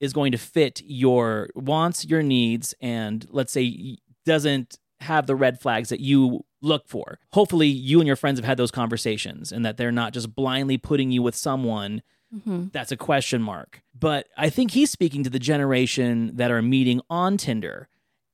is 0.00 0.12
going 0.12 0.32
to 0.32 0.38
fit 0.38 0.82
your 0.84 1.48
wants, 1.54 2.04
your 2.04 2.22
needs, 2.22 2.74
and 2.80 3.26
let's 3.30 3.52
say 3.52 3.98
doesn't 4.24 4.78
have 5.00 5.26
the 5.26 5.34
red 5.34 5.60
flags 5.60 5.88
that 5.88 6.00
you 6.00 6.44
look 6.62 6.88
for. 6.88 7.18
Hopefully, 7.32 7.68
you 7.68 8.00
and 8.00 8.06
your 8.06 8.16
friends 8.16 8.38
have 8.38 8.46
had 8.46 8.56
those 8.56 8.70
conversations 8.70 9.52
and 9.52 9.64
that 9.66 9.76
they're 9.76 9.92
not 9.92 10.14
just 10.14 10.34
blindly 10.34 10.78
putting 10.78 11.10
you 11.10 11.22
with 11.22 11.34
someone 11.34 12.02
mm-hmm. 12.34 12.66
that's 12.72 12.92
a 12.92 12.96
question 12.96 13.42
mark. 13.42 13.82
But 13.98 14.28
I 14.36 14.48
think 14.48 14.70
he's 14.70 14.90
speaking 14.90 15.22
to 15.24 15.30
the 15.30 15.38
generation 15.38 16.36
that 16.36 16.50
are 16.50 16.62
meeting 16.62 17.00
on 17.10 17.36
Tinder 17.36 17.88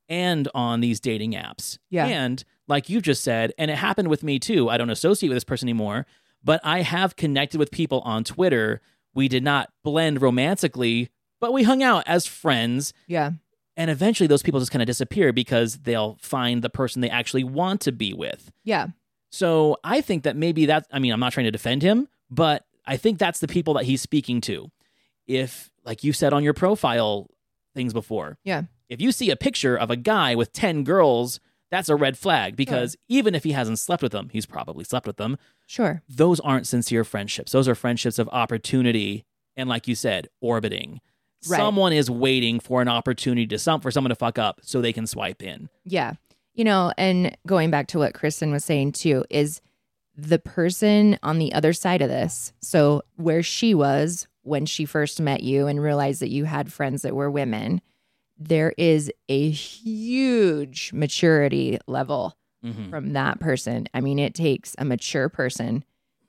and 0.08 0.48
on 0.54 0.80
these 0.80 1.00
dating 1.00 1.32
apps. 1.32 1.78
Yeah. 1.90 2.06
And 2.06 2.44
like 2.66 2.88
you 2.88 3.00
just 3.00 3.22
said, 3.22 3.52
and 3.58 3.70
it 3.70 3.76
happened 3.76 4.08
with 4.08 4.22
me 4.22 4.38
too. 4.38 4.68
I 4.68 4.76
don't 4.76 4.90
associate 4.90 5.28
with 5.28 5.36
this 5.36 5.44
person 5.44 5.68
anymore, 5.68 6.06
but 6.44 6.60
I 6.64 6.82
have 6.82 7.16
connected 7.16 7.58
with 7.58 7.70
people 7.70 8.00
on 8.00 8.24
Twitter. 8.24 8.80
We 9.14 9.28
did 9.28 9.42
not 9.42 9.70
blend 9.82 10.22
romantically, 10.22 11.10
but 11.40 11.52
we 11.52 11.64
hung 11.64 11.82
out 11.82 12.04
as 12.06 12.26
friends. 12.26 12.92
Yeah. 13.06 13.32
And 13.78 13.90
eventually 13.90 14.26
those 14.26 14.42
people 14.42 14.60
just 14.60 14.72
kind 14.72 14.82
of 14.82 14.86
disappear 14.86 15.32
because 15.32 15.78
they'll 15.78 16.18
find 16.20 16.60
the 16.62 16.68
person 16.68 17.00
they 17.00 17.08
actually 17.08 17.44
want 17.44 17.80
to 17.82 17.92
be 17.92 18.12
with. 18.12 18.52
Yeah. 18.64 18.88
So 19.30 19.78
I 19.84 20.00
think 20.02 20.24
that 20.24 20.36
maybe 20.36 20.66
that, 20.66 20.86
I 20.92 20.98
mean, 20.98 21.12
I'm 21.12 21.20
not 21.20 21.32
trying 21.32 21.44
to 21.44 21.50
defend 21.50 21.82
him, 21.82 22.08
but 22.30 22.64
I 22.86 22.96
think 22.96 23.18
that's 23.18 23.40
the 23.40 23.48
people 23.48 23.74
that 23.74 23.84
he's 23.84 24.02
speaking 24.02 24.40
to. 24.42 24.70
If, 25.26 25.70
like 25.84 26.02
you 26.04 26.12
said 26.12 26.32
on 26.32 26.42
your 26.42 26.54
profile 26.54 27.28
things 27.74 27.92
before, 27.92 28.36
Yeah. 28.44 28.62
if 28.88 29.00
you 29.00 29.12
see 29.12 29.30
a 29.30 29.36
picture 29.36 29.76
of 29.76 29.90
a 29.90 29.96
guy 29.96 30.34
with 30.34 30.52
10 30.52 30.82
girls, 30.84 31.38
that's 31.70 31.90
a 31.90 31.94
red 31.96 32.16
flag 32.18 32.56
because 32.56 32.96
even 33.08 33.34
if 33.34 33.44
he 33.44 33.52
hasn't 33.52 33.78
slept 33.78 34.02
with 34.02 34.10
them, 34.12 34.30
he's 34.32 34.46
probably 34.46 34.84
slept 34.84 35.06
with 35.06 35.18
them. 35.18 35.36
Sure. 35.66 36.02
Those 36.08 36.40
aren't 36.40 36.66
sincere 36.66 37.04
friendships. 37.04 37.52
Those 37.52 37.68
are 37.68 37.74
friendships 37.74 38.18
of 38.18 38.28
opportunity 38.32 39.26
and, 39.56 39.68
like 39.68 39.86
you 39.86 39.94
said, 39.94 40.28
orbiting. 40.40 41.00
Right. 41.46 41.58
Someone 41.58 41.92
is 41.92 42.10
waiting 42.10 42.58
for 42.58 42.82
an 42.82 42.88
opportunity 42.88 43.46
to 43.48 43.58
some 43.58 43.80
for 43.80 43.90
someone 43.90 44.08
to 44.08 44.14
fuck 44.16 44.38
up 44.38 44.60
so 44.62 44.80
they 44.80 44.92
can 44.92 45.06
swipe 45.06 45.42
in. 45.42 45.68
Yeah. 45.84 46.14
You 46.54 46.64
know, 46.64 46.92
and 46.98 47.36
going 47.46 47.70
back 47.70 47.86
to 47.88 47.98
what 47.98 48.14
Kristen 48.14 48.50
was 48.50 48.64
saying 48.64 48.92
too, 48.92 49.24
is 49.30 49.60
the 50.16 50.40
person 50.40 51.16
on 51.22 51.38
the 51.38 51.52
other 51.52 51.72
side 51.72 52.02
of 52.02 52.08
this. 52.08 52.52
So, 52.60 53.02
where 53.16 53.42
she 53.44 53.72
was 53.74 54.26
when 54.42 54.66
she 54.66 54.84
first 54.84 55.20
met 55.20 55.42
you 55.44 55.68
and 55.68 55.80
realized 55.80 56.20
that 56.22 56.30
you 56.30 56.44
had 56.44 56.72
friends 56.72 57.02
that 57.02 57.14
were 57.14 57.30
women, 57.30 57.80
there 58.36 58.74
is 58.76 59.12
a 59.28 59.50
huge 59.50 60.92
maturity 60.92 61.78
level 61.86 62.36
Mhm. 62.64 62.90
from 62.90 63.12
that 63.12 63.38
person. 63.40 63.88
I 63.94 64.00
mean, 64.00 64.18
it 64.18 64.34
takes 64.34 64.74
a 64.78 64.84
mature 64.84 65.28
person 65.28 65.84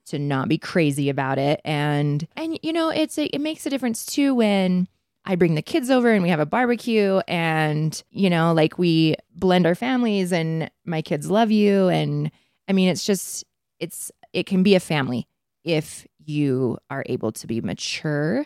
to 0.06 0.20
not 0.20 0.48
be 0.50 0.58
crazy 0.58 1.10
about 1.10 1.38
it 1.40 1.62
and 1.66 2.28
and 2.36 2.60
you 2.64 2.74
know, 2.74 2.90
it's 2.90 3.18
a, 3.18 3.26
it 3.36 3.40
makes 3.42 3.66
a 3.66 3.70
difference 3.70 4.06
too 4.06 4.34
when 4.36 4.88
I 5.26 5.36
bring 5.36 5.56
the 5.56 5.62
kids 5.62 5.90
over 5.90 6.12
and 6.12 6.24
we 6.24 6.30
have 6.30 6.40
a 6.40 6.46
barbecue 6.46 7.22
and 7.28 8.02
you 8.10 8.30
know, 8.30 8.54
like 8.54 8.78
we 8.78 9.16
blend 9.36 9.66
our 9.66 9.76
families 9.76 10.32
and 10.32 10.72
my 10.86 11.02
kids 11.02 11.30
love 11.30 11.52
you 11.52 11.88
and 11.88 12.32
I 12.68 12.74
mean, 12.74 12.90
it's 12.90 13.06
just 13.06 13.46
it's 13.80 14.12
it 14.34 14.46
can 14.46 14.64
be 14.64 14.76
a 14.76 14.80
family 14.80 15.28
if 15.64 16.08
you 16.24 16.78
are 16.90 17.04
able 17.08 17.32
to 17.32 17.48
be 17.48 17.62
mature 17.62 18.46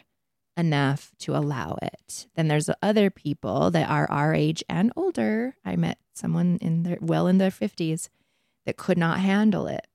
enough 0.56 1.12
to 1.20 1.36
allow 1.36 1.78
it. 1.82 2.28
Then 2.36 2.48
there's 2.48 2.70
other 2.82 3.10
people 3.10 3.72
that 3.72 3.90
are 3.90 4.10
our 4.10 4.34
age 4.34 4.64
and 4.70 4.92
older. 4.96 5.56
I 5.66 5.76
met 5.76 5.98
someone 6.14 6.58
in 6.62 6.84
their 6.84 6.98
well 7.02 7.28
in 7.28 7.38
their 7.38 7.50
50s 7.50 8.10
that 8.66 8.78
could 8.78 8.98
not 8.98 9.20
handle 9.20 9.68
it. 9.68 9.88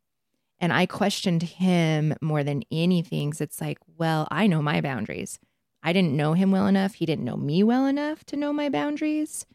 And 0.61 0.73
I 0.73 0.87
questioned 0.87 1.43
him 1.43 2.15
more 2.21 2.43
than 2.43 2.65
anything. 2.71 3.33
it's 3.39 3.61
like, 3.61 3.79
well, 3.97 4.27
I 4.31 4.47
know 4.47 4.61
my 4.61 4.81
boundaries. 4.81 5.39
I 5.83 5.93
didn't 5.93 6.17
know 6.17 6.33
him 6.33 6.51
well 6.51 6.67
enough. 6.67 6.95
He 6.95 7.07
didn't 7.07 7.25
know 7.25 7.37
me 7.37 7.63
well 7.63 7.87
enough 7.87 8.25
to 8.27 8.37
know 8.37 8.53
my 8.53 8.69
boundaries. 8.69 9.47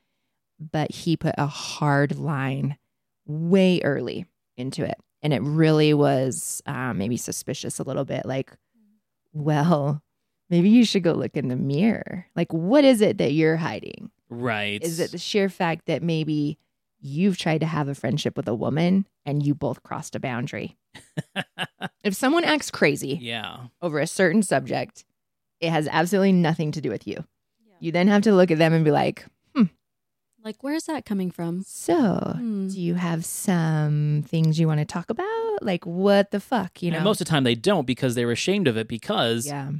But 0.59 0.91
he 0.91 1.17
put 1.17 1.35
a 1.37 1.47
hard 1.47 2.17
line 2.17 2.77
way 3.25 3.81
early 3.83 4.25
into 4.55 4.83
it. 4.83 4.97
And 5.21 5.33
it 5.33 5.41
really 5.41 5.93
was 5.93 6.61
uh, 6.65 6.93
maybe 6.93 7.17
suspicious 7.17 7.79
a 7.79 7.83
little 7.83 8.05
bit. 8.05 8.25
Like, 8.25 8.51
well, 9.31 10.01
maybe 10.49 10.69
you 10.69 10.85
should 10.85 11.03
go 11.03 11.13
look 11.13 11.35
in 11.35 11.47
the 11.47 11.55
mirror. 11.55 12.27
Like, 12.35 12.51
what 12.53 12.85
is 12.85 13.01
it 13.01 13.17
that 13.17 13.31
you're 13.31 13.57
hiding? 13.57 14.11
Right. 14.29 14.81
Is 14.83 14.99
it 14.99 15.11
the 15.11 15.17
sheer 15.17 15.49
fact 15.49 15.85
that 15.87 16.03
maybe 16.03 16.57
you've 16.99 17.37
tried 17.37 17.59
to 17.59 17.65
have 17.65 17.87
a 17.87 17.95
friendship 17.95 18.37
with 18.37 18.47
a 18.47 18.55
woman 18.55 19.05
and 19.25 19.45
you 19.45 19.55
both 19.55 19.83
crossed 19.83 20.15
a 20.15 20.19
boundary? 20.19 20.77
if 22.03 22.13
someone 22.13 22.43
acts 22.43 22.71
crazy 22.71 23.19
yeah. 23.21 23.67
over 23.81 23.99
a 23.99 24.07
certain 24.07 24.43
subject, 24.43 25.05
it 25.63 25.71
has 25.71 25.87
absolutely 25.89 26.33
nothing 26.33 26.71
to 26.73 26.81
do 26.81 26.89
with 26.89 27.07
you. 27.07 27.23
You 27.79 27.91
then 27.91 28.07
have 28.07 28.21
to 28.23 28.33
look 28.33 28.51
at 28.51 28.57
them 28.57 28.73
and 28.73 28.85
be 28.85 28.91
like, 28.91 29.25
hmm. 29.55 29.63
like 30.43 30.61
where's 30.61 30.85
that 30.85 31.05
coming 31.05 31.31
from 31.31 31.63
so 31.63 32.35
Hmm. 32.37 32.67
do 32.69 32.79
you 32.79 32.95
have 32.95 33.25
some 33.25 34.23
things 34.27 34.59
you 34.59 34.67
want 34.67 34.79
to 34.79 34.85
talk 34.85 35.09
about? 35.09 35.61
Like, 35.61 35.85
what 35.85 36.31
the 36.31 36.39
fuck, 36.39 36.81
you 36.81 36.91
know? 36.91 36.97
And 36.97 37.03
most 37.03 37.19
of 37.19 37.27
the 37.27 37.31
time 37.31 37.43
they 37.43 37.55
don't 37.55 37.85
because 37.85 38.15
they're 38.15 38.31
ashamed 38.31 38.67
of 38.67 38.77
it 38.77 38.87
because 38.87 39.47
yeah. 39.47 39.71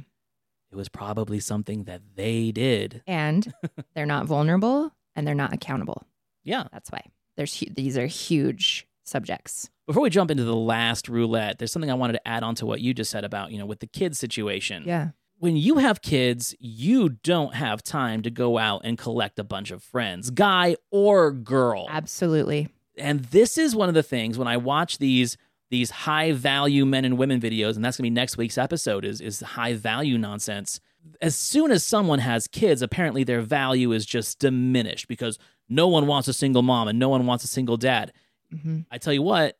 it 0.70 0.76
was 0.76 0.88
probably 0.88 1.40
something 1.40 1.84
that 1.84 2.02
they 2.14 2.52
did. 2.52 3.02
And 3.06 3.52
they're 3.94 4.06
not 4.06 4.26
vulnerable 4.26 4.92
and 5.16 5.26
they're 5.26 5.34
not 5.34 5.54
accountable. 5.54 6.06
Yeah. 6.42 6.64
That's 6.72 6.90
why. 6.90 7.02
There's 7.36 7.58
hu- 7.58 7.72
these 7.74 7.96
are 7.96 8.06
huge 8.06 8.86
subjects. 9.04 9.70
Before 9.86 10.02
we 10.02 10.10
jump 10.10 10.30
into 10.30 10.44
the 10.44 10.56
last 10.56 11.08
roulette, 11.08 11.58
there's 11.58 11.72
something 11.72 11.90
I 11.90 11.94
wanted 11.94 12.14
to 12.14 12.28
add 12.28 12.42
on 12.42 12.54
to 12.56 12.66
what 12.66 12.80
you 12.80 12.94
just 12.94 13.10
said 13.10 13.24
about, 13.24 13.50
you 13.50 13.58
know, 13.58 13.66
with 13.66 13.80
the 13.80 13.86
kids 13.86 14.18
situation. 14.18 14.84
Yeah. 14.86 15.08
When 15.38 15.56
you 15.56 15.78
have 15.78 16.00
kids, 16.00 16.54
you 16.58 17.10
don't 17.10 17.54
have 17.54 17.82
time 17.82 18.22
to 18.22 18.30
go 18.30 18.56
out 18.56 18.82
and 18.84 18.96
collect 18.96 19.38
a 19.38 19.44
bunch 19.44 19.70
of 19.70 19.82
friends, 19.82 20.30
guy 20.30 20.76
or 20.90 21.32
girl. 21.32 21.86
Absolutely. 21.90 22.68
and 22.96 23.20
this 23.26 23.58
is 23.58 23.74
one 23.74 23.88
of 23.88 23.94
the 23.94 24.02
things 24.02 24.38
when 24.38 24.48
I 24.48 24.56
watch 24.56 24.98
these 24.98 25.36
these 25.70 25.90
high 25.90 26.30
value 26.32 26.86
men 26.86 27.04
and 27.04 27.18
women 27.18 27.40
videos, 27.40 27.74
and 27.74 27.84
that's 27.84 27.96
gonna 27.96 28.06
be 28.06 28.10
next 28.10 28.36
week's 28.36 28.56
episode 28.58 29.04
is 29.04 29.20
is 29.20 29.40
high 29.40 29.74
value 29.74 30.16
nonsense. 30.18 30.80
As 31.20 31.34
soon 31.36 31.70
as 31.70 31.84
someone 31.84 32.20
has 32.20 32.46
kids, 32.46 32.80
apparently 32.80 33.24
their 33.24 33.42
value 33.42 33.92
is 33.92 34.06
just 34.06 34.38
diminished 34.38 35.08
because 35.08 35.38
no 35.68 35.88
one 35.88 36.06
wants 36.06 36.28
a 36.28 36.32
single 36.32 36.62
mom 36.62 36.88
and 36.88 36.98
no 36.98 37.08
one 37.08 37.26
wants 37.26 37.44
a 37.44 37.48
single 37.48 37.76
dad. 37.76 38.12
hmm 38.50 38.80
I 38.90 38.98
tell 38.98 39.12
you 39.12 39.22
what, 39.22 39.58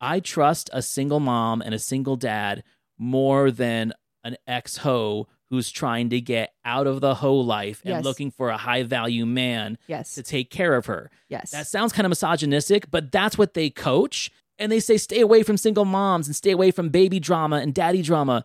I 0.00 0.20
trust 0.20 0.70
a 0.72 0.80
single 0.82 1.20
mom 1.20 1.60
and 1.62 1.74
a 1.74 1.78
single 1.78 2.16
dad 2.16 2.62
more 2.96 3.50
than 3.50 3.92
an 4.26 4.36
ex 4.46 4.78
hoe 4.78 5.26
who's 5.50 5.70
trying 5.70 6.08
to 6.10 6.20
get 6.20 6.52
out 6.64 6.86
of 6.86 7.00
the 7.00 7.14
hoe 7.16 7.36
life 7.36 7.80
and 7.84 7.90
Yes. 7.94 8.04
looking 8.04 8.30
for 8.32 8.50
a 8.50 8.56
high 8.56 8.82
value 8.82 9.24
man 9.24 9.78
Yes. 9.86 10.14
to 10.16 10.22
take 10.22 10.50
care 10.50 10.74
of 10.74 10.86
her. 10.86 11.10
yes. 11.28 11.52
That 11.52 11.66
sounds 11.68 11.92
kind 11.92 12.04
of 12.04 12.10
misogynistic, 12.10 12.90
but 12.90 13.12
that's 13.12 13.38
what 13.38 13.54
they 13.54 13.70
coach. 13.70 14.30
And 14.58 14.72
they 14.72 14.80
say 14.80 14.96
stay 14.96 15.20
away 15.20 15.42
from 15.42 15.56
single 15.56 15.84
moms 15.84 16.26
and 16.26 16.34
stay 16.34 16.50
away 16.50 16.70
from 16.70 16.88
baby 16.88 17.20
drama 17.20 17.56
and 17.56 17.72
daddy 17.74 18.02
drama. 18.02 18.42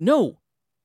No, 0.00 0.38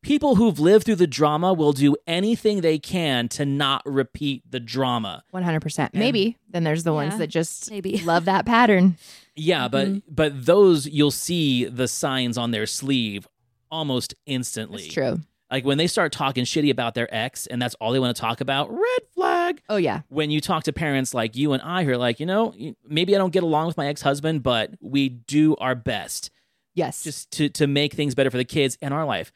people 0.03 0.35
who've 0.35 0.59
lived 0.59 0.85
through 0.85 0.95
the 0.97 1.07
drama 1.07 1.51
will 1.53 1.73
do 1.73 1.95
anything 2.07 2.61
they 2.61 2.77
can 2.77 3.27
to 3.29 3.45
not 3.45 3.81
repeat 3.85 4.43
the 4.49 4.59
drama. 4.59 5.23
100%. 5.33 5.93
Maybe. 5.93 6.37
Then 6.49 6.63
there's 6.63 6.83
the 6.83 6.93
ones 6.93 7.17
that 7.17 7.27
just 7.27 7.71
maybe. 7.71 7.97
love 8.05 8.25
that 8.25 8.45
pattern. 8.45 8.97
Yeah, 9.35 9.67
but 9.67 9.87
Mm-hmm. 9.87 10.13
but 10.13 10.45
those 10.45 10.87
you'll 10.87 11.11
see 11.11 11.65
the 11.65 11.87
signs 11.87 12.37
on 12.37 12.51
their 12.51 12.65
sleeve 12.67 13.27
almost 13.71 14.15
instantly. 14.25 14.83
It's 14.85 14.93
true. 14.93 15.19
Like 15.51 15.65
when 15.65 15.77
they 15.79 15.87
start 15.87 16.11
talking 16.11 16.43
shitty 16.45 16.69
about 16.69 16.93
their 16.93 17.13
ex 17.13 17.47
and 17.47 17.59
that's 17.61 17.73
all 17.75 17.91
they 17.91 17.99
want 17.99 18.15
to 18.15 18.21
talk 18.21 18.39
about, 18.39 18.71
red 18.71 19.01
flag. 19.15 19.61
Oh, 19.67 19.77
yeah. 19.77 20.01
When 20.09 20.29
you 20.29 20.41
talk 20.41 20.63
to 20.65 20.73
parents 20.73 21.13
like 21.15 21.35
you 21.35 21.53
and 21.53 21.61
I 21.63 21.83
who 21.83 21.91
are 21.91 21.97
like, 21.97 22.19
you 22.19 22.27
know, 22.27 22.53
maybe 22.87 23.15
I 23.15 23.17
don't 23.17 23.33
get 23.33 23.41
along 23.41 23.65
with 23.65 23.75
my 23.75 23.87
ex-husband, 23.87 24.43
but 24.43 24.71
we 24.79 25.09
do 25.09 25.55
our 25.55 25.73
best 25.75 26.29
Yes. 26.75 27.03
just 27.03 27.31
to 27.31 27.49
to 27.49 27.65
make 27.67 27.93
things 27.93 28.13
better 28.13 28.29
for 28.29 28.37
the 28.37 28.45
kids 28.45 28.77
and 28.81 28.93
our 28.93 29.05
life. 29.05 29.31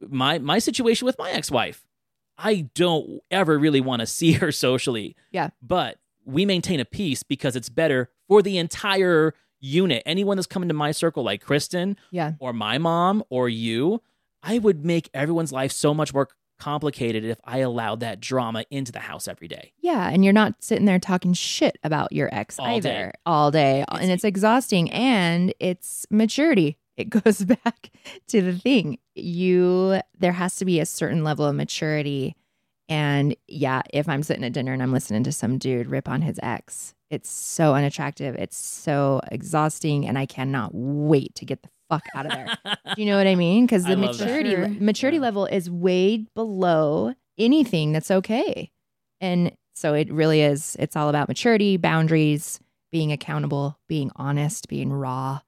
My 0.00 0.38
my 0.40 0.58
situation 0.58 1.06
with 1.06 1.16
my 1.16 1.30
ex-wife, 1.30 1.84
I 2.36 2.68
don't 2.74 3.20
ever 3.30 3.56
really 3.56 3.80
want 3.80 4.00
to 4.00 4.06
see 4.06 4.32
her 4.32 4.50
socially. 4.66 5.14
Yeah. 5.30 5.50
But 5.62 5.98
we 6.24 6.44
maintain 6.44 6.80
a 6.80 6.84
peace 6.84 7.22
because 7.22 7.54
it's 7.54 7.68
better 7.68 8.10
for 8.26 8.42
the 8.42 8.58
entire 8.58 9.32
unit. 9.62 10.02
Anyone 10.04 10.36
that's 10.36 10.46
coming 10.46 10.68
to 10.68 10.74
my 10.74 10.90
circle 10.92 11.22
like 11.22 11.40
Kristen 11.40 11.96
yeah. 12.10 12.32
or 12.40 12.52
my 12.52 12.76
mom 12.76 13.22
or 13.30 13.48
you, 13.48 14.02
I 14.42 14.58
would 14.58 14.84
make 14.84 15.08
everyone's 15.14 15.52
life 15.52 15.72
so 15.72 15.94
much 15.94 16.12
more 16.12 16.28
complicated 16.58 17.24
if 17.24 17.40
I 17.44 17.58
allowed 17.58 18.00
that 18.00 18.20
drama 18.20 18.64
into 18.70 18.92
the 18.92 19.00
house 19.00 19.26
every 19.26 19.48
day. 19.48 19.72
Yeah, 19.80 20.08
and 20.08 20.22
you're 20.24 20.32
not 20.32 20.62
sitting 20.62 20.84
there 20.84 20.98
talking 20.98 21.32
shit 21.32 21.76
about 21.82 22.12
your 22.12 22.28
ex 22.32 22.58
All 22.58 22.66
either 22.66 22.88
day. 22.88 23.12
all 23.24 23.50
day, 23.50 23.80
It's- 23.82 24.00
and 24.02 24.10
it's 24.10 24.24
exhausting 24.24 24.90
and 24.90 25.54
it's 25.58 26.06
maturity. 26.10 26.76
It 26.96 27.08
goes 27.24 27.44
back 27.44 27.90
to 28.28 28.42
the 28.42 28.52
thing. 28.52 28.98
You 29.14 30.00
there 30.18 30.32
has 30.32 30.56
to 30.56 30.64
be 30.64 30.78
a 30.78 30.86
certain 30.86 31.24
level 31.24 31.44
of 31.46 31.54
maturity 31.56 32.36
and 32.88 33.36
yeah, 33.48 33.82
if 33.92 34.08
I'm 34.08 34.22
sitting 34.22 34.44
at 34.44 34.52
dinner 34.52 34.72
and 34.72 34.82
I'm 34.82 34.92
listening 34.92 35.24
to 35.24 35.32
some 35.32 35.58
dude 35.58 35.86
rip 35.88 36.08
on 36.08 36.22
his 36.22 36.38
ex, 36.42 36.94
it's 37.10 37.30
so 37.30 37.74
unattractive. 37.74 38.34
It's 38.36 38.56
so 38.56 39.20
exhausting 39.30 40.06
and 40.06 40.18
I 40.18 40.26
cannot 40.26 40.70
wait 40.74 41.34
to 41.36 41.44
get 41.44 41.62
the 41.62 41.68
fuck 41.90 42.04
out 42.14 42.26
of 42.26 42.32
there. 42.32 42.46
Do 42.94 43.02
you 43.02 43.06
know 43.06 43.16
what 43.18 43.26
I 43.26 43.34
mean? 43.46 43.66
Because 43.66 43.84
the 43.84 43.96
maturity 43.96 44.50
Sure. 44.52 44.68
maturity 44.68 45.16
Yeah. 45.18 45.22
level 45.22 45.46
is 45.46 45.70
way 45.70 46.26
below 46.34 47.14
anything 47.38 47.92
that's 47.92 48.10
okay. 48.10 48.70
And 49.20 49.52
so 49.74 49.94
it 49.94 50.10
really 50.12 50.40
is, 50.42 50.76
it's 50.78 50.96
all 50.96 51.08
about 51.08 51.28
maturity, 51.28 51.76
boundaries, 51.76 52.60
being 52.90 53.12
accountable, 53.12 53.78
being 53.88 54.10
honest, 54.16 54.68
being 54.68 54.92
raw. 54.92 55.40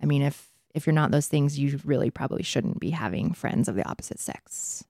I 0.00 0.06
mean, 0.06 0.22
if 0.22 0.48
if 0.74 0.86
you're 0.86 0.94
not 0.94 1.10
those 1.10 1.26
things, 1.28 1.58
you 1.58 1.78
really 1.84 2.10
probably 2.10 2.42
shouldn't 2.42 2.80
be 2.80 2.90
having 2.90 3.32
friends 3.34 3.68
of 3.68 3.74
the 3.74 3.86
opposite 3.88 4.18
sex. 4.18 4.84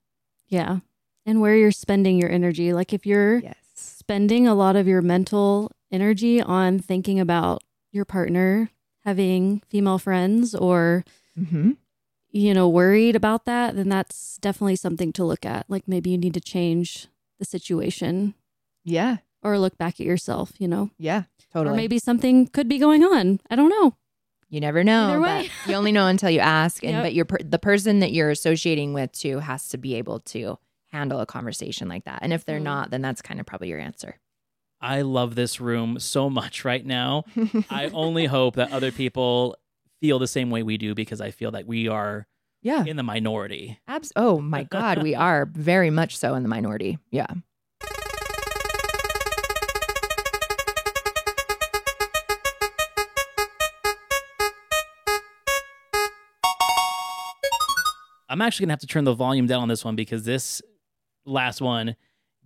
Yeah. 0.48 0.78
And 1.24 1.40
where 1.40 1.56
you're 1.56 1.70
spending 1.70 2.18
your 2.18 2.30
energy. 2.30 2.72
Like 2.72 2.92
if 2.92 3.06
you're 3.06 3.38
Yes. 3.38 3.56
spending 3.74 4.46
a 4.46 4.54
lot 4.54 4.74
of 4.76 4.88
your 4.88 5.02
mental 5.02 5.70
energy 5.90 6.40
on 6.42 6.78
thinking 6.78 7.20
about 7.20 7.62
your 7.92 8.04
partner 8.04 8.70
having 9.04 9.62
female 9.68 9.98
friends 9.98 10.54
or, 10.54 11.04
Mm-hmm. 11.38 11.72
you 12.30 12.52
know, 12.54 12.68
worried 12.68 13.16
about 13.16 13.44
that, 13.46 13.74
then 13.76 13.88
that's 13.88 14.36
definitely 14.38 14.76
something 14.76 15.12
to 15.14 15.24
look 15.24 15.46
at. 15.46 15.64
Like 15.68 15.86
maybe 15.88 16.10
you 16.10 16.18
need 16.18 16.34
to 16.34 16.40
change 16.40 17.06
the 17.38 17.44
situation 17.44 18.34
Yeah. 18.84 19.18
or 19.42 19.58
look 19.58 19.78
back 19.78 20.00
at 20.00 20.06
yourself, 20.06 20.52
you 20.58 20.68
know? 20.68 20.90
Yeah. 20.98 21.24
Totally. 21.52 21.74
Or 21.74 21.76
maybe 21.76 21.98
something 21.98 22.46
could 22.48 22.68
be 22.68 22.78
going 22.78 23.02
on. 23.04 23.40
I 23.50 23.56
don't 23.56 23.68
know. 23.70 23.94
you 24.48 24.60
never 24.60 24.84
know. 24.84 25.42
You 25.66 25.74
only 25.74 25.92
know 25.92 26.06
until 26.06 26.28
you 26.30 26.40
ask. 26.40 26.82
And 26.82 26.92
Yep. 26.96 27.02
but 27.04 27.14
your 27.14 27.26
the 27.44 27.58
person 27.58 28.00
that 28.00 28.12
you're 28.12 28.30
associating 28.30 28.92
with 28.92 29.12
too 29.12 29.38
has 29.38 29.68
to 29.70 29.78
be 29.78 29.94
able 29.94 30.20
to 30.20 30.58
handle 30.92 31.20
a 31.20 31.26
conversation 31.26 31.88
like 31.88 32.04
that. 32.04 32.20
And 32.22 32.32
if 32.32 32.44
they're 32.44 32.60
Mm. 32.60 32.64
not, 32.64 32.90
then 32.90 33.02
that's 33.02 33.22
kind 33.22 33.40
of 33.40 33.46
probably 33.46 33.68
your 33.68 33.80
answer. 33.80 34.18
I 34.80 35.02
love 35.02 35.34
this 35.34 35.60
room 35.60 35.98
so 35.98 36.28
much 36.28 36.64
right 36.64 36.84
now. 36.84 37.24
I 37.70 37.90
only 37.94 38.26
hope 38.26 38.56
that 38.56 38.72
other 38.72 38.92
people 38.92 39.56
feel 40.00 40.18
the 40.18 40.26
same 40.26 40.50
way 40.50 40.62
we 40.62 40.76
do 40.76 40.94
because 40.94 41.20
I 41.20 41.30
feel 41.30 41.52
that 41.52 41.66
we 41.66 41.88
are 41.88 42.26
yeah. 42.62 42.84
in 42.84 42.96
the 42.96 43.02
minority. 43.02 43.78
Abs- 43.88 44.12
oh 44.16 44.40
my 44.40 44.64
God, 44.64 45.02
we 45.02 45.14
are 45.14 45.46
very 45.46 45.90
much 45.90 46.16
so 46.18 46.34
in 46.34 46.42
the 46.42 46.48
minority. 46.48 46.98
Yeah. 47.10 47.26
I'm 58.28 58.40
actually 58.40 58.64
gonna 58.64 58.72
have 58.72 58.80
to 58.80 58.86
turn 58.86 59.04
the 59.04 59.12
volume 59.14 59.46
down 59.46 59.62
on 59.62 59.68
this 59.68 59.84
one 59.84 59.94
because 59.94 60.24
this 60.24 60.62
last 61.24 61.60
one 61.60 61.96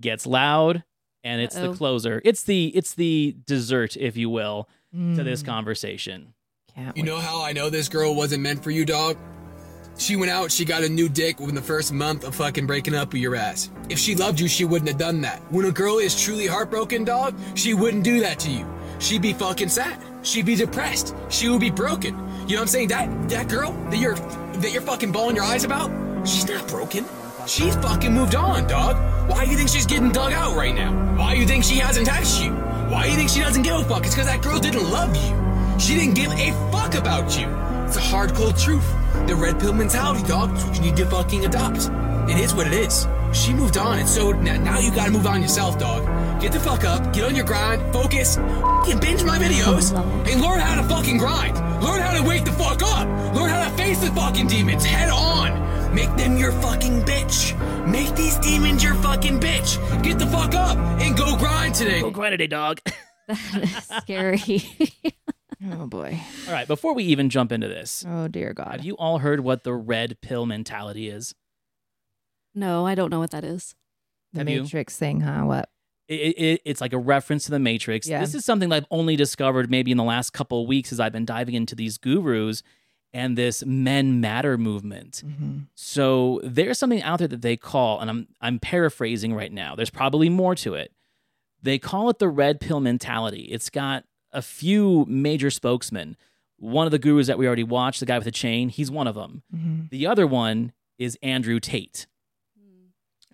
gets 0.00 0.26
loud 0.26 0.84
and 1.24 1.40
it's 1.40 1.56
Uh-oh. 1.56 1.70
the 1.72 1.76
closer. 1.76 2.20
It's 2.24 2.42
the 2.44 2.66
it's 2.68 2.94
the 2.94 3.36
dessert, 3.46 3.96
if 3.96 4.16
you 4.16 4.30
will, 4.30 4.68
to 4.92 5.22
this 5.24 5.42
Mm, 5.42 5.46
conversation. 5.46 6.34
Can't 6.74 6.96
You 6.96 7.02
wait. 7.02 7.08
know 7.08 7.18
how 7.18 7.42
I 7.42 7.52
know 7.52 7.70
this 7.70 7.88
girl 7.88 8.14
wasn't 8.14 8.42
meant 8.42 8.62
for 8.62 8.70
you, 8.70 8.84
dog? 8.84 9.16
She 9.98 10.14
went 10.14 10.30
out, 10.30 10.52
she 10.52 10.66
got 10.66 10.82
a 10.84 10.88
new 10.90 11.08
dick 11.08 11.40
within 11.40 11.54
the 11.54 11.62
first 11.62 11.90
month 11.92 12.22
of 12.24 12.34
fucking 12.34 12.66
breaking 12.66 12.94
up 12.94 13.14
with 13.14 13.22
your 13.22 13.34
ass. 13.34 13.70
If 13.88 13.98
she 13.98 14.14
loved 14.14 14.38
you, 14.38 14.46
she 14.46 14.66
wouldn't 14.66 14.88
have 14.90 14.98
done 14.98 15.22
that. 15.22 15.40
When 15.50 15.64
a 15.64 15.72
girl 15.72 15.98
is 15.98 16.20
truly 16.22 16.46
heartbroken, 16.46 17.04
dog, 17.04 17.34
she 17.54 17.72
wouldn't 17.72 18.04
do 18.04 18.20
that 18.20 18.38
to 18.40 18.50
you. 18.50 18.66
She'd 18.98 19.22
be 19.22 19.32
fucking 19.32 19.70
sad. 19.70 19.98
She'd 20.22 20.44
be 20.44 20.54
depressed. 20.54 21.14
She 21.30 21.48
would 21.48 21.60
be 21.60 21.70
broken. 21.70 22.14
You 22.46 22.56
know 22.56 22.60
what 22.60 22.60
I'm 22.62 22.66
saying? 22.68 22.88
That 22.88 23.28
that 23.30 23.48
girl 23.48 23.72
that 23.90 23.96
you're 23.98 24.16
that 24.16 24.70
you're 24.72 24.82
fucking 24.82 25.12
bawling 25.12 25.34
your 25.36 25.44
eyes 25.46 25.64
about, 25.64 25.90
she's 26.28 26.46
not 26.46 26.68
broken. 26.68 27.04
She's 27.46 27.76
fucking 27.76 28.12
moved 28.12 28.34
on, 28.34 28.66
dog. 28.66 28.96
Why 29.30 29.44
do 29.44 29.50
you 29.52 29.56
think 29.56 29.68
she's 29.68 29.86
getting 29.86 30.10
dug 30.10 30.32
out 30.32 30.56
right 30.56 30.74
now? 30.74 30.92
Why 31.16 31.34
do 31.34 31.40
you 31.40 31.46
think 31.46 31.62
she 31.62 31.76
hasn't 31.76 32.08
texted 32.08 32.46
you? 32.46 32.52
Why 32.90 33.04
do 33.04 33.10
you 33.10 33.16
think 33.16 33.30
she 33.30 33.38
doesn't 33.38 33.62
give 33.62 33.76
a 33.76 33.84
fuck? 33.84 34.04
It's 34.04 34.16
because 34.16 34.26
that 34.26 34.42
girl 34.42 34.58
didn't 34.58 34.90
love 34.90 35.14
you. 35.14 35.78
She 35.78 35.94
didn't 35.94 36.14
give 36.14 36.32
a 36.32 36.50
fuck 36.72 36.94
about 36.94 37.38
you. 37.38 37.46
It's 37.86 37.96
a 37.96 38.00
hard, 38.00 38.34
cold 38.34 38.56
truth. 38.56 38.84
The 39.28 39.36
red 39.36 39.60
pill 39.60 39.72
mentality, 39.72 40.26
dog. 40.26 40.54
It's 40.54 40.64
what 40.64 40.74
you 40.74 40.82
need 40.82 40.96
to 40.96 41.06
fucking 41.06 41.44
adopt. 41.44 41.88
It 42.28 42.40
is 42.40 42.52
what 42.52 42.66
it 42.66 42.72
is. 42.72 43.06
She 43.32 43.52
moved 43.52 43.76
on, 43.76 44.00
and 44.00 44.08
so 44.08 44.32
now, 44.32 44.56
now 44.56 44.80
you 44.80 44.90
gotta 44.90 45.12
move 45.12 45.26
on 45.26 45.40
yourself, 45.40 45.78
dog. 45.78 46.04
Get 46.40 46.50
the 46.50 46.58
fuck 46.58 46.82
up, 46.82 47.12
get 47.12 47.24
on 47.24 47.36
your 47.36 47.44
grind, 47.44 47.80
focus, 47.92 48.38
and 48.38 49.00
binge 49.00 49.22
my 49.22 49.38
videos, 49.38 49.96
and 50.28 50.42
learn 50.42 50.58
how 50.58 50.80
to 50.80 50.88
fucking 50.88 51.18
grind. 51.18 51.54
Learn 51.82 52.00
how 52.00 52.20
to 52.20 52.26
wake 52.26 52.44
the 52.44 52.52
fuck 52.52 52.82
up. 52.82 53.06
Learn 53.36 53.50
how 53.50 53.68
to 53.68 53.76
face 53.76 54.00
the 54.00 54.10
fucking 54.10 54.48
demons 54.48 54.84
head 54.84 55.10
on. 55.10 55.75
Make 55.92 56.14
them 56.16 56.36
your 56.36 56.52
fucking 56.52 57.02
bitch. 57.02 57.54
Make 57.90 58.14
these 58.16 58.36
demons 58.38 58.82
your 58.82 58.94
fucking 58.96 59.40
bitch. 59.40 60.02
Get 60.02 60.18
the 60.18 60.26
fuck 60.26 60.54
up 60.54 60.76
and 61.00 61.16
go 61.16 61.36
grind 61.36 61.74
today. 61.74 62.00
Go 62.00 62.10
grind 62.10 62.32
today, 62.32 62.46
dog. 62.46 62.80
That 63.28 63.62
is 63.64 63.84
scary. 64.02 64.62
Oh 65.72 65.86
boy. 65.86 66.20
all 66.46 66.52
right, 66.52 66.68
before 66.68 66.94
we 66.94 67.02
even 67.04 67.28
jump 67.30 67.50
into 67.50 67.66
this, 67.66 68.04
Oh 68.06 68.28
dear 68.28 68.52
God. 68.52 68.72
have 68.72 68.84
you 68.84 68.94
all 68.98 69.18
heard 69.18 69.40
what 69.40 69.64
the 69.64 69.72
red 69.72 70.20
pill 70.20 70.44
mentality 70.46 71.08
is? 71.08 71.34
no, 72.54 72.86
I 72.86 72.94
don't 72.94 73.10
know 73.10 73.18
what 73.18 73.30
that 73.32 73.42
is. 73.42 73.74
the 74.32 74.40
have 74.40 74.48
you? 74.50 74.62
Matrix 74.62 74.96
thing, 74.96 75.22
huh? 75.22 75.42
What? 75.44 75.70
It, 76.08 76.14
it, 76.38 76.60
it's 76.66 76.80
like 76.80 76.92
a 76.92 76.98
reference 76.98 77.46
to 77.46 77.50
the 77.50 77.58
Matrix. 77.58 78.06
Yeah. 78.06 78.20
This 78.20 78.34
is 78.34 78.44
something 78.44 78.68
that 78.68 78.76
I've 78.76 78.86
only 78.92 79.16
discovered 79.16 79.70
maybe 79.70 79.90
in 79.90 79.96
the 79.96 80.04
last 80.04 80.32
couple 80.32 80.62
of 80.62 80.68
weeks 80.68 80.92
as 80.92 81.00
I've 81.00 81.12
been 81.12 81.24
diving 81.24 81.54
into 81.54 81.74
these 81.74 81.98
gurus 81.98 82.62
and 83.12 83.36
this 83.36 83.64
men 83.64 84.20
matter 84.20 84.58
movement. 84.58 85.22
Mm-hmm. 85.24 85.58
So 85.74 86.40
there's 86.44 86.78
something 86.78 87.02
out 87.02 87.18
there 87.18 87.28
that 87.28 87.42
they 87.42 87.56
call, 87.56 88.00
and 88.00 88.10
I'm 88.10 88.28
I'm 88.40 88.58
paraphrasing 88.58 89.34
right 89.34 89.52
now. 89.52 89.74
There's 89.74 89.90
probably 89.90 90.28
more 90.28 90.54
to 90.56 90.74
it. 90.74 90.92
They 91.62 91.78
call 91.78 92.10
it 92.10 92.18
the 92.18 92.28
red 92.28 92.60
pill 92.60 92.80
mentality. 92.80 93.48
It's 93.50 93.70
got 93.70 94.04
a 94.32 94.42
few 94.42 95.04
major 95.08 95.50
spokesmen. 95.50 96.16
One 96.58 96.86
of 96.86 96.90
the 96.90 96.98
gurus 96.98 97.26
that 97.26 97.38
we 97.38 97.46
already 97.46 97.64
watched, 97.64 98.00
the 98.00 98.06
guy 98.06 98.18
with 98.18 98.24
the 98.24 98.30
chain, 98.30 98.68
he's 98.68 98.90
one 98.90 99.06
of 99.06 99.14
them. 99.14 99.42
Mm-hmm. 99.54 99.82
The 99.90 100.06
other 100.06 100.26
one 100.26 100.72
is 100.98 101.18
Andrew 101.22 101.60
Tate. 101.60 102.06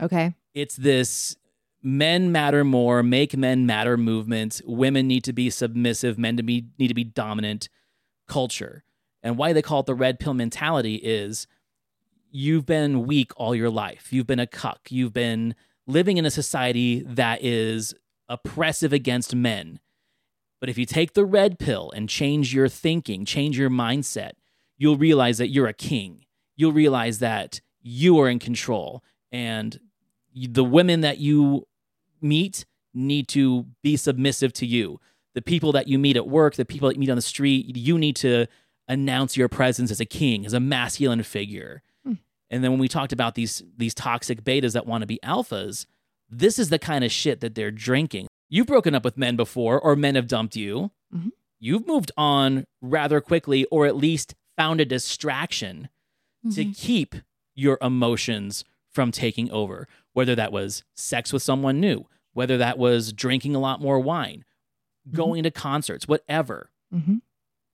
Okay. 0.01 0.35
It's 0.55 0.77
this 0.77 1.37
men 1.83 2.33
matter 2.33 2.65
more, 2.65 3.03
make 3.03 3.37
men 3.37 3.67
matter 3.67 3.97
movement. 3.97 4.61
Women 4.65 5.07
need 5.07 5.25
to 5.25 5.33
be 5.33 5.51
submissive, 5.51 6.19
men 6.19 6.37
to 6.37 6.43
be 6.43 6.67
need 6.79 6.89
to 6.89 6.95
be 6.95 7.05
dominant 7.05 7.69
culture. 8.29 8.85
And 9.23 9.37
why 9.37 9.53
they 9.53 9.63
call 9.63 9.81
it 9.81 9.87
the 9.87 9.95
red 9.95 10.19
pill 10.19 10.35
mentality 10.35 10.97
is 10.97 11.47
you've 12.31 12.67
been 12.67 13.07
weak 13.07 13.33
all 13.37 13.55
your 13.55 13.71
life. 13.71 14.13
You've 14.13 14.27
been 14.27 14.41
a 14.41 14.47
cuck. 14.47 14.89
You've 14.91 15.13
been 15.13 15.55
living 15.87 16.17
in 16.17 16.27
a 16.27 16.31
society 16.31 17.03
that 17.07 17.43
is 17.43 17.95
oppressive 18.29 18.93
against 18.93 19.35
men. 19.35 19.79
But 20.61 20.69
if 20.69 20.79
you 20.79 20.87
take 20.87 21.15
the 21.15 21.25
red 21.25 21.59
pill 21.59 21.93
and 21.95 22.09
change 22.09 22.55
your 22.55 22.69
thinking, 22.69 23.25
change 23.25 23.59
your 23.59 23.71
mindset, 23.71 24.33
you'll 24.79 24.97
realize 24.97 25.39
that 25.39 25.49
you're 25.49 25.67
a 25.67 25.75
king. 25.75 26.25
You'll 26.57 26.73
realize 26.73 27.19
that 27.19 27.61
you 27.83 28.19
are 28.21 28.29
in 28.29 28.39
control 28.39 29.03
and 29.31 29.79
the 30.35 30.65
women 30.65 31.01
that 31.01 31.19
you 31.19 31.67
meet 32.21 32.65
need 32.95 33.29
to 33.29 33.67
be 33.83 33.97
submissive 33.97 34.53
to 34.55 34.67
you. 34.67 35.01
The 35.35 35.43
people 35.43 35.73
that 35.73 35.89
you 35.89 35.99
meet 35.99 36.17
at 36.17 36.29
work, 36.29 36.55
the 36.55 36.65
people 36.65 36.89
that 36.89 36.95
you 36.95 37.01
meet 37.01 37.11
on 37.11 37.17
the 37.17 37.23
street, 37.23 37.77
you 37.77 37.99
need 37.99 38.17
to 38.17 38.47
announce 38.89 39.37
your 39.37 39.49
presence 39.49 39.91
as 39.91 40.01
a 40.01 40.05
king, 40.05 40.45
as 40.47 40.53
a 40.53 40.61
masculine 40.61 41.23
figure. 41.23 41.83
And 42.51 42.63
then 42.63 42.71
when 42.71 42.81
we 42.81 42.89
talked 42.89 43.15
about 43.15 43.35
these 43.35 43.63
these 43.79 43.95
toxic 43.95 44.45
betas 44.45 44.75
that 44.75 44.87
want 44.87 45.01
to 45.01 45.07
be 45.07 45.19
alphas, 45.25 45.87
this 46.29 46.59
is 46.59 46.69
the 46.69 46.79
kind 46.79 47.03
of 47.03 47.11
shit 47.11 47.41
that 47.41 47.55
they're 47.55 47.71
drinking. 47.71 48.27
You've 48.51 48.67
broken 48.67 48.95
up 48.95 49.05
with 49.07 49.17
men 49.17 49.37
before, 49.37 49.81
or 49.81 49.97
men 49.97 50.17
have 50.17 50.27
dumped 50.29 50.55
you. 50.55 50.91
Mhm. 51.15 51.31
You've 51.59 51.87
moved 51.87 52.13
on 52.15 52.67
rather 52.83 53.23
quickly, 53.23 53.65
or 53.71 53.87
at 53.87 53.97
least 53.97 54.35
found 54.55 54.83
a 54.83 54.85
distraction 54.85 55.89
to 56.53 56.63
Mhm. 56.67 56.77
keep 56.77 57.15
your 57.55 57.79
emotions 57.81 58.67
from 58.91 59.11
taking 59.13 59.51
over, 59.51 59.89
whether 60.13 60.35
that 60.35 60.53
was 60.53 60.85
sex 60.95 61.33
with 61.33 61.43
someone 61.43 61.81
new, 61.81 62.05
whether 62.35 62.59
that 62.59 62.77
was 62.77 63.15
drinking 63.15 63.55
a 63.55 63.61
lot 63.61 63.81
more 63.81 63.99
wine, 63.99 64.45
going 65.11 65.43
to 65.45 65.51
concerts, 65.51 66.07
whatever. 66.07 66.71
Mm-hmm. 66.95 67.17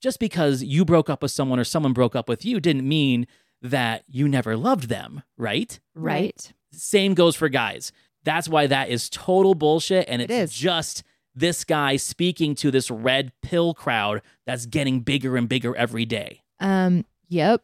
Just 0.00 0.20
because 0.20 0.62
you 0.62 0.84
broke 0.84 1.10
up 1.10 1.22
with 1.22 1.30
someone 1.32 1.58
or 1.58 1.64
someone 1.64 1.92
broke 1.92 2.14
up 2.14 2.28
with 2.28 2.44
you 2.44 2.60
didn't 2.60 2.86
mean 2.88 3.26
that 3.60 4.04
you 4.08 4.28
never 4.28 4.56
loved 4.56 4.88
them, 4.88 5.22
right? 5.36 5.78
Right. 5.94 6.52
Same 6.72 7.14
goes 7.14 7.34
for 7.34 7.48
guys. 7.48 7.90
That's 8.24 8.48
why 8.48 8.66
that 8.68 8.90
is 8.90 9.08
total 9.10 9.54
bullshit. 9.54 10.06
And 10.08 10.22
It 10.22 10.30
it's 10.30 10.52
is. 10.52 10.58
just 10.58 11.02
this 11.34 11.64
guy 11.64 11.96
speaking 11.96 12.54
to 12.56 12.70
this 12.70 12.90
red 12.90 13.32
pill 13.42 13.74
crowd 13.74 14.22
that's 14.46 14.66
getting 14.66 15.00
bigger 15.00 15.36
and 15.36 15.48
bigger 15.48 15.74
every 15.76 16.04
day. 16.04 16.42
Um, 16.60 17.04
yep. 17.28 17.62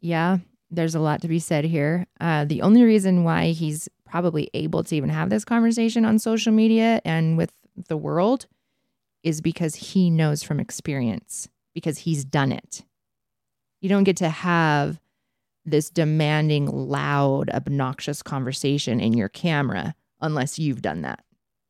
Yeah, 0.00 0.38
there's 0.70 0.94
a 0.94 1.00
lot 1.00 1.22
to 1.22 1.28
be 1.28 1.38
said 1.40 1.64
here. 1.64 2.06
Uh, 2.20 2.44
the 2.44 2.62
only 2.62 2.82
reason 2.84 3.24
why 3.24 3.46
he's 3.50 3.88
probably 4.04 4.48
able 4.54 4.84
to 4.84 4.94
even 4.96 5.10
have 5.10 5.30
this 5.30 5.44
conversation 5.44 6.04
on 6.04 6.18
social 6.18 6.52
media 6.52 7.00
and 7.04 7.36
with 7.36 7.52
the 7.88 7.96
world 7.96 8.46
is 9.22 9.40
because 9.40 9.74
he 9.74 10.10
knows 10.10 10.42
from 10.42 10.60
experience, 10.60 11.48
because 11.74 11.98
he's 11.98 12.24
done 12.24 12.52
it. 12.52 12.84
You 13.80 13.88
don't 13.88 14.04
get 14.04 14.16
to 14.18 14.28
have 14.28 15.00
this 15.64 15.90
demanding, 15.90 16.66
loud, 16.66 17.50
obnoxious 17.50 18.22
conversation 18.22 19.00
in 19.00 19.12
your 19.12 19.28
camera 19.28 19.94
unless 20.20 20.58
you've 20.58 20.82
done 20.82 21.02
that. 21.02 21.24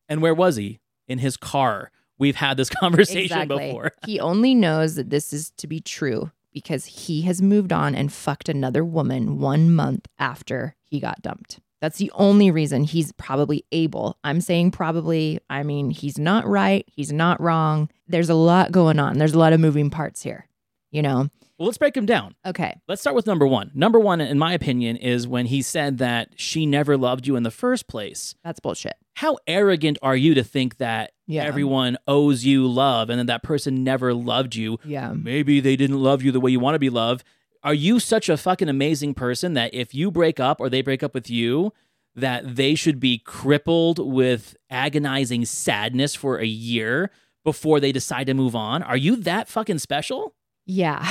And 0.08 0.22
where 0.22 0.34
was 0.34 0.56
he? 0.56 0.80
In 1.06 1.18
his 1.18 1.36
car. 1.36 1.90
We've 2.18 2.36
had 2.36 2.56
this 2.56 2.70
conversation 2.70 3.48
before. 3.48 3.92
he 4.06 4.20
only 4.20 4.54
knows 4.54 4.94
that 4.94 5.10
this 5.10 5.32
is 5.32 5.50
to 5.58 5.66
be 5.66 5.80
true 5.80 6.30
because 6.52 6.86
he 6.86 7.22
has 7.22 7.42
moved 7.42 7.72
on 7.72 7.94
and 7.94 8.12
fucked 8.12 8.48
another 8.48 8.84
woman 8.84 9.38
one 9.38 9.74
month 9.74 10.06
after 10.18 10.74
he 10.82 10.98
got 10.98 11.22
dumped. 11.22 11.60
That's 11.80 11.98
the 11.98 12.10
only 12.14 12.50
reason 12.50 12.84
he's 12.84 13.12
probably 13.12 13.64
able. 13.72 14.18
I'm 14.24 14.40
saying 14.40 14.72
probably. 14.72 15.40
I 15.48 15.62
mean, 15.62 15.90
he's 15.90 16.18
not 16.18 16.46
right. 16.46 16.84
He's 16.88 17.12
not 17.12 17.40
wrong. 17.40 17.88
There's 18.08 18.30
a 18.30 18.34
lot 18.34 18.72
going 18.72 18.98
on. 18.98 19.18
There's 19.18 19.34
a 19.34 19.38
lot 19.38 19.52
of 19.52 19.60
moving 19.60 19.88
parts 19.90 20.22
here, 20.22 20.48
you 20.90 21.02
know? 21.02 21.28
Well, 21.58 21.66
let's 21.66 21.78
break 21.78 21.96
him 21.96 22.06
down. 22.06 22.36
Okay. 22.46 22.76
Let's 22.86 23.00
start 23.00 23.16
with 23.16 23.26
number 23.26 23.44
one. 23.44 23.72
Number 23.74 23.98
one, 23.98 24.20
in 24.20 24.38
my 24.38 24.52
opinion, 24.52 24.96
is 24.96 25.26
when 25.26 25.46
he 25.46 25.60
said 25.60 25.98
that 25.98 26.28
she 26.36 26.66
never 26.66 26.96
loved 26.96 27.26
you 27.26 27.34
in 27.34 27.42
the 27.42 27.50
first 27.50 27.88
place. 27.88 28.36
That's 28.44 28.60
bullshit. 28.60 28.94
How 29.16 29.38
arrogant 29.48 29.98
are 30.00 30.14
you 30.16 30.34
to 30.34 30.44
think 30.44 30.76
that 30.76 31.10
Yeah. 31.26 31.42
everyone 31.44 31.96
owes 32.06 32.44
you 32.44 32.66
love 32.68 33.10
and 33.10 33.18
that 33.18 33.26
that 33.26 33.42
person 33.42 33.82
never 33.82 34.14
loved 34.14 34.54
you? 34.54 34.78
Yeah. 34.84 35.12
Maybe 35.12 35.58
they 35.58 35.74
didn't 35.74 35.98
love 36.00 36.22
you 36.22 36.30
the 36.30 36.38
way 36.40 36.52
you 36.52 36.60
want 36.60 36.76
to 36.76 36.78
be 36.78 36.90
loved. 36.90 37.24
Are 37.62 37.74
you 37.74 37.98
such 37.98 38.28
a 38.28 38.36
fucking 38.36 38.68
amazing 38.68 39.14
person 39.14 39.54
that 39.54 39.74
if 39.74 39.94
you 39.94 40.10
break 40.10 40.38
up 40.38 40.60
or 40.60 40.68
they 40.68 40.82
break 40.82 41.02
up 41.02 41.14
with 41.14 41.28
you, 41.28 41.72
that 42.14 42.56
they 42.56 42.74
should 42.74 43.00
be 43.00 43.18
crippled 43.18 43.98
with 43.98 44.56
agonizing 44.70 45.44
sadness 45.44 46.14
for 46.14 46.38
a 46.38 46.46
year 46.46 47.10
before 47.44 47.80
they 47.80 47.92
decide 47.92 48.26
to 48.26 48.34
move 48.34 48.54
on? 48.54 48.82
Are 48.82 48.96
you 48.96 49.16
that 49.16 49.48
fucking 49.48 49.78
special? 49.78 50.34
Yeah. 50.66 51.04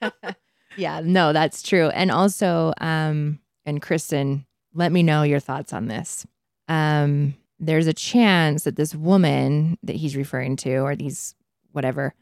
yeah, 0.76 1.00
no, 1.04 1.32
that's 1.32 1.62
true. 1.62 1.88
And 1.90 2.10
also, 2.10 2.72
um, 2.80 3.38
and 3.64 3.80
Kristen, 3.80 4.46
let 4.72 4.92
me 4.92 5.02
know 5.02 5.22
your 5.22 5.40
thoughts 5.40 5.72
on 5.72 5.86
this. 5.86 6.26
Um, 6.68 7.34
there's 7.60 7.86
a 7.86 7.92
chance 7.92 8.64
that 8.64 8.76
this 8.76 8.94
woman 8.94 9.78
that 9.82 9.96
he's 9.96 10.16
referring 10.16 10.56
to, 10.56 10.78
or 10.78 10.96
these 10.96 11.34
whatever, 11.72 12.14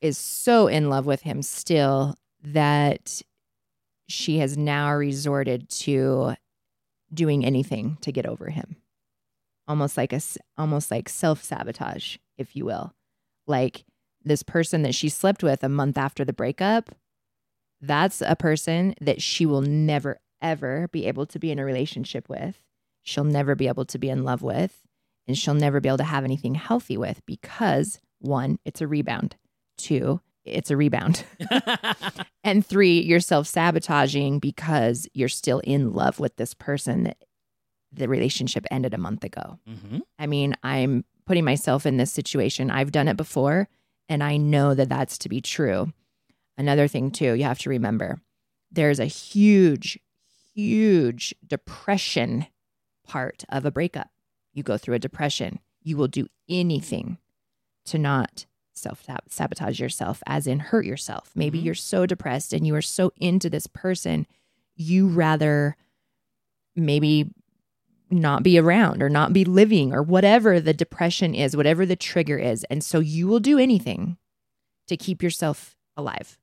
is 0.00 0.16
so 0.16 0.66
in 0.66 0.88
love 0.88 1.04
with 1.06 1.22
him 1.22 1.42
still 1.42 2.14
that 2.42 3.22
she 4.08 4.38
has 4.38 4.56
now 4.56 4.92
resorted 4.92 5.68
to 5.68 6.34
doing 7.12 7.44
anything 7.44 7.98
to 8.00 8.12
get 8.12 8.26
over 8.26 8.50
him. 8.50 8.76
Almost 9.68 9.96
like 9.96 10.12
a 10.12 10.20
almost 10.58 10.90
like 10.90 11.08
self-sabotage, 11.08 12.16
if 12.38 12.56
you 12.56 12.64
will. 12.64 12.92
Like 13.46 13.84
this 14.22 14.42
person 14.42 14.82
that 14.82 14.94
she 14.94 15.08
slept 15.08 15.42
with 15.42 15.62
a 15.62 15.68
month 15.68 15.96
after 15.96 16.24
the 16.24 16.32
breakup, 16.32 16.90
that's 17.80 18.20
a 18.20 18.36
person 18.36 18.94
that 19.00 19.22
she 19.22 19.46
will 19.46 19.62
never, 19.62 20.20
ever 20.42 20.88
be 20.88 21.06
able 21.06 21.26
to 21.26 21.38
be 21.38 21.50
in 21.50 21.58
a 21.58 21.64
relationship 21.64 22.28
with. 22.28 22.60
She'll 23.02 23.24
never 23.24 23.54
be 23.54 23.68
able 23.68 23.86
to 23.86 23.98
be 23.98 24.10
in 24.10 24.24
love 24.24 24.42
with, 24.42 24.82
and 25.26 25.38
she'll 25.38 25.54
never 25.54 25.80
be 25.80 25.88
able 25.88 25.98
to 25.98 26.04
have 26.04 26.24
anything 26.24 26.54
healthy 26.54 26.96
with 26.96 27.24
because 27.26 28.00
one, 28.18 28.58
it's 28.64 28.80
a 28.80 28.86
rebound. 28.86 29.36
Two, 29.78 30.20
it's 30.44 30.70
a 30.70 30.76
rebound. 30.76 31.24
and 32.44 32.64
three, 32.64 33.00
you're 33.00 33.20
self 33.20 33.46
sabotaging 33.46 34.38
because 34.38 35.08
you're 35.12 35.28
still 35.28 35.60
in 35.60 35.92
love 35.92 36.20
with 36.20 36.36
this 36.36 36.54
person 36.54 37.04
that 37.04 37.18
the 37.92 38.08
relationship 38.08 38.66
ended 38.70 38.94
a 38.94 38.98
month 38.98 39.24
ago. 39.24 39.58
mm-hmm. 39.68 39.98
I 40.18 40.26
mean, 40.26 40.54
I'm 40.62 41.04
putting 41.26 41.44
myself 41.44 41.86
in 41.86 41.96
this 41.96 42.12
situation. 42.12 42.70
I've 42.70 42.92
done 42.92 43.08
it 43.08 43.16
before, 43.16 43.68
and 44.08 44.22
I 44.22 44.36
know 44.36 44.74
that 44.74 44.88
that's 44.88 45.18
to 45.18 45.28
be 45.28 45.40
true. 45.40 45.92
Another 46.56 46.88
thing, 46.88 47.10
too, 47.10 47.34
you 47.34 47.44
have 47.44 47.58
to 47.60 47.70
remember 47.70 48.20
there's 48.70 49.00
a 49.00 49.06
huge, 49.06 49.98
huge 50.54 51.34
depression 51.46 52.46
part 53.06 53.44
of 53.48 53.64
a 53.64 53.70
breakup. 53.70 54.10
You 54.52 54.62
go 54.62 54.78
through 54.78 54.94
a 54.94 55.00
depression, 55.00 55.58
you 55.82 55.96
will 55.96 56.08
do 56.08 56.26
anything 56.48 57.18
to 57.86 57.98
not 57.98 58.46
self 58.80 59.04
sabotage 59.28 59.78
yourself, 59.80 60.22
as 60.26 60.46
in 60.46 60.58
hurt 60.58 60.84
yourself. 60.86 61.30
Maybe 61.34 61.60
Mhm. 61.60 61.64
you're 61.64 61.74
so 61.74 62.06
depressed 62.06 62.52
and 62.52 62.66
you 62.66 62.74
are 62.74 62.82
so 62.82 63.12
into 63.16 63.48
this 63.50 63.66
person, 63.66 64.26
you 64.76 65.06
rather 65.08 65.76
maybe 66.74 67.30
not 68.10 68.42
be 68.42 68.58
around 68.58 69.02
or 69.02 69.08
not 69.08 69.32
be 69.32 69.44
living 69.44 69.92
or 69.92 70.02
whatever 70.02 70.58
the 70.60 70.74
depression 70.74 71.34
is, 71.34 71.56
whatever 71.56 71.86
the 71.86 71.94
trigger 71.96 72.38
is. 72.38 72.64
And 72.70 72.82
so 72.82 72.98
you 72.98 73.28
will 73.28 73.38
do 73.40 73.58
anything 73.58 74.16
to 74.88 74.96
keep 74.96 75.22
yourself 75.22 75.76
alive. 75.96 76.36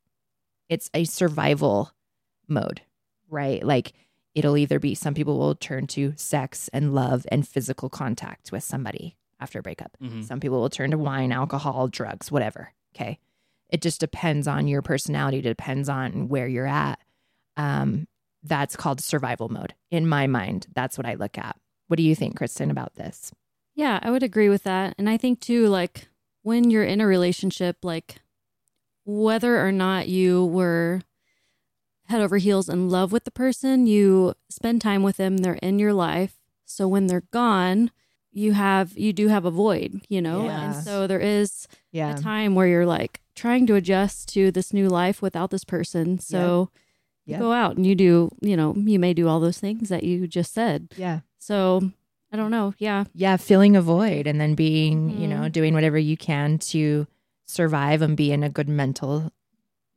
It's 0.70 0.90
a 0.94 1.04
survival 1.04 1.92
mode, 2.48 2.82
right? 3.30 3.62
Like 3.64 3.92
it'll 4.34 4.56
either 4.56 4.80
be 4.80 4.96
some 4.96 5.14
people 5.14 5.38
will 5.38 5.56
turn 5.56 5.88
to 5.88 6.14
sex 6.16 6.70
and 6.72 6.94
love 6.96 7.26
and 7.32 7.46
physical 7.48 7.90
contact 7.90 8.52
with 8.52 8.64
somebody 8.64 9.17
after 9.40 9.60
a 9.60 9.62
breakup. 9.64 9.96
Mhm. 10.02 10.24
Some 10.24 10.40
people 10.40 10.60
will 10.60 10.70
turn 10.70 10.92
to 10.92 10.98
wine, 10.98 11.32
alcohol, 11.32 11.88
drugs, 11.88 12.32
whatever. 12.32 12.74
Okay. 12.96 13.20
It 13.70 13.82
just 13.82 14.00
depends 14.00 14.48
on 14.48 14.68
your 14.68 14.82
personality, 14.82 15.40
it 15.40 15.44
depends 15.44 15.90
on 15.90 16.30
where 16.30 16.48
you're 16.48 16.68
at. 16.68 17.00
Um, 17.58 18.08
that's 18.44 18.76
called 18.76 19.02
survival 19.02 19.50
mode. 19.50 19.74
In 19.92 20.08
my 20.08 20.26
mind, 20.28 20.68
that's 20.74 20.98
what 20.98 21.06
I 21.06 21.16
look 21.16 21.38
at. 21.38 21.60
What 21.88 21.98
do 21.98 22.04
you 22.04 22.16
think, 22.16 22.38
Kristen, 22.38 22.72
about 22.72 22.96
this? 22.96 23.32
Yeah, 23.76 24.00
I 24.02 24.10
would 24.12 24.24
agree 24.24 24.50
with 24.50 24.64
that. 24.64 24.96
And 24.98 25.10
I 25.10 25.18
think 25.18 25.40
too, 25.40 25.68
like 25.68 26.08
when 26.44 26.70
you're 26.72 26.84
in 26.84 27.02
a 27.02 27.08
relationship, 27.08 27.78
like 27.84 28.22
whether 29.06 29.66
or 29.66 29.72
not 29.72 30.08
you 30.08 30.46
were 30.46 31.02
head 32.06 32.22
over 32.22 32.38
heels 32.38 32.70
in 32.70 32.90
love 32.90 33.12
with 33.12 33.26
the 33.26 33.32
person, 33.32 33.86
you 33.86 34.34
spend 34.50 34.82
time 34.82 35.04
with 35.04 35.18
them, 35.18 35.38
they're 35.38 35.56
in 35.56 35.78
your 35.78 35.94
life. 35.94 36.36
So 36.66 36.88
when 36.88 37.08
they're 37.08 37.24
gone, 37.32 37.92
you 38.38 38.54
have 38.54 38.98
you 38.98 39.12
do 39.14 39.28
have 39.30 39.46
a 39.46 39.52
void, 39.52 40.02
you 40.10 40.22
know? 40.22 40.46
Yeah. 40.46 40.66
And 40.74 40.84
so 40.84 41.08
there 41.08 41.20
is 41.20 41.68
Yeah. 41.92 42.14
a 42.14 42.18
time 42.18 42.54
where 42.56 42.68
you're 42.68 42.86
like 42.86 43.22
trying 43.36 43.66
to 43.68 43.76
adjust 43.76 44.30
to 44.34 44.52
this 44.52 44.72
new 44.74 44.88
life 44.90 45.22
without 45.22 45.50
this 45.50 45.64
person. 45.64 46.20
So 46.20 46.70
you 47.26 47.32
Yep. 47.32 47.40
go 47.40 47.52
out 47.52 47.76
and 47.78 47.86
you 47.86 47.96
do, 47.96 48.30
you 48.42 48.56
know, 48.56 48.74
you 48.76 49.00
may 49.00 49.14
do 49.14 49.28
all 49.28 49.40
those 49.40 49.58
things 49.60 49.90
that 49.90 50.04
you 50.04 50.28
just 50.28 50.54
said. 50.54 50.90
Yeah. 50.98 51.22
So 51.40 51.92
I 52.32 52.38
don't 52.38 52.52
know. 52.52 52.74
Yeah. 52.78 53.06
Yeah. 53.14 53.38
Filling 53.38 53.76
a 53.76 53.82
void 53.82 54.28
and 54.28 54.40
then 54.40 54.54
being, 54.54 55.10
you 55.20 55.28
Mhm. 55.28 55.30
know, 55.30 55.50
doing 55.50 55.74
whatever 55.74 55.98
you 55.98 56.16
can 56.18 56.58
to 56.60 57.08
survive 57.46 58.02
and 58.02 58.16
be 58.18 58.32
in 58.32 58.44
a 58.44 58.50
good 58.50 58.70
mental 58.70 59.32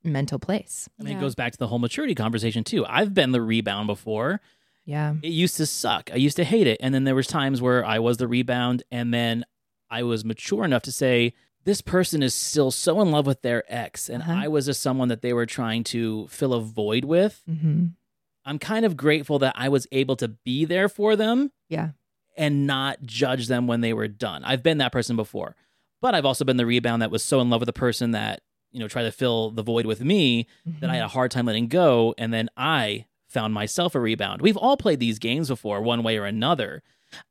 mental 0.03 0.39
place. 0.39 0.89
I 0.99 1.03
mean, 1.03 1.13
Yeah. 1.13 1.19
it 1.19 1.21
goes 1.21 1.35
back 1.35 1.53
to 1.53 1.59
the 1.59 1.67
whole 1.67 1.79
maturity 1.79 2.15
conversation 2.15 2.65
too. 2.65 2.87
I've 2.89 3.13
been 3.13 3.33
the 3.33 3.43
rebound 3.43 3.87
before. 3.87 4.41
Yeah. 4.91 5.15
It 5.23 5.33
used 5.33 5.57
to 5.59 5.67
suck. 5.67 6.11
I 6.13 6.17
used 6.17 6.37
to 6.37 6.45
hate 6.45 6.67
it, 6.67 6.79
and 6.83 6.93
then 6.95 7.05
there 7.05 7.15
was 7.15 7.27
times 7.29 7.63
where 7.63 7.85
I 7.85 7.99
was 8.01 8.17
the 8.17 8.27
rebound, 8.29 8.83
and 8.91 9.15
then 9.15 9.45
I 9.89 10.03
was 10.03 10.25
mature 10.25 10.65
enough 10.65 10.83
to 10.83 10.93
say, 10.93 11.33
this 11.65 11.81
person 11.81 12.23
is 12.23 12.35
still 12.35 12.71
so 12.71 13.01
in 13.01 13.11
love 13.11 13.27
with 13.27 13.43
their 13.43 13.63
ex, 13.69 14.09
and 14.09 14.23
Uh-huh. 14.23 14.33
I 14.45 14.49
was 14.49 14.67
just 14.67 14.83
someone 14.83 15.09
that 15.09 15.23
they 15.23 15.33
were 15.33 15.47
trying 15.47 15.85
to 15.85 16.27
fill 16.29 16.53
a 16.55 16.61
void 16.61 17.05
with. 17.05 17.43
Mm-hmm. 17.49 17.87
I'm 18.45 18.59
kind 18.59 18.85
of 18.85 18.97
grateful 18.97 19.39
that 19.41 19.55
I 19.57 19.69
was 19.69 19.87
able 19.93 20.17
to 20.17 20.29
be 20.29 20.65
there 20.65 20.89
for 20.89 21.15
them 21.15 21.53
Yeah. 21.69 21.91
and 22.37 22.67
not 22.67 23.03
judge 23.03 23.47
them 23.47 23.67
when 23.67 23.83
they 23.83 23.93
were 23.93 24.09
done. 24.09 24.43
I've 24.45 24.63
been 24.63 24.79
that 24.79 24.93
person 24.93 25.15
before, 25.17 25.55
but 26.01 26.15
I've 26.15 26.25
also 26.25 26.45
been 26.45 26.57
the 26.57 26.67
rebound 26.67 27.03
that 27.03 27.11
was 27.11 27.23
so 27.23 27.41
in 27.41 27.51
love 27.51 27.61
with 27.61 27.67
the 27.69 27.73
person 27.75 28.11
that, 28.13 28.41
you 28.73 28.81
know, 28.81 28.89
tried 28.89 29.03
to 29.05 29.13
fill 29.13 29.51
the 29.51 29.63
void 29.63 29.85
with 29.87 30.03
me 30.03 30.47
that 30.81 30.89
I 30.91 30.95
had 30.97 31.05
a 31.05 31.09
hard 31.09 31.31
time 31.31 31.47
letting 31.47 31.69
go. 31.69 32.15
And 32.17 32.33
then 32.33 32.49
I 32.57 33.05
found 33.31 33.55
myself 33.55 33.95
a 33.95 34.01
rebound. 34.01 34.43
We've 34.43 34.57
all 34.57 34.77
played 34.77 35.01
these 35.01 35.19
games 35.19 35.49
before, 35.49 35.81
one 35.81 36.03
way 36.03 36.19
or 36.19 36.25
another. 36.25 36.83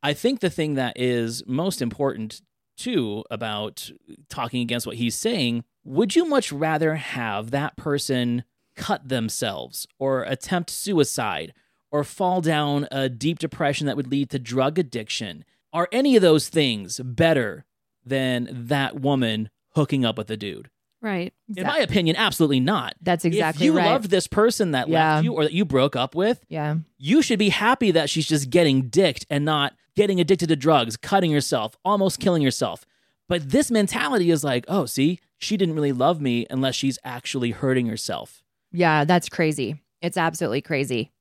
I 0.01 0.13
think 0.13 0.39
the 0.39 0.49
thing 0.49 0.75
that 0.75 0.93
is 0.95 1.43
most 1.45 1.81
important, 1.81 2.41
too, 2.77 3.23
about 3.29 3.91
talking 4.29 4.61
against 4.61 4.87
what 4.87 4.95
he's 4.95 5.15
saying 5.15 5.63
would 5.83 6.15
you 6.15 6.25
much 6.25 6.51
rather 6.51 6.95
have 6.95 7.51
that 7.51 7.75
person 7.75 8.43
cut 8.75 9.07
themselves 9.09 9.87
or 9.97 10.23
attempt 10.23 10.69
suicide 10.69 11.53
or 11.91 12.03
fall 12.03 12.41
down 12.41 12.87
a 12.91 13.09
deep 13.09 13.39
depression 13.39 13.87
that 13.87 13.97
would 13.97 14.11
lead 14.11 14.29
to 14.29 14.39
drug 14.39 14.77
addiction? 14.77 15.43
Are 15.73 15.89
any 15.91 16.15
of 16.15 16.21
those 16.21 16.49
things 16.49 16.99
better 16.99 17.65
than 18.05 18.49
that 18.51 18.99
woman 18.99 19.49
hooking 19.75 20.05
up 20.05 20.17
with 20.17 20.29
a 20.29 20.37
dude? 20.37 20.69
Right. 21.01 21.33
In 21.55 21.65
my 21.65 21.77
opinion, 21.77 22.15
absolutely 22.17 22.59
not. 22.59 22.93
That's 23.01 23.23
exactly 23.23 23.69
right. 23.69 23.73
if 23.73 23.73
you 23.73 23.77
right. 23.77 23.91
loved 23.91 24.09
this 24.09 24.27
person 24.27 24.71
that 24.71 24.89
Yeah. 24.89 25.15
left 25.15 25.23
you 25.23 25.33
or 25.33 25.43
that 25.43 25.53
you 25.53 25.63
broke 25.63 25.95
up 25.95 26.13
with, 26.13 26.43
Yeah. 26.49 26.75
you 26.97 27.21
should 27.21 27.39
be 27.39 27.49
happy 27.49 27.91
that 27.91 28.09
she's 28.09 28.27
just 28.27 28.49
getting 28.49 28.89
dicked 28.89 29.25
and 29.29 29.45
not 29.45 29.73
getting 29.95 30.19
addicted 30.19 30.47
to 30.49 30.55
drugs, 30.55 30.97
cutting 30.97 31.31
herself, 31.31 31.77
almost 31.85 32.19
killing 32.19 32.43
herself. 32.43 32.85
But 33.29 33.49
this 33.51 33.71
mentality 33.71 34.29
is 34.31 34.43
like, 34.43 34.65
oh, 34.67 34.85
see, 34.85 35.19
she 35.37 35.55
didn't 35.55 35.75
really 35.75 35.91
love 35.93 36.19
me 36.19 36.45
unless 36.49 36.75
she's 36.75 36.99
actually 37.03 37.51
hurting 37.51 37.85
herself. 37.87 38.43
Yeah. 38.71 39.05
That's 39.05 39.29
crazy. 39.29 39.81
It's 40.01 40.17
absolutely 40.17 40.61
crazy. 40.61 41.11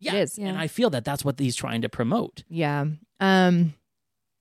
Yeah. 0.00 0.14
is. 0.16 0.38
And 0.38 0.58
I 0.58 0.66
feel 0.66 0.90
that 0.90 1.04
that's 1.04 1.24
what 1.24 1.38
he's 1.38 1.56
trying 1.56 1.80
to 1.82 1.88
promote. 1.88 2.44
Yeah. 2.48 2.84
Um. 3.20 3.74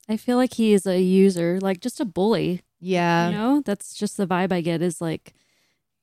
I 0.10 0.18
feel 0.18 0.36
like 0.36 0.56
he 0.56 0.74
is 0.74 0.86
a 0.86 1.00
user, 1.00 1.60
like 1.62 1.80
just 1.80 2.02
a 2.02 2.06
bully. 2.06 2.62
Yeah. 2.84 3.30
you 3.30 3.36
know, 3.38 3.62
that's 3.66 3.94
just 3.94 4.18
the 4.18 4.28
vibe 4.28 4.52
I 4.52 4.62
get 4.62 4.82
is 4.82 5.00
like, 5.02 5.34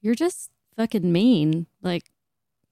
you're 0.01 0.15
just 0.15 0.51
fucking 0.77 1.11
mean. 1.13 1.67
Like, 1.83 2.11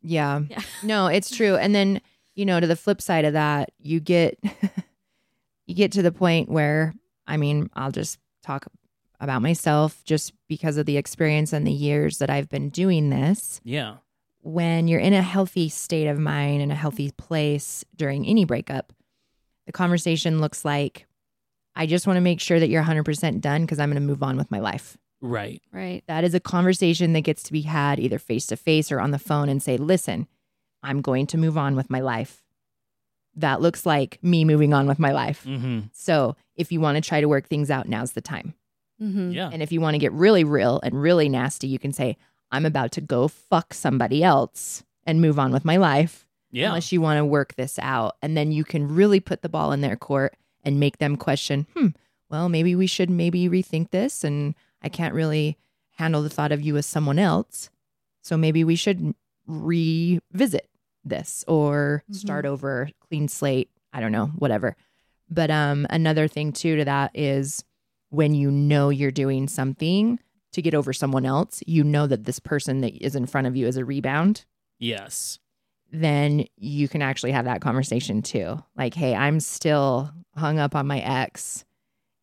Yeah. 0.03 0.41
Yeah. 0.49 0.63
No, 0.83 1.07
it's 1.09 1.35
true. 1.35 1.57
And 1.57 1.75
then, 1.75 2.01
you 2.35 2.45
know, 2.47 2.59
to 2.61 2.67
the 2.67 2.77
flip 2.77 3.03
side 3.03 3.25
of 3.25 3.35
that, 3.35 3.71
you 3.81 4.01
get 4.01 4.39
you 5.67 5.75
get 5.75 5.93
to 5.93 6.03
the 6.03 6.13
point 6.13 6.49
where 6.49 6.95
I 7.27 7.37
mean, 7.37 7.69
I'll 7.75 7.91
just 7.91 8.19
talk 8.43 8.67
about 9.21 9.43
myself 9.43 10.03
just 10.05 10.33
because 10.49 10.77
of 10.77 10.87
the 10.87 10.97
experience 10.97 11.53
and 11.53 11.67
the 11.67 11.73
years 11.73 12.19
that 12.19 12.31
I've 12.31 12.49
been 12.49 12.71
doing 12.71 13.11
this. 13.11 13.61
Yeah. 13.65 13.97
When 14.43 14.87
you're 14.89 15.01
in 15.01 15.13
a 15.13 15.21
healthy 15.21 15.69
state 15.69 16.07
of 16.07 16.19
mind 16.19 16.63
and 16.63 16.71
a 16.73 16.77
healthy 16.77 17.11
place 17.11 17.85
during 17.97 18.25
any 18.27 18.45
breakup, 18.45 18.93
the 19.67 19.73
conversation 19.73 20.41
looks 20.41 20.65
like 20.65 21.08
I 21.75 21.87
just 21.87 22.07
want 22.07 22.17
to 22.17 22.23
make 22.23 22.41
sure 22.41 22.59
that 22.59 22.69
you're 22.69 22.83
100% 22.83 23.41
done 23.41 23.63
because 23.63 23.79
I'm 23.79 23.89
going 23.91 24.01
to 24.01 24.07
move 24.07 24.23
on 24.23 24.37
with 24.37 24.51
my 24.51 24.59
life. 24.59 24.97
Right. 25.21 25.61
right. 25.73 26.05
That 26.07 26.25
is 26.25 26.35
a 26.35 26.41
conversation 26.41 27.13
that 27.13 27.23
gets 27.23 27.43
to 27.45 27.53
be 27.53 27.63
had 27.63 27.99
either 27.99 28.19
face 28.19 28.47
to 28.47 28.57
face 28.57 28.93
or 28.93 29.01
on 29.01 29.11
the 29.11 29.19
phone 29.19 29.49
and 29.49 29.63
say, 29.63 29.77
listen, 29.77 30.29
I'm 30.83 31.01
going 31.01 31.27
to 31.29 31.39
move 31.39 31.59
on 31.59 31.75
with 31.75 31.91
my 31.91 32.01
life. 32.01 32.45
That 33.35 33.61
looks 33.61 33.85
like 33.87 34.19
me 34.23 34.45
moving 34.45 34.73
on 34.73 34.87
with 34.87 34.99
my 34.99 35.13
life. 35.13 35.45
Mm-hmm. 35.45 35.81
So 35.93 36.37
if 36.57 36.73
you 36.73 36.81
want 36.81 36.97
to 36.97 37.09
try 37.09 37.21
to 37.21 37.29
work 37.29 37.49
things 37.49 37.71
out, 37.71 37.89
now's 37.89 38.13
the 38.13 38.21
time. 38.21 38.55
Mm-hmm. 39.01 39.33
Yeah. 39.33 39.51
And 39.53 39.63
if 39.63 39.73
you 39.73 39.81
want 39.81 39.95
to 39.95 39.99
get 39.99 40.13
really 40.13 40.45
real 40.45 40.81
and 40.83 41.01
really 41.01 41.29
nasty, 41.29 41.69
you 41.69 41.79
can 41.79 41.93
say, 41.93 42.17
I'm 42.51 42.67
about 42.67 42.93
to 42.93 43.01
go 43.01 43.29
fuck 43.29 43.75
somebody 43.75 44.25
else 44.25 44.83
and 45.05 45.21
move 45.21 45.39
on 45.39 45.53
with 45.53 45.65
my 45.65 45.77
life. 45.77 46.27
Yeah. 46.51 46.69
Unless 46.69 46.93
you 46.93 47.01
want 47.01 47.19
to 47.19 47.25
work 47.25 47.55
this 47.57 47.79
out. 47.79 48.17
And 48.23 48.37
then 48.37 48.51
you 48.53 48.65
can 48.65 48.89
really 48.95 49.21
put 49.21 49.43
the 49.43 49.49
ball 49.49 49.73
in 49.73 49.83
their 49.83 49.97
court 49.97 50.35
and 50.65 50.81
make 50.81 50.99
them 50.99 51.17
question, 51.17 51.67
hmm, 51.75 51.89
well, 52.31 52.49
maybe 52.49 52.75
we 52.75 52.87
should 52.87 53.11
maybe 53.11 53.49
rethink 53.49 53.91
this. 53.91 54.25
And 54.25 54.55
I 54.83 54.89
can't 54.89 55.15
really 55.15 55.57
handle 55.97 56.23
the 56.23 56.31
thought 56.31 56.53
of 56.53 56.61
you 56.61 56.77
as 56.77 56.87
someone 56.87 57.19
else. 57.19 57.71
So 58.23 58.37
maybe 58.37 58.65
we 58.65 58.77
should 58.77 59.15
revisit 59.47 60.69
this 61.05 61.45
or 61.49 62.05
start 62.11 62.45
over, 62.45 62.91
clean 63.09 63.29
slate. 63.29 63.71
I 63.93 64.01
don't 64.01 64.13
know, 64.13 64.27
whatever. 64.27 64.77
But 65.31 65.51
um, 65.51 65.87
another 65.91 66.29
thing 66.29 66.53
too 66.53 66.77
to 66.77 66.85
that 66.85 67.11
is 67.15 67.65
when 68.11 68.35
you 68.35 68.51
know 68.51 68.91
you're 68.91 69.11
doing 69.11 69.49
something 69.49 70.19
to 70.53 70.63
get 70.63 70.75
over 70.75 70.93
someone 70.93 71.25
else, 71.27 71.63
you 71.67 71.85
know 71.85 72.07
that 72.07 72.25
this 72.25 72.39
person 72.39 72.81
that 72.81 72.95
is 73.03 73.15
in 73.15 73.27
front 73.27 73.47
of 73.47 73.57
you 73.57 73.67
is 73.67 73.77
a 73.77 73.85
rebound 73.85 74.45
yes. 74.79 75.39
Then 75.91 76.45
you 76.57 76.89
can 76.89 77.03
actually 77.03 77.33
have 77.33 77.47
that 77.47 77.61
conversation 77.61 78.23
too. 78.23 78.63
Like, 78.77 78.95
hey, 78.95 79.15
I'm 79.15 79.41
still 79.41 80.11
hung 80.37 80.59
up 80.59 80.75
on 80.75 80.87
my 80.87 81.01
ex, 81.01 81.65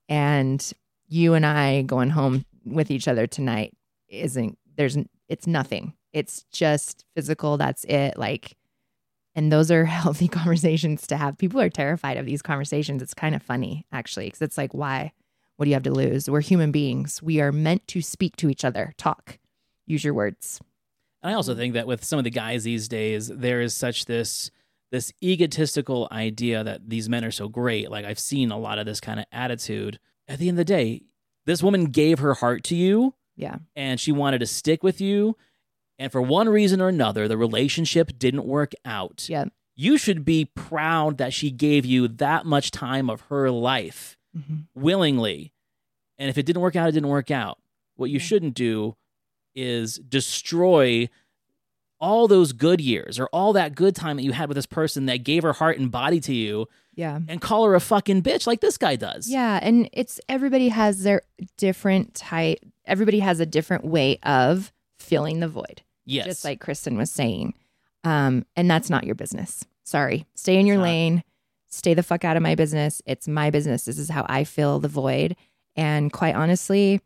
and 0.07 0.71
you 1.07 1.33
and 1.33 1.45
I 1.45 1.81
going 1.83 2.09
home 2.09 2.45
with 2.65 2.91
each 2.91 3.07
other 3.07 3.27
tonight 3.27 3.73
isn't, 4.09 4.57
there's, 4.75 4.97
it's 5.29 5.47
nothing. 5.47 5.93
It's 6.13 6.45
just 6.51 7.05
physical. 7.15 7.57
That's 7.57 7.83
it. 7.85 8.17
Like, 8.17 8.55
and 9.35 9.51
those 9.51 9.69
are 9.69 9.85
healthy 9.85 10.27
conversations 10.27 11.07
to 11.07 11.17
have. 11.17 11.37
People 11.37 11.61
are 11.61 11.69
terrified 11.69 12.17
of 12.17 12.25
these 12.25 12.41
conversations. 12.41 13.01
It's 13.01 13.13
kind 13.13 13.35
of 13.35 13.43
funny, 13.43 13.85
actually, 13.91 14.27
because 14.27 14.41
it's 14.41 14.57
like, 14.57 14.73
why? 14.73 15.11
What 15.57 15.65
do 15.65 15.69
you 15.69 15.75
have 15.75 15.83
to 15.83 15.91
lose? 15.91 16.29
We're 16.29 16.41
human 16.41 16.71
beings. 16.71 17.21
We 17.21 17.39
are 17.39 17.51
meant 17.51 17.87
to 17.89 18.01
speak 18.01 18.35
to 18.37 18.49
each 18.49 18.65
other, 18.65 18.93
talk, 18.97 19.39
use 19.85 20.03
your 20.03 20.13
words. 20.13 20.59
And 21.25 21.31
I 21.31 21.35
also 21.35 21.55
think 21.55 21.73
that 21.73 21.87
with 21.87 22.03
some 22.03 22.19
of 22.19 22.23
the 22.23 22.29
guys 22.29 22.63
these 22.63 22.87
days, 22.87 23.29
there 23.29 23.59
is 23.59 23.73
such 23.73 24.05
this 24.05 24.51
this 24.91 25.11
egotistical 25.23 26.07
idea 26.11 26.63
that 26.63 26.87
these 26.87 27.09
men 27.09 27.25
are 27.25 27.31
so 27.31 27.49
great. 27.49 27.89
Like 27.89 28.05
I've 28.05 28.19
seen 28.19 28.51
a 28.51 28.59
lot 28.59 28.77
of 28.77 28.85
this 28.85 29.01
kind 29.01 29.19
of 29.19 29.25
attitude. 29.31 29.99
At 30.27 30.37
the 30.37 30.47
end 30.49 30.55
of 30.59 30.65
the 30.67 30.71
day, 30.73 31.01
this 31.47 31.63
woman 31.63 31.85
gave 31.85 32.19
her 32.19 32.35
heart 32.35 32.63
to 32.65 32.75
you 32.75 33.15
Yeah. 33.35 33.57
and 33.75 33.99
she 33.99 34.11
wanted 34.11 34.39
to 34.41 34.45
stick 34.45 34.83
with 34.83 35.01
you. 35.01 35.35
And 35.97 36.11
for 36.11 36.21
one 36.21 36.47
reason 36.47 36.79
or 36.79 36.89
another, 36.89 37.27
the 37.27 37.37
relationship 37.37 38.19
didn't 38.19 38.45
work 38.45 38.73
out. 38.85 39.25
Yeah. 39.27 39.45
You 39.75 39.97
should 39.97 40.23
be 40.25 40.45
proud 40.45 41.17
that 41.17 41.33
she 41.33 41.49
gave 41.49 41.85
you 41.85 42.07
that 42.07 42.45
much 42.45 42.69
time 42.69 43.09
of 43.09 43.21
her 43.21 43.49
life 43.49 44.15
Mm-hmm. 44.37 44.55
willingly. 44.75 45.53
And 46.19 46.29
if 46.29 46.37
it 46.37 46.45
didn't 46.45 46.61
work 46.61 46.75
out, 46.75 46.89
it 46.89 46.91
didn't 46.91 47.09
work 47.09 47.31
out. 47.31 47.57
What 47.95 48.09
you 48.11 48.19
Yeah. 48.19 48.25
shouldn't 48.25 48.53
do 48.53 48.95
is 49.55 49.97
destroy 49.97 51.09
all 51.99 52.27
those 52.27 52.51
good 52.51 52.81
years 52.81 53.19
or 53.19 53.27
all 53.27 53.53
that 53.53 53.73
good 53.73 53.95
time 53.95 54.17
that 54.17 54.23
you 54.23 54.33
had 54.33 54.49
with 54.49 54.55
this 54.55 54.65
person 54.65 55.05
that 55.05 55.23
gave 55.23 55.43
her 55.43 55.53
heart 55.53 55.77
and 55.79 55.89
body 55.91 56.19
to 56.19 56.33
you 56.33 56.67
Yeah. 56.95 57.19
and 57.27 57.41
call 57.41 57.65
her 57.65 57.73
a 57.73 57.79
fucking 57.79 58.21
bitch 58.21 58.45
like 58.45 58.59
this 58.59 58.77
guy 58.77 58.95
does. 58.97 59.29
Yeah, 59.29 59.59
and 59.61 59.89
it's 59.93 60.19
everybody 60.27 60.67
has 60.69 61.03
their 61.03 61.21
different 61.57 62.13
type. 62.13 62.59
Everybody 62.85 63.19
has 63.19 63.39
a 63.39 63.45
different 63.45 63.85
way 63.85 64.19
of 64.23 64.71
filling 64.99 65.39
the 65.39 65.47
void. 65.47 65.81
Yes. 66.05 66.25
Just 66.25 66.45
like 66.45 66.59
Kristen 66.59 66.97
was 66.97 67.09
saying, 67.09 67.53
um, 68.03 68.45
and 68.55 68.69
that's 68.69 68.89
not 68.89 69.05
your 69.05 69.15
business. 69.15 69.65
Sorry, 69.83 70.25
stay 70.35 70.59
in 70.59 70.65
your 70.67 70.75
It's 70.75 70.79
not. 70.81 70.83
lane. 70.85 71.23
Stay 71.69 71.93
the 71.93 72.03
fuck 72.03 72.23
out 72.23 72.37
of 72.37 72.43
my 72.43 72.55
business. 72.55 73.01
It's 73.05 73.27
my 73.27 73.49
business. 73.49 73.85
This 73.85 73.97
is 73.97 74.09
how 74.09 74.25
I 74.29 74.43
fill 74.43 74.79
the 74.79 74.87
void. 74.87 75.35
And 75.75 76.11
quite 76.13 76.35
honestly, 76.35 77.01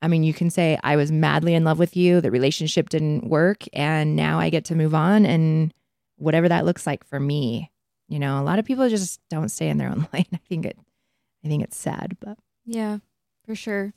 I 0.00 0.08
mean, 0.08 0.22
you 0.22 0.32
can 0.32 0.50
say 0.50 0.78
I 0.84 0.96
was 0.96 1.10
madly 1.10 1.54
in 1.54 1.64
love 1.64 1.78
with 1.78 1.96
you. 1.96 2.20
The 2.20 2.30
relationship 2.30 2.88
didn't 2.88 3.28
work, 3.28 3.64
and 3.72 4.14
now 4.14 4.38
I 4.38 4.50
get 4.50 4.64
to 4.66 4.74
move 4.74 4.94
on, 4.94 5.26
and 5.26 5.72
whatever 6.16 6.48
that 6.48 6.64
looks 6.64 6.86
like 6.86 7.04
for 7.04 7.18
me. 7.18 7.70
You 8.08 8.18
know, 8.18 8.40
a 8.40 8.44
lot 8.44 8.58
of 8.58 8.64
people 8.64 8.88
just 8.88 9.20
don't 9.28 9.48
stay 9.50 9.68
in 9.68 9.78
their 9.78 9.88
own 9.90 10.06
lane. 10.12 10.26
I 10.32 10.40
think 10.48 10.66
it, 10.66 10.78
I 11.44 11.48
think 11.48 11.62
it's 11.62 11.76
sad, 11.76 12.16
but 12.20 12.38
Yeah, 12.64 12.98
for 13.44 13.54
sure. 13.54 13.92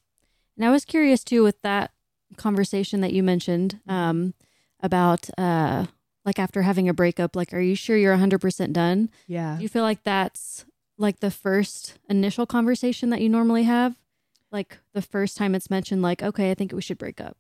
And 0.58 0.66
I 0.66 0.70
was 0.72 0.86
curious 0.86 1.24
too 1.24 1.44
with 1.44 1.62
that 1.62 1.92
conversation 2.38 3.02
that 3.02 3.14
you 3.14 3.24
mentioned 3.24 3.80
um, 3.88 4.34
about 4.82 5.30
uh, 5.38 5.86
like 6.26 6.40
after 6.40 6.62
having 6.64 6.90
a 6.90 6.94
breakup, 6.94 7.36
like, 7.36 7.54
are 7.54 7.60
you 7.60 7.76
sure 7.76 7.98
you're 7.98 8.18
100% 8.18 8.74
done? 8.74 9.10
yeah, 9.28 9.56
Do 9.58 9.64
you 9.64 9.70
feel 9.70 9.84
like 9.84 10.04
that's 10.04 10.66
like 10.98 11.20
the 11.20 11.32
first 11.32 11.98
initial 12.10 12.46
conversation 12.46 13.10
that 13.12 13.22
you 13.22 13.30
normally 13.30 13.64
have? 13.64 13.96
Like 14.52 14.78
the 14.94 15.02
first 15.02 15.38
time 15.38 15.56
it's 15.56 15.70
mentioned, 15.70 16.02
like, 16.02 16.22
okay, 16.22 16.52
I 16.52 16.54
think 16.54 16.74
we 16.74 16.82
should 16.82 16.98
break 16.98 17.22
up. 17.22 17.38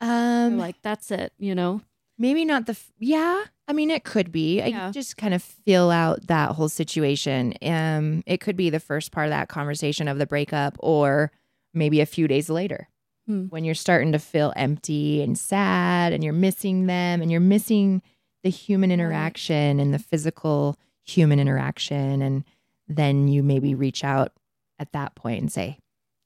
Um, 0.00 0.58
like, 0.58 0.76
that's 0.82 1.10
it, 1.10 1.32
you 1.38 1.54
know? 1.54 1.82
maybe 2.18 2.44
not 2.44 2.66
the. 2.66 2.72
F- 2.72 2.92
yeah, 2.98 3.44
I 3.68 3.72
mean, 3.72 3.90
it 3.90 4.04
could 4.04 4.30
be. 4.32 4.62
I 4.62 4.90
just 4.92 5.16
kind 5.16 5.34
of 5.34 5.42
feel 5.42 5.90
out 5.90 6.26
that 6.28 6.52
whole 6.52 6.68
situation. 6.68 7.54
Um, 7.62 8.22
it 8.26 8.40
could 8.40 8.56
be 8.56 8.70
the 8.70 8.80
first 8.80 9.12
part 9.12 9.26
of 9.26 9.30
that 9.30 9.48
conversation 9.48 10.08
of 10.08 10.18
the 10.18 10.26
breakup, 10.26 10.76
or 10.78 11.32
maybe 11.74 12.00
a 12.00 12.06
few 12.06 12.28
days 12.28 12.48
later. 12.48 12.88
Hmm. 13.28 13.44
when 13.50 13.62
you're 13.62 13.76
starting 13.76 14.10
to 14.12 14.18
feel 14.18 14.52
empty 14.56 15.22
and 15.22 15.38
sad 15.38 16.12
and 16.12 16.24
you're 16.24 16.32
missing 16.32 16.86
them 16.86 17.22
and 17.22 17.30
you're 17.30 17.40
missing 17.40 18.02
the 18.42 18.50
human 18.50 18.90
interaction 18.90 19.78
and 19.78 19.94
the 19.94 20.00
physical 20.00 20.76
human 21.04 21.38
interaction 21.38 22.20
and 22.20 22.42
then 22.88 23.28
you 23.28 23.44
maybe 23.44 23.76
reach 23.76 24.02
out 24.02 24.32
at 24.80 24.90
that 24.90 25.14
point 25.14 25.40
and 25.40 25.52
say 25.52 25.78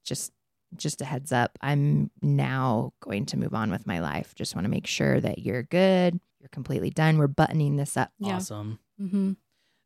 just 0.07 0.33
just 0.75 1.01
a 1.01 1.05
heads 1.05 1.33
up. 1.33 1.59
I'm 1.63 2.11
now 2.23 2.93
going 3.01 3.25
to 3.27 3.37
move 3.37 3.55
on 3.55 3.71
with 3.71 3.87
my 3.87 4.01
life. 4.01 4.35
Just 4.35 4.55
want 4.55 4.65
to 4.65 4.71
make 4.71 4.87
sure 4.87 5.21
that 5.21 5.39
you're 5.39 5.63
good. 5.63 6.19
You're 6.41 6.49
completely 6.51 6.91
done. 6.91 7.19
We're 7.19 7.29
buttoning 7.29 7.77
this 7.77 7.97
up. 7.97 8.11
Yeah. 8.19 8.37
Awesome. 8.37 8.79
Mm-hmm. 9.01 9.33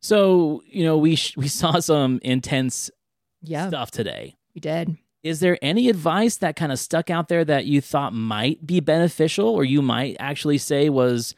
So, 0.01 0.63
you 0.67 0.85
know, 0.85 0.97
we 0.97 1.17
sh- 1.17 1.37
we 1.37 1.49
saw 1.49 1.79
some 1.81 2.19
intense 2.23 2.91
Yeah, 3.43 3.69
stuff 3.69 3.91
today. 3.91 4.37
we 4.55 4.61
did. 4.61 4.97
Is 5.23 5.41
there 5.41 5.59
any 5.61 5.91
advice 5.91 6.37
that 6.39 6.57
kind 6.57 6.73
of 6.73 6.79
stuck 6.79 7.11
out 7.11 7.29
there 7.29 7.45
that 7.45 7.67
you 7.67 7.83
thought 7.83 8.15
might 8.15 8.67
be 8.67 8.81
beneficial 8.81 9.49
or 9.49 9.65
you 9.65 9.83
might 9.83 10.17
actually 10.19 10.57
say 10.57 10.89
was 10.89 11.35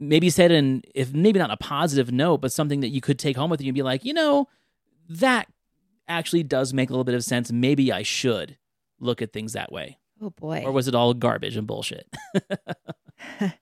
maybe 0.00 0.30
said 0.30 0.50
in 0.50 0.82
if 0.94 1.12
maybe 1.12 1.38
not 1.38 1.50
a 1.50 1.58
positive 1.58 2.10
note, 2.10 2.38
but 2.40 2.52
something 2.52 2.80
that 2.80 2.88
you 2.88 3.02
could 3.02 3.18
take 3.18 3.36
home 3.36 3.50
with 3.50 3.60
you 3.60 3.68
and 3.68 3.74
be 3.74 3.82
like, 3.82 4.02
you 4.06 4.14
know, 4.14 4.48
that 5.10 5.46
actually 6.12 6.42
does 6.42 6.72
make 6.72 6.90
a 6.90 6.92
little 6.92 7.04
bit 7.04 7.14
of 7.14 7.24
sense. 7.24 7.50
Maybe 7.50 7.92
I 7.92 8.02
should 8.02 8.56
look 9.00 9.22
at 9.22 9.32
things 9.32 9.52
that 9.52 9.72
way. 9.72 9.98
Oh 10.20 10.30
boy. 10.30 10.62
Or 10.64 10.72
was 10.72 10.88
it 10.88 10.94
all 10.94 11.14
garbage 11.14 11.56
and 11.56 11.66
bullshit? 11.66 12.08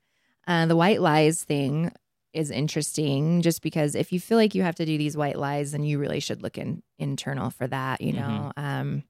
Uh, 0.47 0.67
the 0.67 0.75
white 0.75 1.01
lies 1.01 1.45
thing 1.45 1.93
is 2.33 2.51
interesting 2.51 3.41
just 3.41 3.63
because 3.63 3.95
if 3.95 4.11
you 4.11 4.19
feel 4.19 4.37
like 4.37 4.53
you 4.53 4.63
have 4.63 4.75
to 4.75 4.85
do 4.85 4.99
these 4.99 5.17
white 5.17 5.39
lies, 5.39 5.71
then 5.71 5.85
you 5.85 5.97
really 5.97 6.19
should 6.19 6.43
look 6.43 6.59
in 6.59 6.83
internal 6.99 7.51
for 7.51 7.69
that. 7.69 8.01
You 8.01 8.15
know, 8.15 8.51
um, 8.57 9.05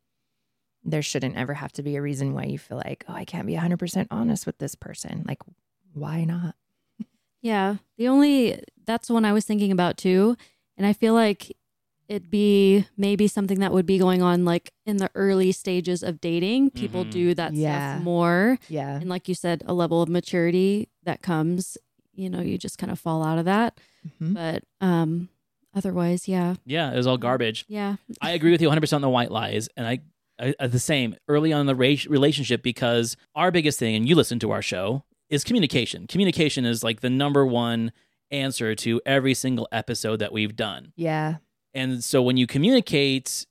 there 0.85 1.01
shouldn't 1.01 1.37
ever 1.37 1.55
have 1.55 1.73
to 1.73 1.83
be 1.83 1.97
a 1.97 2.03
reason 2.03 2.35
why 2.35 2.45
you 2.45 2.59
feel 2.59 2.77
like, 2.77 3.05
oh, 3.09 3.15
I 3.15 3.25
can't 3.25 3.47
be 3.47 3.55
100% 3.55 4.09
honest 4.11 4.45
with 4.45 4.59
this 4.59 4.75
person. 4.75 5.25
Like, 5.27 5.39
why 5.95 6.25
not? 6.25 6.57
Yeah. 7.43 7.77
The 7.97 8.09
only 8.09 8.63
that's 8.85 9.09
one 9.09 9.25
I 9.25 9.33
was 9.33 9.47
thinking 9.47 9.73
about 9.73 9.97
too. 9.97 10.37
And 10.77 10.87
I 10.87 10.93
feel 10.93 11.15
like 11.15 11.57
it'd 12.11 12.29
be 12.31 12.85
maybe 12.97 13.29
something 13.29 13.61
that 13.61 13.73
would 13.73 13.87
be 13.87 13.97
going 13.97 14.21
on 14.21 14.45
like 14.45 14.73
in 14.85 14.97
the 14.97 15.09
early 15.15 15.53
stages 15.53 16.03
of 16.03 16.21
dating. 16.21 16.71
People 16.71 17.05
Mhm. 17.05 17.11
do 17.11 17.35
that 17.35 17.55
Yeah. 17.55 17.95
stuff 17.95 18.05
more. 18.05 18.59
Yeah. 18.69 18.97
And 18.97 19.09
like 19.09 19.29
you 19.29 19.35
said, 19.35 19.63
a 19.67 19.73
level 19.73 20.03
of 20.03 20.09
maturity 20.09 20.89
that 21.05 21.23
comes, 21.23 21.79
you 22.13 22.29
know, 22.29 22.41
you 22.41 22.59
just 22.59 22.79
kind 22.79 22.91
of 22.91 22.99
fall 22.99 23.23
out 23.23 23.39
of 23.39 23.45
that. 23.45 23.79
Mhm. 24.21 24.35
But 24.35 24.65
um 24.85 25.29
otherwise, 25.73 26.27
yeah. 26.27 26.57
yeah, 26.67 26.93
it 26.93 26.97
was 26.97 27.07
all 27.07 27.17
garbage. 27.17 27.65
Yeah. 27.69 27.97
I 28.21 28.33
agree 28.33 28.51
with 28.51 28.61
you 28.61 28.69
100% 28.69 28.93
on 28.97 29.03
the 29.03 29.09
white 29.09 29.31
lies. 29.31 29.69
And 29.77 29.87
I, 29.87 30.01
I, 30.41 30.55
I 30.59 30.67
the 30.67 30.81
same 30.81 31.15
early 31.29 31.53
on 31.53 31.61
in 31.61 31.67
the 31.67 31.77
ra- 31.77 31.95
relationship 32.09 32.63
because 32.63 33.17
our 33.37 33.51
biggest 33.53 33.79
thing, 33.79 33.95
and 33.95 34.09
you 34.09 34.17
listen 34.17 34.39
to 34.41 34.51
our 34.51 34.63
show, 34.63 35.05
is 35.29 35.45
communication. 35.45 36.09
Communication 36.09 36.65
is 36.65 36.83
like 36.83 37.03
the 37.03 37.11
number 37.11 37.47
one 37.47 37.93
answer 38.33 38.75
to 38.75 39.01
every 39.07 39.35
single 39.35 39.69
episode 39.71 40.17
that 40.17 40.33
we've 40.33 40.57
done. 40.57 40.93
Yeah. 40.97 41.37
And 41.75 42.03
so 42.03 42.21
when 42.23 42.37
you 42.37 42.47
communicate, 42.47 43.47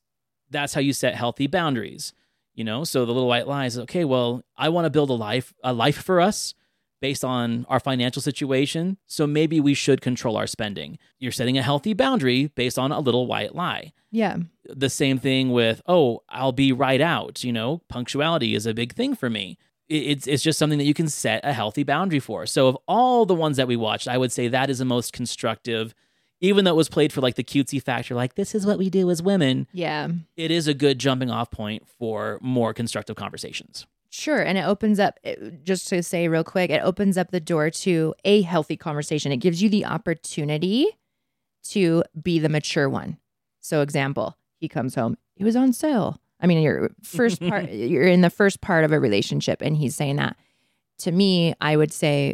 that's 0.49 0.73
how 0.73 0.81
you 0.81 0.93
set 0.93 1.15
healthy 1.15 1.47
boundaries. 1.47 2.13
You 2.55 2.65
know, 2.65 2.83
so 2.83 3.05
the 3.05 3.13
little 3.13 3.29
white 3.29 3.47
lies, 3.47 3.77
okay, 3.77 4.03
well, 4.03 4.43
I 4.57 4.67
want 4.69 4.85
to 4.85 4.89
build 4.89 5.09
a 5.09 5.13
life, 5.13 5.53
a 5.63 5.71
life 5.71 6.01
for 6.03 6.19
us 6.19 6.53
based 7.01 7.23
on 7.23 7.65
our 7.69 7.79
financial 7.79 8.21
situation. 8.21 8.97
So 9.05 9.25
maybe 9.25 9.61
we 9.61 9.73
should 9.73 10.01
control 10.01 10.35
our 10.35 10.47
spending. 10.47 10.97
You're 11.19 11.31
setting 11.31 11.57
a 11.57 11.61
healthy 11.61 11.93
boundary 11.93 12.47
based 12.55 12.77
on 12.77 12.91
a 12.91 12.99
little 12.99 13.27
white 13.27 13.55
lie 13.55 13.93
Yeah. 14.11 14.37
the 14.65 14.89
same 14.89 15.17
thing 15.19 15.51
with 15.51 15.81
oh 15.87 16.21
i'll 16.27 16.51
be 16.51 16.71
right 16.73 16.99
out 16.99 17.43
you 17.43 17.53
know 17.53 17.81
punctuality 17.87 18.53
is 18.55 18.65
a 18.65 18.73
big 18.73 18.93
thing 18.93 19.15
for 19.15 19.29
me 19.29 19.57
it's, 19.87 20.27
it's 20.27 20.43
just 20.43 20.59
something 20.59 20.77
that 20.77 20.85
you 20.85 20.93
can 20.93 21.07
set 21.07 21.43
a 21.45 21.53
healthy 21.53 21.83
boundary 21.83 22.19
for 22.19 22.45
so 22.45 22.67
of 22.67 22.77
all 22.87 23.25
the 23.25 23.33
ones 23.33 23.55
that 23.57 23.67
we 23.67 23.75
watched 23.77 24.07
i 24.07 24.17
would 24.17 24.31
say 24.31 24.47
that 24.49 24.69
is 24.69 24.77
the 24.79 24.85
most 24.85 25.13
constructive 25.13 25.93
even 26.41 26.65
though 26.65 26.71
it 26.71 26.75
was 26.77 26.89
played 26.89 27.11
for 27.13 27.21
like 27.21 27.35
the 27.35 27.43
cutesy 27.43 27.81
factor 27.81 28.15
like 28.15 28.35
this 28.35 28.53
is 28.55 28.65
what 28.65 28.77
we 28.77 28.89
do 28.89 29.09
as 29.09 29.21
women 29.21 29.67
Yeah. 29.73 30.09
it 30.37 30.51
is 30.51 30.67
a 30.67 30.73
good 30.73 30.99
jumping 30.99 31.29
off 31.29 31.51
point 31.51 31.87
for 31.97 32.39
more 32.41 32.73
constructive 32.73 33.15
conversations 33.15 33.85
Sure. 34.11 34.39
And 34.41 34.57
it 34.57 34.63
opens 34.63 34.99
up, 34.99 35.19
just 35.63 35.87
to 35.89 36.01
say 36.01 36.27
real 36.27 36.43
quick, 36.43 36.71
it 36.71 36.81
opens 36.83 37.15
up 37.15 37.29
the 37.29 37.39
door 37.39 37.69
to 37.69 38.15
a 38.25 38.41
healthy 38.41 38.75
conversation. 38.75 39.31
It 39.31 39.37
gives 39.37 39.61
you 39.61 39.69
the 39.69 39.85
opportunity 39.85 40.87
to 41.65 42.03
be 42.19 42.39
the 42.39 42.49
mature 42.49 42.89
one. 42.89 43.17
So, 43.61 43.81
example, 43.81 44.35
he 44.59 44.67
comes 44.67 44.95
home, 44.95 45.15
it 45.37 45.43
was 45.43 45.55
on 45.55 45.73
sale. 45.73 46.19
I 46.41 46.47
mean, 46.47 46.59
your 46.63 46.89
first 47.03 47.39
part, 47.49 47.69
you're 47.69 48.07
in 48.07 48.21
the 48.21 48.31
first 48.31 48.61
part 48.61 48.83
of 48.83 48.91
a 48.91 48.99
relationship, 48.99 49.61
and 49.61 49.77
he's 49.77 49.95
saying 49.95 50.15
that. 50.15 50.35
To 51.01 51.11
me, 51.11 51.53
I 51.61 51.77
would 51.77 51.93
say, 51.93 52.33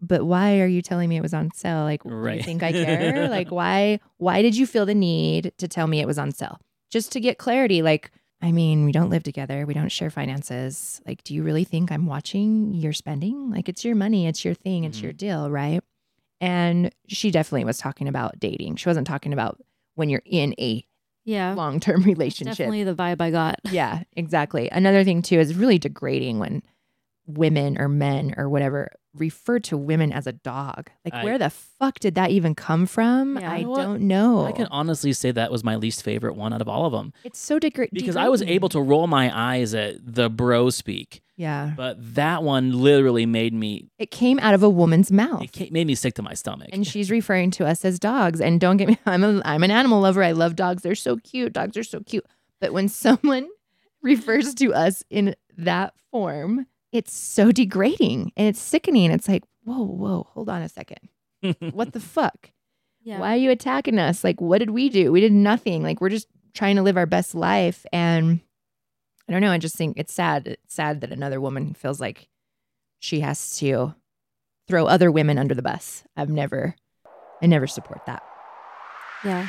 but 0.00 0.24
why 0.24 0.60
are 0.60 0.66
you 0.66 0.82
telling 0.82 1.08
me 1.08 1.16
it 1.16 1.22
was 1.22 1.34
on 1.34 1.50
sale? 1.52 1.82
Like, 1.84 2.02
do 2.02 2.10
you 2.10 2.42
think 2.42 2.62
I 2.62 2.72
care? 2.84 3.28
like, 3.28 3.50
why? 3.50 4.00
Why 4.18 4.42
did 4.42 4.56
you 4.56 4.66
feel 4.66 4.86
the 4.86 4.94
need 4.94 5.52
to 5.58 5.68
tell 5.68 5.86
me 5.86 6.00
it 6.00 6.06
was 6.06 6.18
on 6.18 6.32
sale? 6.32 6.58
Just 6.90 7.12
to 7.12 7.20
get 7.20 7.38
clarity. 7.38 7.82
Like, 7.82 8.10
I 8.42 8.52
mean, 8.52 8.84
we 8.84 8.92
don't 8.92 9.10
live 9.10 9.22
together. 9.22 9.64
We 9.66 9.74
don't 9.74 9.90
share 9.90 10.10
finances. 10.10 11.00
Like, 11.06 11.24
do 11.24 11.34
you 11.34 11.42
really 11.42 11.64
think 11.64 11.90
I'm 11.90 12.06
watching 12.06 12.74
your 12.74 12.92
spending? 12.92 13.50
Like, 13.50 13.68
it's 13.68 13.84
your 13.84 13.94
money, 13.96 14.26
it's 14.26 14.44
your 14.44 14.54
thing, 14.54 14.84
it's 14.84 14.98
Mhm. 14.98 15.02
your 15.04 15.12
deal, 15.12 15.50
right? 15.50 15.80
And 16.40 16.92
she 17.08 17.30
definitely 17.30 17.64
was 17.64 17.78
talking 17.78 18.08
about 18.08 18.38
dating. 18.38 18.76
She 18.76 18.88
wasn't 18.88 19.06
talking 19.06 19.32
about 19.32 19.58
when 19.94 20.10
you're 20.10 20.22
in 20.26 20.54
a 20.58 20.84
Yeah. 21.24 21.54
long 21.54 21.80
term 21.80 22.02
relationship. 22.04 22.58
Definitely 22.58 22.84
the 22.84 22.94
vibe 22.94 23.20
I 23.22 23.30
got. 23.30 23.58
Yeah, 23.72 24.02
exactly. 24.16 24.68
Another 24.70 25.02
thing, 25.02 25.22
too, 25.22 25.38
is 25.40 25.54
really 25.54 25.78
degrading 25.78 26.38
when 26.38 26.62
women 27.26 27.78
or 27.80 27.88
men 27.88 28.34
or 28.36 28.48
whatever 28.48 28.90
refer 29.14 29.58
to 29.58 29.76
women 29.78 30.12
as 30.12 30.26
a 30.26 30.32
dog. 30.32 30.90
Like, 31.04 31.14
I- 31.14 31.24
where 31.24 31.38
the 31.38 31.48
fuck 31.48 31.98
did 32.00 32.14
that 32.16 32.30
even 32.30 32.54
come 32.54 32.84
from? 32.86 33.38
Yeah. 33.38 33.50
I 33.52 33.56
You 33.58 33.66
know 33.66 33.76
don't 33.76 34.00
know. 34.02 34.44
i 34.44 34.52
can 34.52 34.66
honestly 34.70 35.12
say 35.14 35.30
that 35.32 35.50
was 35.50 35.64
my 35.64 35.76
least 35.76 36.02
favorite 36.02 36.36
one 36.36 36.52
out 36.52 36.60
of 36.60 36.68
all 36.68 36.84
of 36.86 36.92
them 36.92 37.12
it's 37.24 37.38
so 37.38 37.58
degra- 37.58 37.88
because 37.92 38.14
i 38.16 38.28
was 38.28 38.42
able 38.42 38.68
to 38.68 38.80
roll 38.80 39.06
my 39.06 39.30
eyes 39.34 39.74
at 39.74 39.94
the 40.04 40.28
bro 40.28 40.68
speak 40.70 41.22
Yeah. 41.36 41.72
but 41.76 41.96
that 42.14 42.42
one 42.42 42.72
literally 42.82 43.24
made 43.26 43.54
me 43.54 43.88
It 43.98 44.10
came 44.10 44.38
out 44.40 44.52
of 44.54 44.62
a 44.62 44.68
woman's 44.70 45.10
mouth. 45.10 45.42
it 45.44 45.52
ca- 45.54 45.70
made 45.72 45.86
me 45.86 45.94
sick 45.94 46.12
to 46.14 46.22
my 46.22 46.34
stomach 46.34 46.68
and 46.72 46.86
she's 46.86 47.10
referring 47.10 47.50
to 47.52 47.66
us 47.66 47.84
as 47.86 47.98
dogs. 47.98 48.40
And 48.40 48.60
don't 48.60 48.76
get 48.76 48.88
me, 48.88 48.98
I'm 49.06 49.24
a, 49.24 49.40
I'm 49.44 49.62
an 49.64 49.70
animal 49.70 50.00
lover. 50.00 50.22
I 50.22 50.32
love 50.32 50.56
dogs. 50.56 50.82
They're 50.82 50.94
so 50.94 51.16
cute. 51.16 51.52
Dogs 51.54 51.76
are 51.78 51.84
so 51.84 52.00
cute. 52.00 52.26
But 52.60 52.72
when 52.72 52.88
someone 53.04 53.48
refers 54.02 54.54
to 54.56 54.74
us 54.74 55.02
in 55.10 55.34
that 55.58 55.94
form, 56.10 56.66
it's 56.92 57.14
so 57.14 57.52
degrading 57.52 58.32
and 58.36 58.48
it's 58.48 58.60
sickening. 58.60 59.10
It's 59.10 59.28
like, 59.28 59.44
whoa, 59.64 59.84
whoa, 59.84 60.26
hold 60.30 60.48
on 60.48 60.62
a 60.62 60.68
second. 60.68 61.08
What 61.72 61.92
the 61.92 62.00
fuck? 62.14 62.50
Yeah. 63.02 63.20
Why 63.20 63.34
are 63.34 63.38
you 63.38 63.50
attacking 63.50 63.98
us? 63.98 64.24
Like, 64.24 64.40
what 64.40 64.58
did 64.58 64.70
we 64.70 64.88
do? 64.88 65.12
We 65.12 65.20
did 65.20 65.32
nothing. 65.32 65.82
Like, 65.82 66.00
we're 66.00 66.08
just 66.08 66.26
trying 66.54 66.76
to 66.76 66.82
live 66.82 66.96
our 66.96 67.06
best 67.06 67.34
life. 67.34 67.86
And 67.92 68.40
I 69.28 69.32
don't 69.32 69.42
know. 69.42 69.52
I 69.52 69.58
just 69.58 69.76
think 69.76 69.96
it's 69.96 70.12
sad. 70.12 70.48
It's 70.48 70.74
sad 70.74 71.00
that 71.02 71.12
another 71.12 71.40
woman 71.40 71.74
feels 71.74 72.00
like 72.00 72.28
she 72.98 73.20
has 73.20 73.56
to 73.58 73.94
throw 74.66 74.86
other 74.86 75.12
women 75.12 75.38
under 75.38 75.54
the 75.54 75.62
bus. 75.62 76.02
I've 76.16 76.30
never, 76.30 76.74
I 77.40 77.46
never 77.46 77.68
support 77.68 78.00
that. 78.06 78.24
Yeah. 79.24 79.48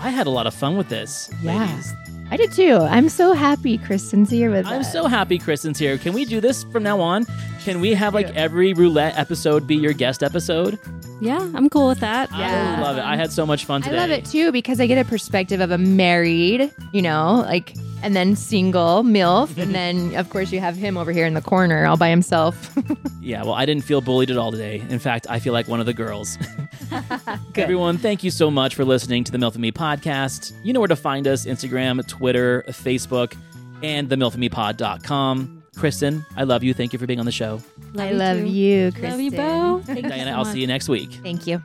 I 0.00 0.10
had 0.10 0.26
a 0.26 0.30
lot 0.30 0.46
of 0.46 0.54
fun 0.54 0.76
with 0.76 0.88
this. 0.88 1.30
Yeah. 1.42 1.64
ladies. 1.66 1.94
I 2.30 2.36
did 2.36 2.52
too. 2.52 2.76
I'm 2.76 3.08
so 3.08 3.32
happy 3.32 3.78
Kristen's 3.78 4.30
here 4.30 4.50
with 4.50 4.66
us. 4.66 4.72
I'm 4.72 4.80
us. 4.80 4.92
so 4.92 5.06
happy 5.06 5.38
Kristen's 5.38 5.78
here. 5.78 5.96
Can 5.96 6.12
we 6.12 6.24
do 6.26 6.40
this 6.40 6.62
from 6.64 6.82
now 6.82 7.00
on? 7.00 7.24
Can 7.64 7.80
we 7.80 7.94
have 7.94 8.12
like 8.12 8.26
every 8.36 8.74
roulette 8.74 9.16
episode 9.16 9.66
be 9.66 9.76
your 9.76 9.94
guest 9.94 10.22
episode? 10.22 10.78
Yeah. 11.22 11.40
I'm 11.54 11.70
cool 11.70 11.88
with 11.88 12.00
that. 12.00 12.30
Yeah. 12.30 12.76
I 12.78 12.82
love 12.82 12.98
it. 12.98 13.02
I 13.04 13.16
had 13.16 13.32
so 13.32 13.46
much 13.46 13.64
fun 13.64 13.80
today. 13.82 13.96
I 13.96 14.00
love 14.00 14.10
it 14.10 14.26
too 14.26 14.52
because 14.52 14.78
I 14.78 14.86
get 14.86 14.98
a 14.98 15.08
perspective 15.08 15.60
of 15.60 15.70
a 15.70 15.78
married, 15.78 16.70
you 16.92 17.00
know, 17.02 17.42
like, 17.46 17.74
and 18.02 18.14
then 18.14 18.36
single 18.36 19.02
MILF. 19.02 19.56
and 19.56 19.74
then, 19.74 20.14
of 20.16 20.28
course, 20.30 20.52
you 20.52 20.60
have 20.60 20.76
him 20.76 20.96
over 20.98 21.10
here 21.12 21.26
in 21.26 21.32
the 21.34 21.40
corner 21.42 21.86
all 21.86 21.96
by 21.96 22.10
himself. 22.10 22.76
Yeah, 23.20 23.42
well, 23.42 23.52
I 23.52 23.66
didn't 23.66 23.84
feel 23.84 24.00
bullied 24.00 24.30
at 24.30 24.38
all 24.38 24.50
today. 24.52 24.82
In 24.88 24.98
fact, 24.98 25.26
I 25.28 25.38
feel 25.38 25.52
like 25.52 25.68
one 25.68 25.80
of 25.80 25.86
the 25.86 25.92
girls. 25.92 26.38
Good. 27.52 27.62
Everyone, 27.64 27.98
thank 27.98 28.24
you 28.24 28.30
so 28.30 28.50
much 28.50 28.74
for 28.74 28.84
listening 28.84 29.24
to 29.24 29.32
the 29.32 29.38
MILF 29.38 29.52
and 29.52 29.62
Me 29.62 29.72
podcast. 29.72 30.52
You 30.64 30.72
know 30.72 30.80
where 30.80 30.88
to 30.88 30.96
find 30.96 31.26
us 31.26 31.46
Instagram, 31.46 32.06
Twitter, 32.06 32.64
Facebook, 32.68 33.36
and 33.82 34.08
the 34.08 34.16
MILFandMePod.com. 34.16 35.62
Kristen, 35.76 36.26
I 36.36 36.42
love 36.42 36.64
you. 36.64 36.74
Thank 36.74 36.92
you 36.92 36.98
for 36.98 37.06
being 37.06 37.20
on 37.20 37.26
the 37.26 37.32
show. 37.32 37.62
I 37.96 38.10
love 38.10 38.44
you, 38.44 38.90
Kristen. 38.90 39.10
Love 39.10 39.20
you, 39.20 39.30
Bo. 39.30 39.82
Thank 39.84 40.02
you 40.02 40.10
Dianna, 40.10 40.32
so 40.32 40.36
I'll 40.36 40.44
see 40.44 40.60
you 40.60 40.66
next 40.66 40.88
week. 40.88 41.12
Thank 41.22 41.46
you. 41.46 41.62